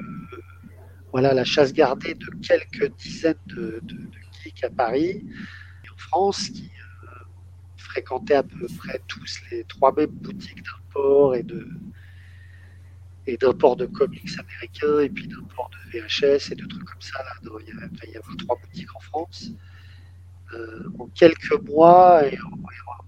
[1.11, 3.98] voilà, la chasse gardée de quelques dizaines de, de,
[4.44, 5.26] geeks à Paris
[5.84, 6.72] et en France qui
[7.03, 7.07] euh,
[7.76, 11.68] fréquentaient à peu près tous les trois mêmes boutiques d'import et de,
[13.27, 17.19] et d'import de comics américains et puis d'import de VHS et de trucs comme ça.
[17.19, 19.52] Là, il, y a, il y trois boutiques en France.
[20.53, 22.52] Euh, en quelques mois et en,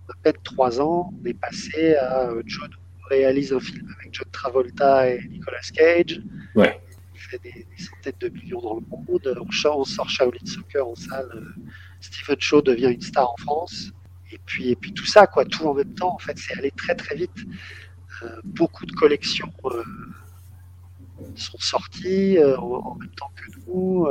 [0.10, 2.70] à peine trois ans, on est passé à euh, John
[3.10, 6.22] réalise un film avec John Travolta et Nicolas Cage.
[6.56, 6.80] Ouais.
[7.14, 9.38] Il fait des, centaines de millions dans le monde.
[9.40, 11.30] On, on sort Shaolin Soccer en salle.
[11.36, 11.62] Euh,
[12.00, 13.92] Stephen Shaw devient une star en France.
[14.32, 16.72] Et puis, et puis tout ça, quoi, tout en même temps, en fait, c'est allé
[16.72, 17.38] très très vite.
[18.24, 19.84] Euh, beaucoup de collections euh,
[21.36, 24.08] sont sorties euh, en, même temps que nous.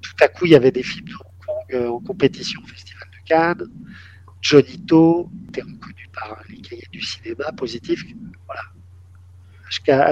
[0.00, 3.08] tout à coup, il y avait des films de Hong Kong en compétition au Festival
[3.10, 3.68] de Cannes.
[4.40, 8.04] Johnny To était reconnu par les cahiers du cinéma positif.
[8.46, 8.62] Voilà.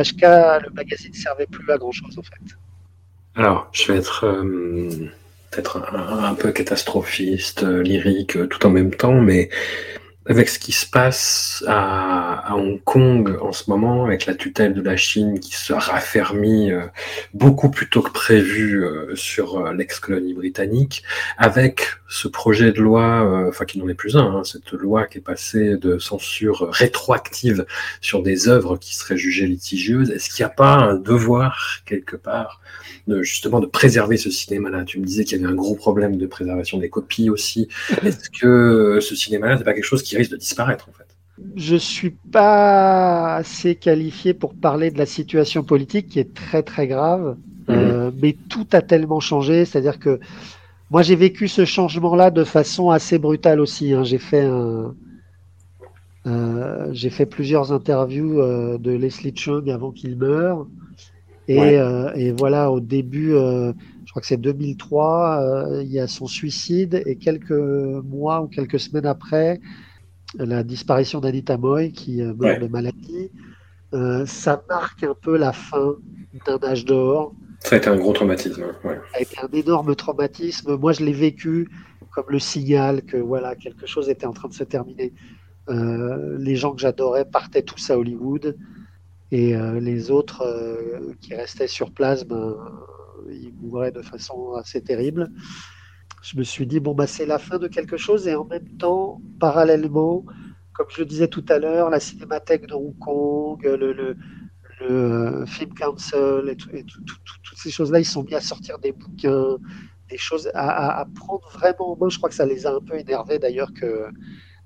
[0.03, 2.57] HK, le magazine ne servait plus à grand chose en fait.
[3.37, 4.27] Alors, je vais être
[5.51, 9.51] peut-être un, un, peu catastrophiste, lyrique, tout en même temps, mais
[10.28, 14.82] avec ce qui se passe à, Hong Kong en ce moment, avec la tutelle de
[14.82, 16.86] la Chine qui se raffermit euh,
[17.32, 21.05] beaucoup plus tôt que prévu euh, sur euh, l'ex-colonie britannique,
[21.39, 25.19] avec ce projet de loi, enfin qui n'en est plus un, hein, cette loi qui
[25.19, 27.66] est passée de censure rétroactive
[28.01, 32.16] sur des œuvres qui seraient jugées litigieuses, est-ce qu'il n'y a pas un devoir quelque
[32.16, 32.61] part
[33.07, 34.85] de, justement de préserver ce cinéma-là?
[34.85, 37.69] Tu me disais qu'il y avait un gros problème de préservation des copies aussi.
[38.05, 41.05] Est-ce que ce cinéma-là, c'est pas quelque chose qui risque de disparaître en fait?
[41.55, 46.87] Je suis pas assez qualifié pour parler de la situation politique qui est très très
[46.87, 47.37] grave,
[47.69, 47.74] mhm.
[47.77, 50.19] euh, mais tout a tellement changé, c'est-à-dire que
[50.91, 53.93] moi j'ai vécu ce changement-là de façon assez brutale aussi.
[53.93, 54.05] Hein.
[54.05, 54.95] J'ai fait un,
[56.27, 60.67] euh, j'ai fait plusieurs interviews euh, de Leslie Chung avant qu'il meure.
[61.49, 61.79] Et,
[62.17, 67.15] et, voilà, au début, je crois que c'est 2003, il y a son suicide et
[67.15, 69.61] quelques mois ou quelques semaines après,
[70.39, 73.31] la disparition d'Anita Moy qui euh, meurt de maladie.
[73.95, 75.95] Euh, ça marque un peu la fin
[76.47, 77.35] d'un âge d'or.
[77.67, 78.65] Ça a été un gros traumatisme.
[78.83, 80.77] Ça a été un énorme traumatisme.
[80.77, 81.69] Moi, je l'ai vécu
[82.13, 85.13] comme le signal que voilà quelque chose était en train de se terminer.
[85.69, 88.57] Euh, les gens que j'adorais partaient tous à Hollywood
[89.33, 90.45] et les autres
[91.21, 92.57] qui restaient sur place, ben,
[93.29, 95.33] ils mouraient de façon assez terrible
[96.27, 98.69] je me suis dit, bon, bah, c'est la fin de quelque chose, et en même
[98.79, 100.25] temps, parallèlement,
[100.73, 104.17] comme je le disais tout à l'heure, la cinémathèque de Hong Kong, le,
[104.82, 109.57] euh, Film Council, et, toutes ces choses-là, ils sont mis à sortir des bouquins,
[110.09, 112.09] des choses à, prendre vraiment en main.
[112.09, 114.07] Je crois que ça les a un peu énervés d'ailleurs que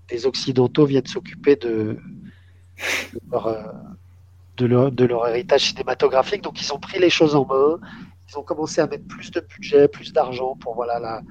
[0.09, 1.99] des Occidentaux viennent s'occuper de,
[3.33, 3.63] euh,
[4.57, 6.43] de leur héritage cinématographique.
[6.43, 7.79] Donc, ils ont pris les choses en main
[8.31, 11.23] ils ont commencé à mettre plus de budget, plus d'argent pour voilà la,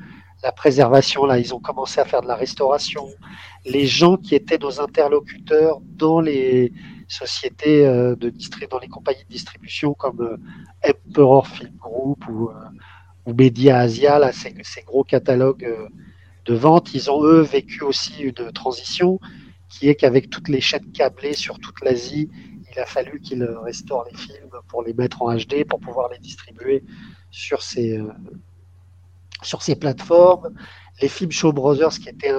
[0.43, 1.25] la préservation.
[1.25, 3.07] Là, ils ont commencé à faire de la restauration.
[3.65, 6.73] Les gens qui étaient nos interlocuteurs dans les
[7.09, 8.31] sociétés euh, de
[8.69, 10.37] dans les compagnies de distribution comme euh,
[10.87, 12.53] Emperor Film Group ou, euh,
[13.25, 15.89] ou Media Asia, là, ces, ces gros catalogues
[16.45, 19.19] de vente, ils ont eux vécu aussi une transition
[19.67, 22.29] qui est qu'avec toutes les chaînes câblées sur toute l'Asie,
[22.71, 26.19] il a fallu qu'ils restaurent les films pour les mettre en HD, pour pouvoir les
[26.19, 26.83] distribuer
[27.29, 28.01] sur ces,
[29.43, 30.55] sur ces plateformes.
[31.01, 32.33] Les films Show Brothers, qui étaient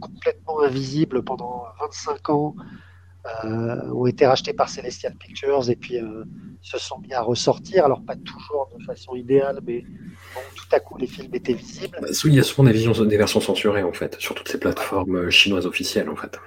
[0.00, 2.56] complètement invisibles pendant 25 ans,
[3.44, 6.24] euh, ont été rachetés par Celestial Pictures et puis euh,
[6.60, 7.86] se sont mis à ressortir.
[7.86, 9.82] Alors, pas toujours de façon idéale, mais
[10.54, 11.98] tout à coup, les films étaient visibles.
[12.02, 14.58] Bah, il y a souvent des, visions, des versions censurées, en fait, sur toutes ces
[14.58, 16.38] plateformes euh, chinoises officielles, en fait.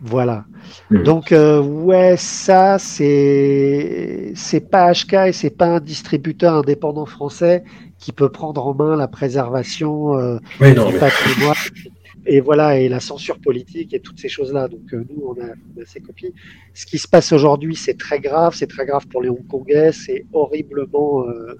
[0.00, 0.44] Voilà.
[0.90, 1.02] Hmm.
[1.02, 7.64] Donc, ouais, ça, c'est c'est pas HK et c'est pas un distributeur indépendant français
[7.98, 11.56] qui peut prendre en main la préservation euh, du patrimoine
[12.26, 14.68] et voilà et la censure politique et toutes ces choses-là.
[14.68, 16.32] Donc euh, nous, on a, on a ces copies.
[16.74, 18.54] Ce qui se passe aujourd'hui, c'est très grave.
[18.54, 19.92] C'est très grave pour les Hongkongais.
[19.92, 21.54] C'est horriblement euh,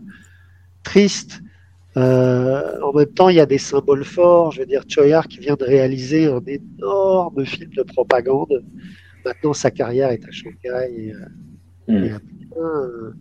[0.82, 1.40] triste.
[1.96, 4.52] Euh, en même temps, il y a des symboles forts.
[4.52, 8.64] Je veux dire, Choi qui vient de réaliser un énorme film de propagande.
[9.24, 11.12] Maintenant, sa carrière est à Shanghai et,
[11.88, 13.14] et à Pékin,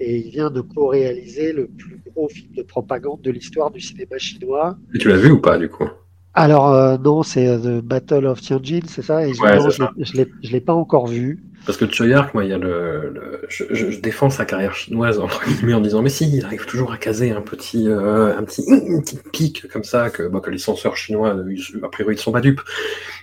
[0.00, 4.18] et il vient de co-réaliser le plus gros film de propagande de l'histoire du cinéma
[4.18, 4.78] chinois.
[4.94, 5.88] Et tu l'as vu ou pas, du coup?
[6.34, 9.26] Alors euh, non, c'est euh, The Battle of Tianjin, c'est ça?
[9.26, 9.68] Et Ouais, non,
[9.98, 11.42] je l'ai- je l'ai pas encore vu.
[11.66, 14.74] Parce que Choyark, moi, il y a le, le- je, je- je défends sa carrière
[14.74, 18.36] chinoise entre guillemets en disant mais si, il arrive toujours à caser un petit, euh,
[18.36, 21.84] un petit, une petite pique comme ça que, bon, que les censeurs chinois, euh, ils-
[21.84, 22.62] a priori, ils sont pas dupes,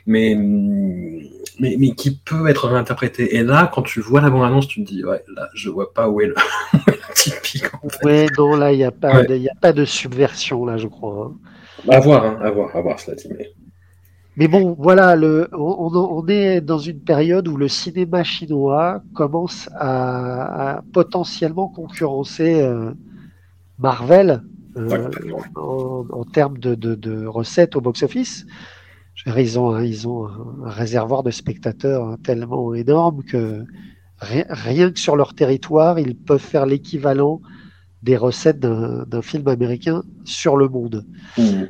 [0.06, 1.20] mais, hum,
[1.60, 3.36] mais, mais qui peut être réinterprété.
[3.36, 5.94] Et là, quand tu vois la bande annonce, tu te dis ouais, là, je vois
[5.94, 6.36] pas où est le,
[6.88, 8.06] la petite pique en fait.
[8.06, 9.26] Ouais, non, là, il n'y a, pas Ouais.
[9.30, 11.32] il y a pas de subversion, là, je crois.
[11.34, 11.38] hein.
[11.88, 13.28] À voir, hein, à voir, à voir, cela dit.
[13.38, 13.50] Mais...
[14.38, 20.78] Mais bon, voilà, le, on, est dans une période où le cinéma chinois commence à,
[20.78, 22.92] à potentiellement concurrencer euh,
[23.80, 24.42] Marvel
[24.78, 25.10] euh,
[25.56, 28.46] en, en termes de, de- de recettes au box-office.
[29.26, 33.66] Ils ont, un, ils ont un, réservoir de spectateurs hein, tellement énorme que
[34.22, 37.42] rien que sur leur territoire, ils peuvent faire l'équivalent
[38.04, 41.06] des recettes d'un film américain sur le monde.
[41.38, 41.66] Hmm.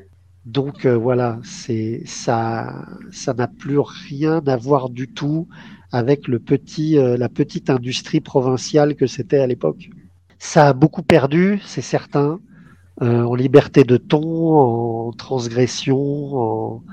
[0.46, 5.48] Donc euh, voilà, c'est ça, ça n'a plus rien à voir du tout
[5.92, 9.90] avec le petit, euh, la petite industrie provinciale que c'était à l'époque.
[10.38, 12.40] Ça a beaucoup perdu, c'est certain,
[13.02, 16.84] euh, en liberté de ton, en transgression, en,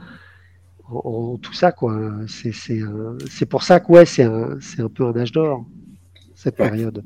[0.90, 0.98] en-
[1.34, 1.98] en tout ça quoi.
[2.26, 5.64] C'est pour ça que ouais, c'est un, un peu un âge d'or
[6.34, 6.68] cette Ouais.
[6.70, 7.04] période.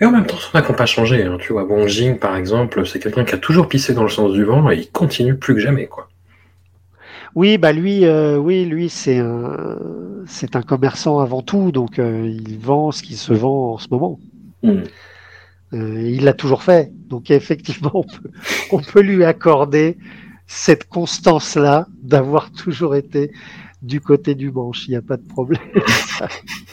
[0.00, 1.22] Et en même temps, ça n'a pas changé.
[1.22, 1.38] Hein.
[1.40, 4.32] Tu vois, Wong Jing, par exemple, c'est quelqu'un qui a toujours pissé dans le sens
[4.32, 6.08] du vent et il continue plus que jamais, quoi.
[7.34, 9.78] Oui, bah lui, euh, oui, lui, c'est un,
[10.26, 13.88] c'est un commerçant avant tout, donc euh, il vend ce qui se vend en ce
[13.90, 14.20] moment.
[14.62, 14.82] Hmm.
[15.72, 18.30] Euh, il l'a toujours fait, donc effectivement, on peut,
[18.72, 19.96] on peut lui accorder
[20.46, 23.32] cette constance-là d'avoir toujours été
[23.80, 24.86] du côté du manche.
[24.86, 25.62] Il n'y a pas de problème.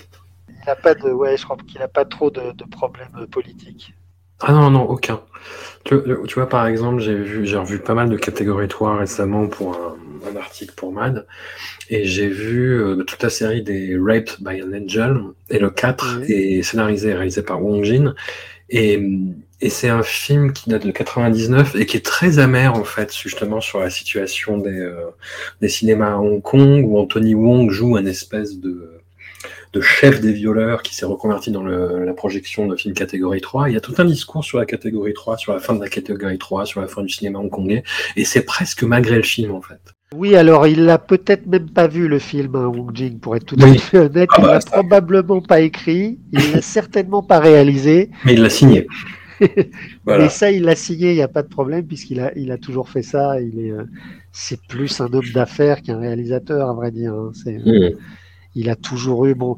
[0.62, 3.94] il n'a pas de, ouais, je crois qu'il n'a pas trop de, de problèmes politiques.
[4.42, 5.22] Ah non, non, aucun.
[5.84, 5.96] Tu,
[6.28, 9.76] tu vois, par exemple, j'ai vu, j'ai revu pas mal de catégories 3 récemment pour
[9.76, 9.98] un,
[10.32, 11.28] un article pour Mad,
[11.90, 16.22] et j'ai vu euh, toute la série des Raped by an Angel, et le 4
[16.22, 16.32] Oui.
[16.32, 18.16] est scénarisé et réalisé par Wong Jin,
[18.70, 19.02] et,
[19.62, 23.14] et c'est un film qui date de 99 et qui est très amer, en fait,
[23.16, 25.08] justement, sur la situation des, euh,
[25.62, 28.99] des cinémas à Hong Kong, où Anthony Wong joue un espèce de
[29.74, 33.70] de chef des violeurs qui s'est reconverti dans le- la projection de films catégorie 3.
[33.70, 35.90] Il y a tout un discours sur la catégorie 3, sur la fin de la
[35.90, 37.84] catégorie 3, sur la fin du cinéma hongkongais,
[38.16, 39.80] et c'est presque malgré le film en fait.
[40.16, 43.46] Oui, alors il l'a peut-être même pas vu le film, hein, Wong Jing, pour être
[43.46, 43.76] tout Oui.
[43.76, 44.30] à fait honnête.
[44.34, 48.10] Ah il bah, l'a probablement pas écrit, il l'a certainement pas réalisé.
[48.26, 48.88] Mais il l'a signé.
[50.06, 50.24] voilà.
[50.24, 52.58] Mais ça, il l'a signé, il n'y a pas de problème, puisqu'il a, il a
[52.58, 53.40] toujours fait ça.
[53.40, 53.84] Il est, euh,
[54.32, 57.14] c'est plus un homme d'affaires qu'un réalisateur, à vrai dire.
[57.14, 57.32] hein.
[57.34, 57.92] C'est, Mmh.
[58.56, 59.58] Il a toujours eu bon.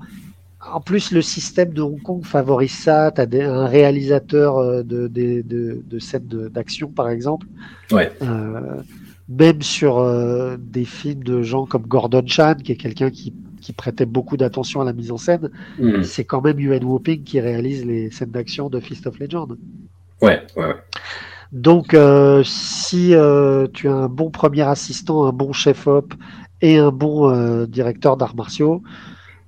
[0.74, 3.12] En plus, le système de Hong Kong favorise ça.
[3.12, 7.48] Tu as un réalisateur euh, de, de, de, de scènes d'action, par exemple.
[7.92, 8.12] Ouais.
[8.22, 8.82] Euh,
[9.28, 13.74] même sur euh, des films de gens comme Gordon Chan, qui est quelqu'un qui, qui
[13.74, 15.50] prêtait beaucoup d'attention à la mise en scène,
[15.80, 16.04] Mmh.
[16.04, 19.58] c'est quand même Yuan Whooping qui réalise les scènes d'action de Fist of Legend.
[20.22, 20.76] Ouais, ouais, ouais.
[21.52, 23.14] Donc, euh, si
[23.74, 26.14] tu as un bon premier assistant, un bon chef-op
[26.62, 28.82] et un bon euh, directeur d'arts martiaux,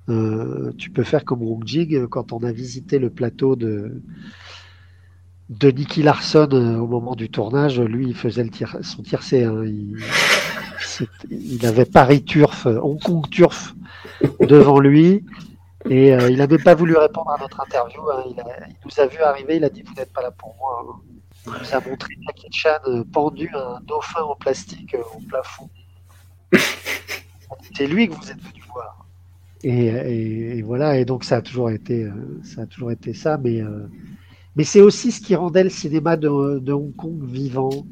[0.08, 4.02] euh, tu peux faire comme Wong Jing quand on a visité le plateau de,
[5.48, 7.80] de Nicky Larson euh, au moment du tournage.
[7.80, 9.44] Lui, il faisait tir, son tiercé.
[9.44, 9.64] Hein,
[11.30, 13.74] il, avait Paris Turf, euh, Hong Kong Turf
[14.40, 15.24] devant lui.
[15.90, 18.00] Et euh, il n'a même pas voulu répondre à notre interview.
[18.10, 18.24] hein.
[18.30, 18.44] Il, a-
[18.84, 20.82] nous a vu arriver, il a dit Vous n'êtes pas là pour moi.
[20.82, 21.00] hein.
[21.46, 25.20] Il nous a montré Jackie Chan euh, pendu à un dauphin en plastique euh, au
[25.28, 25.68] plafond.
[27.76, 29.06] C'est lui que vous êtes venu voir.
[29.64, 33.14] Et, et- et voilà, et donc ça a toujours été, euh, ça a toujours été
[33.14, 33.86] ça, mais, euh,
[34.56, 37.86] mais c'est aussi ce qui rendait le cinéma de, de Hong Kong vivant.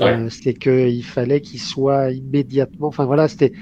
[0.00, 2.88] Euh, c'est qu'il fallait qu'il soit immédiatement.
[2.88, 3.52] Enfin voilà, c'était.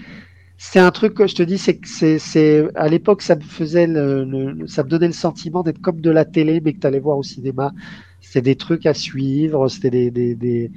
[0.58, 3.42] C'est un truc que je te dis, c'est que c'est, c'est, à l'époque, ça me
[3.42, 6.80] faisait le, le- ça me donnait le sentiment d'être comme de la télé, mais que
[6.80, 7.72] tu allais voir au cinéma.
[8.20, 10.72] C'était des trucs à suivre, c'était des, des, des,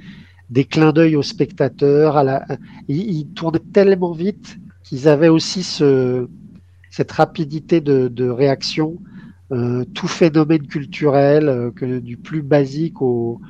[0.52, 2.16] des clins d'œil aux spectateurs.
[2.16, 2.46] À la,
[2.88, 6.28] ils, ils tournaient tellement vite qu'ils avaient aussi ce,
[6.90, 8.98] cette rapidité de, de réaction
[9.50, 13.40] euh, tout phénomène culturel, euh, que du plus basique au,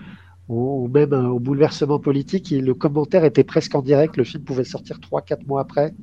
[0.49, 2.53] au, même au bouleversement politique.
[2.53, 4.17] Et le commentaire était presque en direct.
[4.17, 5.95] Le film pouvait sortir 3-4 mois après.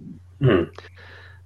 [0.41, 0.65] Hmm.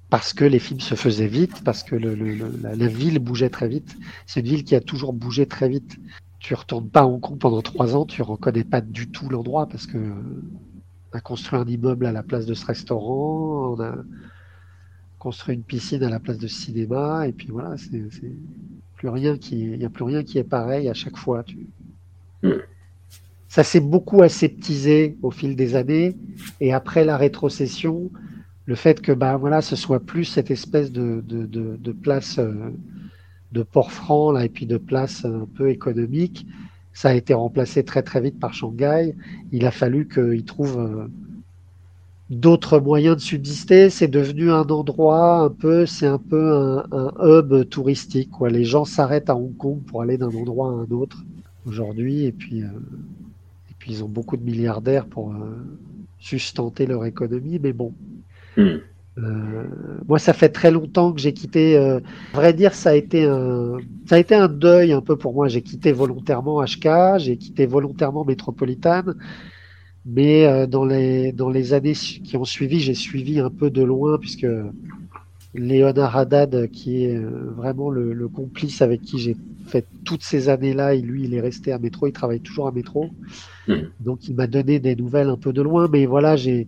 [0.09, 3.49] Parce que les films se faisaient vite, parce que le, le, la, la, ville bougeait
[3.49, 3.95] très vite.
[4.27, 5.97] C'est une ville qui a toujours bougé très vite.
[6.43, 9.65] Tu retournes pas à Hong Kong pendant trois ans, tu reconnais pas du tout l'endroit
[9.65, 13.95] parce que on a construit un immeuble à la place de ce restaurant, on a
[15.19, 18.03] construit une piscine à la place de ce cinéma, et puis voilà, c'est
[18.97, 21.43] plus rien qui, il n'y a plus rien qui est pareil à chaque fois.
[21.43, 21.65] Tu...
[22.43, 22.59] Hmm.
[23.47, 26.17] Ça s'est beaucoup aseptisé au fil des années,
[26.59, 28.11] et après la rétrocession,
[28.65, 32.37] le fait que bah voilà, ce soit plus cette espèce de, de, de, de place
[32.37, 32.71] euh,
[33.53, 36.45] de port franc là, et puis de place un peu économique,
[36.93, 39.15] ça a été remplacé très très vite par Shanghai.
[39.51, 41.07] Il a fallu qu'ils trouvent euh,
[42.29, 43.89] d'autres moyens de subsister.
[43.89, 48.31] C'est devenu un endroit un peu, c'est un peu un, hub touristique.
[48.31, 48.49] Quoi.
[48.49, 51.23] Les gens s'arrêtent à Hong Kong pour aller d'un endroit à un autre
[51.65, 52.67] aujourd'hui, et puis euh,
[53.83, 55.57] puis ils ont beaucoup de milliardaires pour euh,
[56.17, 57.59] sustenter leur économie.
[57.61, 57.93] Mais bon.
[58.55, 58.77] Hmm.
[59.19, 59.67] Euh,
[60.07, 61.77] moi, ça fait très longtemps que j'ai quitté.
[61.77, 61.99] Euh,
[62.33, 63.77] à vrai dire, ça a été un,
[64.07, 65.47] ça a été un deuil un peu pour moi.
[65.47, 69.15] J'ai quitté volontairement HK, j'ai quitté volontairement Métropolitane,
[70.05, 73.83] mais euh, dans les dans les années qui ont suivi, j'ai suivi un peu de
[73.83, 74.47] loin puisque
[75.55, 79.37] Léonard Haddad, qui est vraiment le, le complice avec qui j'ai
[79.67, 82.71] fait toutes ces années-là, et lui, il est resté à Métro, il travaille toujours à
[82.71, 83.09] Métro,
[83.67, 83.83] Hmm.
[84.01, 86.67] donc il m'a donné des nouvelles un peu de loin, mais voilà, j'ai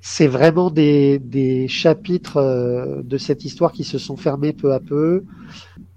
[0.00, 4.80] c'est vraiment des, des chapitres euh, de cette histoire qui se sont fermés peu à
[4.80, 5.24] peu.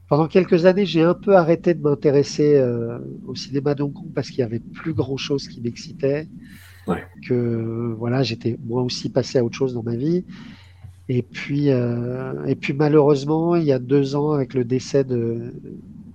[0.08, 2.98] Pendant quelques années, j'ai un peu arrêté de m'intéresser euh,
[3.28, 6.28] au cinéma de Hong Kong parce qu'il y avait plus grand chose qui m'excitait.
[6.88, 7.04] Ouais.
[7.28, 10.26] Que voilà, j'étais moi aussi passé à autre chose dans ma vie.
[11.08, 15.54] Et puis, euh, et puis malheureusement, il y a deux ans, avec le décès de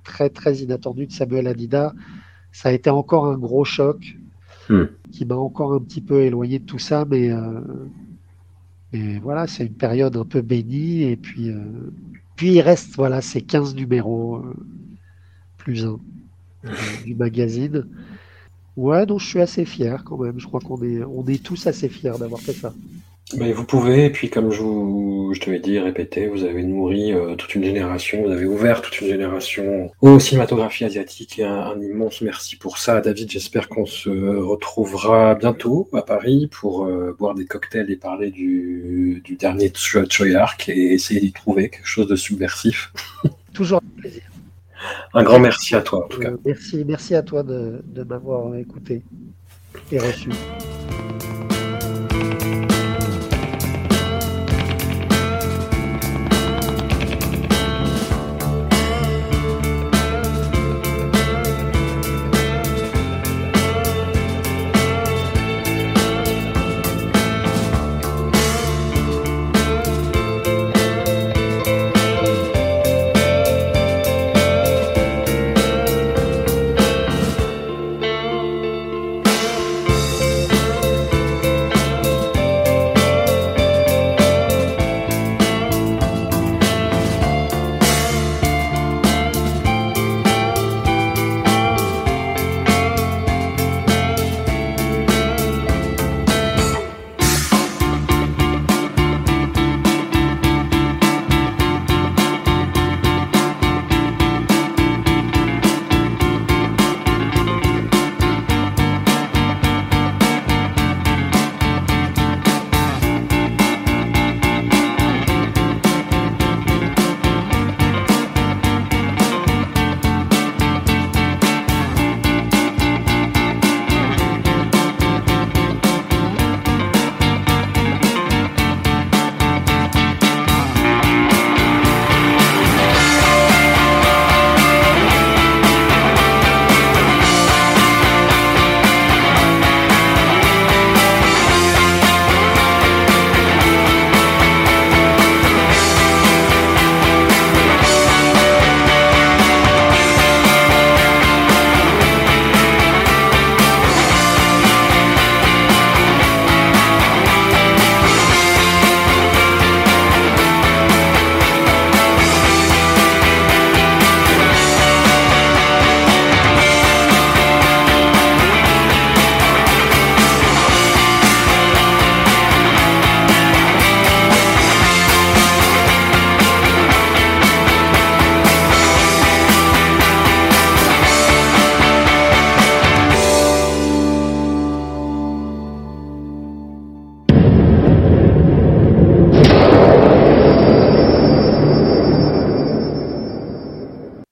[0.02, 1.94] très très inattendu de Samuel Adida,
[2.52, 4.16] ça a été encore un gros choc
[4.69, 4.85] Hmm.
[5.12, 7.61] qui m'a encore un petit peu éloigné de tout ça, mais, euh,
[9.23, 11.03] voilà, c'est une période un peu bénie.
[11.03, 11.61] Et puis, euh,
[12.36, 14.55] puis il reste voilà, ces 15 numéros, euh,
[15.59, 15.99] plus un,
[17.05, 17.86] du magazine.
[18.77, 20.41] Ouais, donc je suis assez fier quand même.
[20.41, 22.73] Je crois qu'on est, on est tous assez fiers d'avoir fait ça.
[23.33, 26.63] Mais vous pouvez, et puis comme je, vous, je te l'ai dit, répété, vous avez
[26.63, 31.45] nourri euh, toute une génération, vous avez ouvert toute une génération aux cinématographies asiatiques, et
[31.45, 33.01] un, un immense merci pour ça.
[33.01, 38.31] David, j'espère qu'on se retrouvera bientôt à Paris pour euh, boire des cocktails et parler
[38.31, 39.73] du, du dernier
[40.37, 42.93] Arc et essayer d'y trouver quelque chose de subversif.
[43.55, 44.23] Toujours un plaisir.
[45.15, 46.31] Un grand merci à toi, en tout cas.
[46.31, 49.03] Euh, merci, merci à toi de, de m'avoir écouté
[49.91, 50.29] et reçu.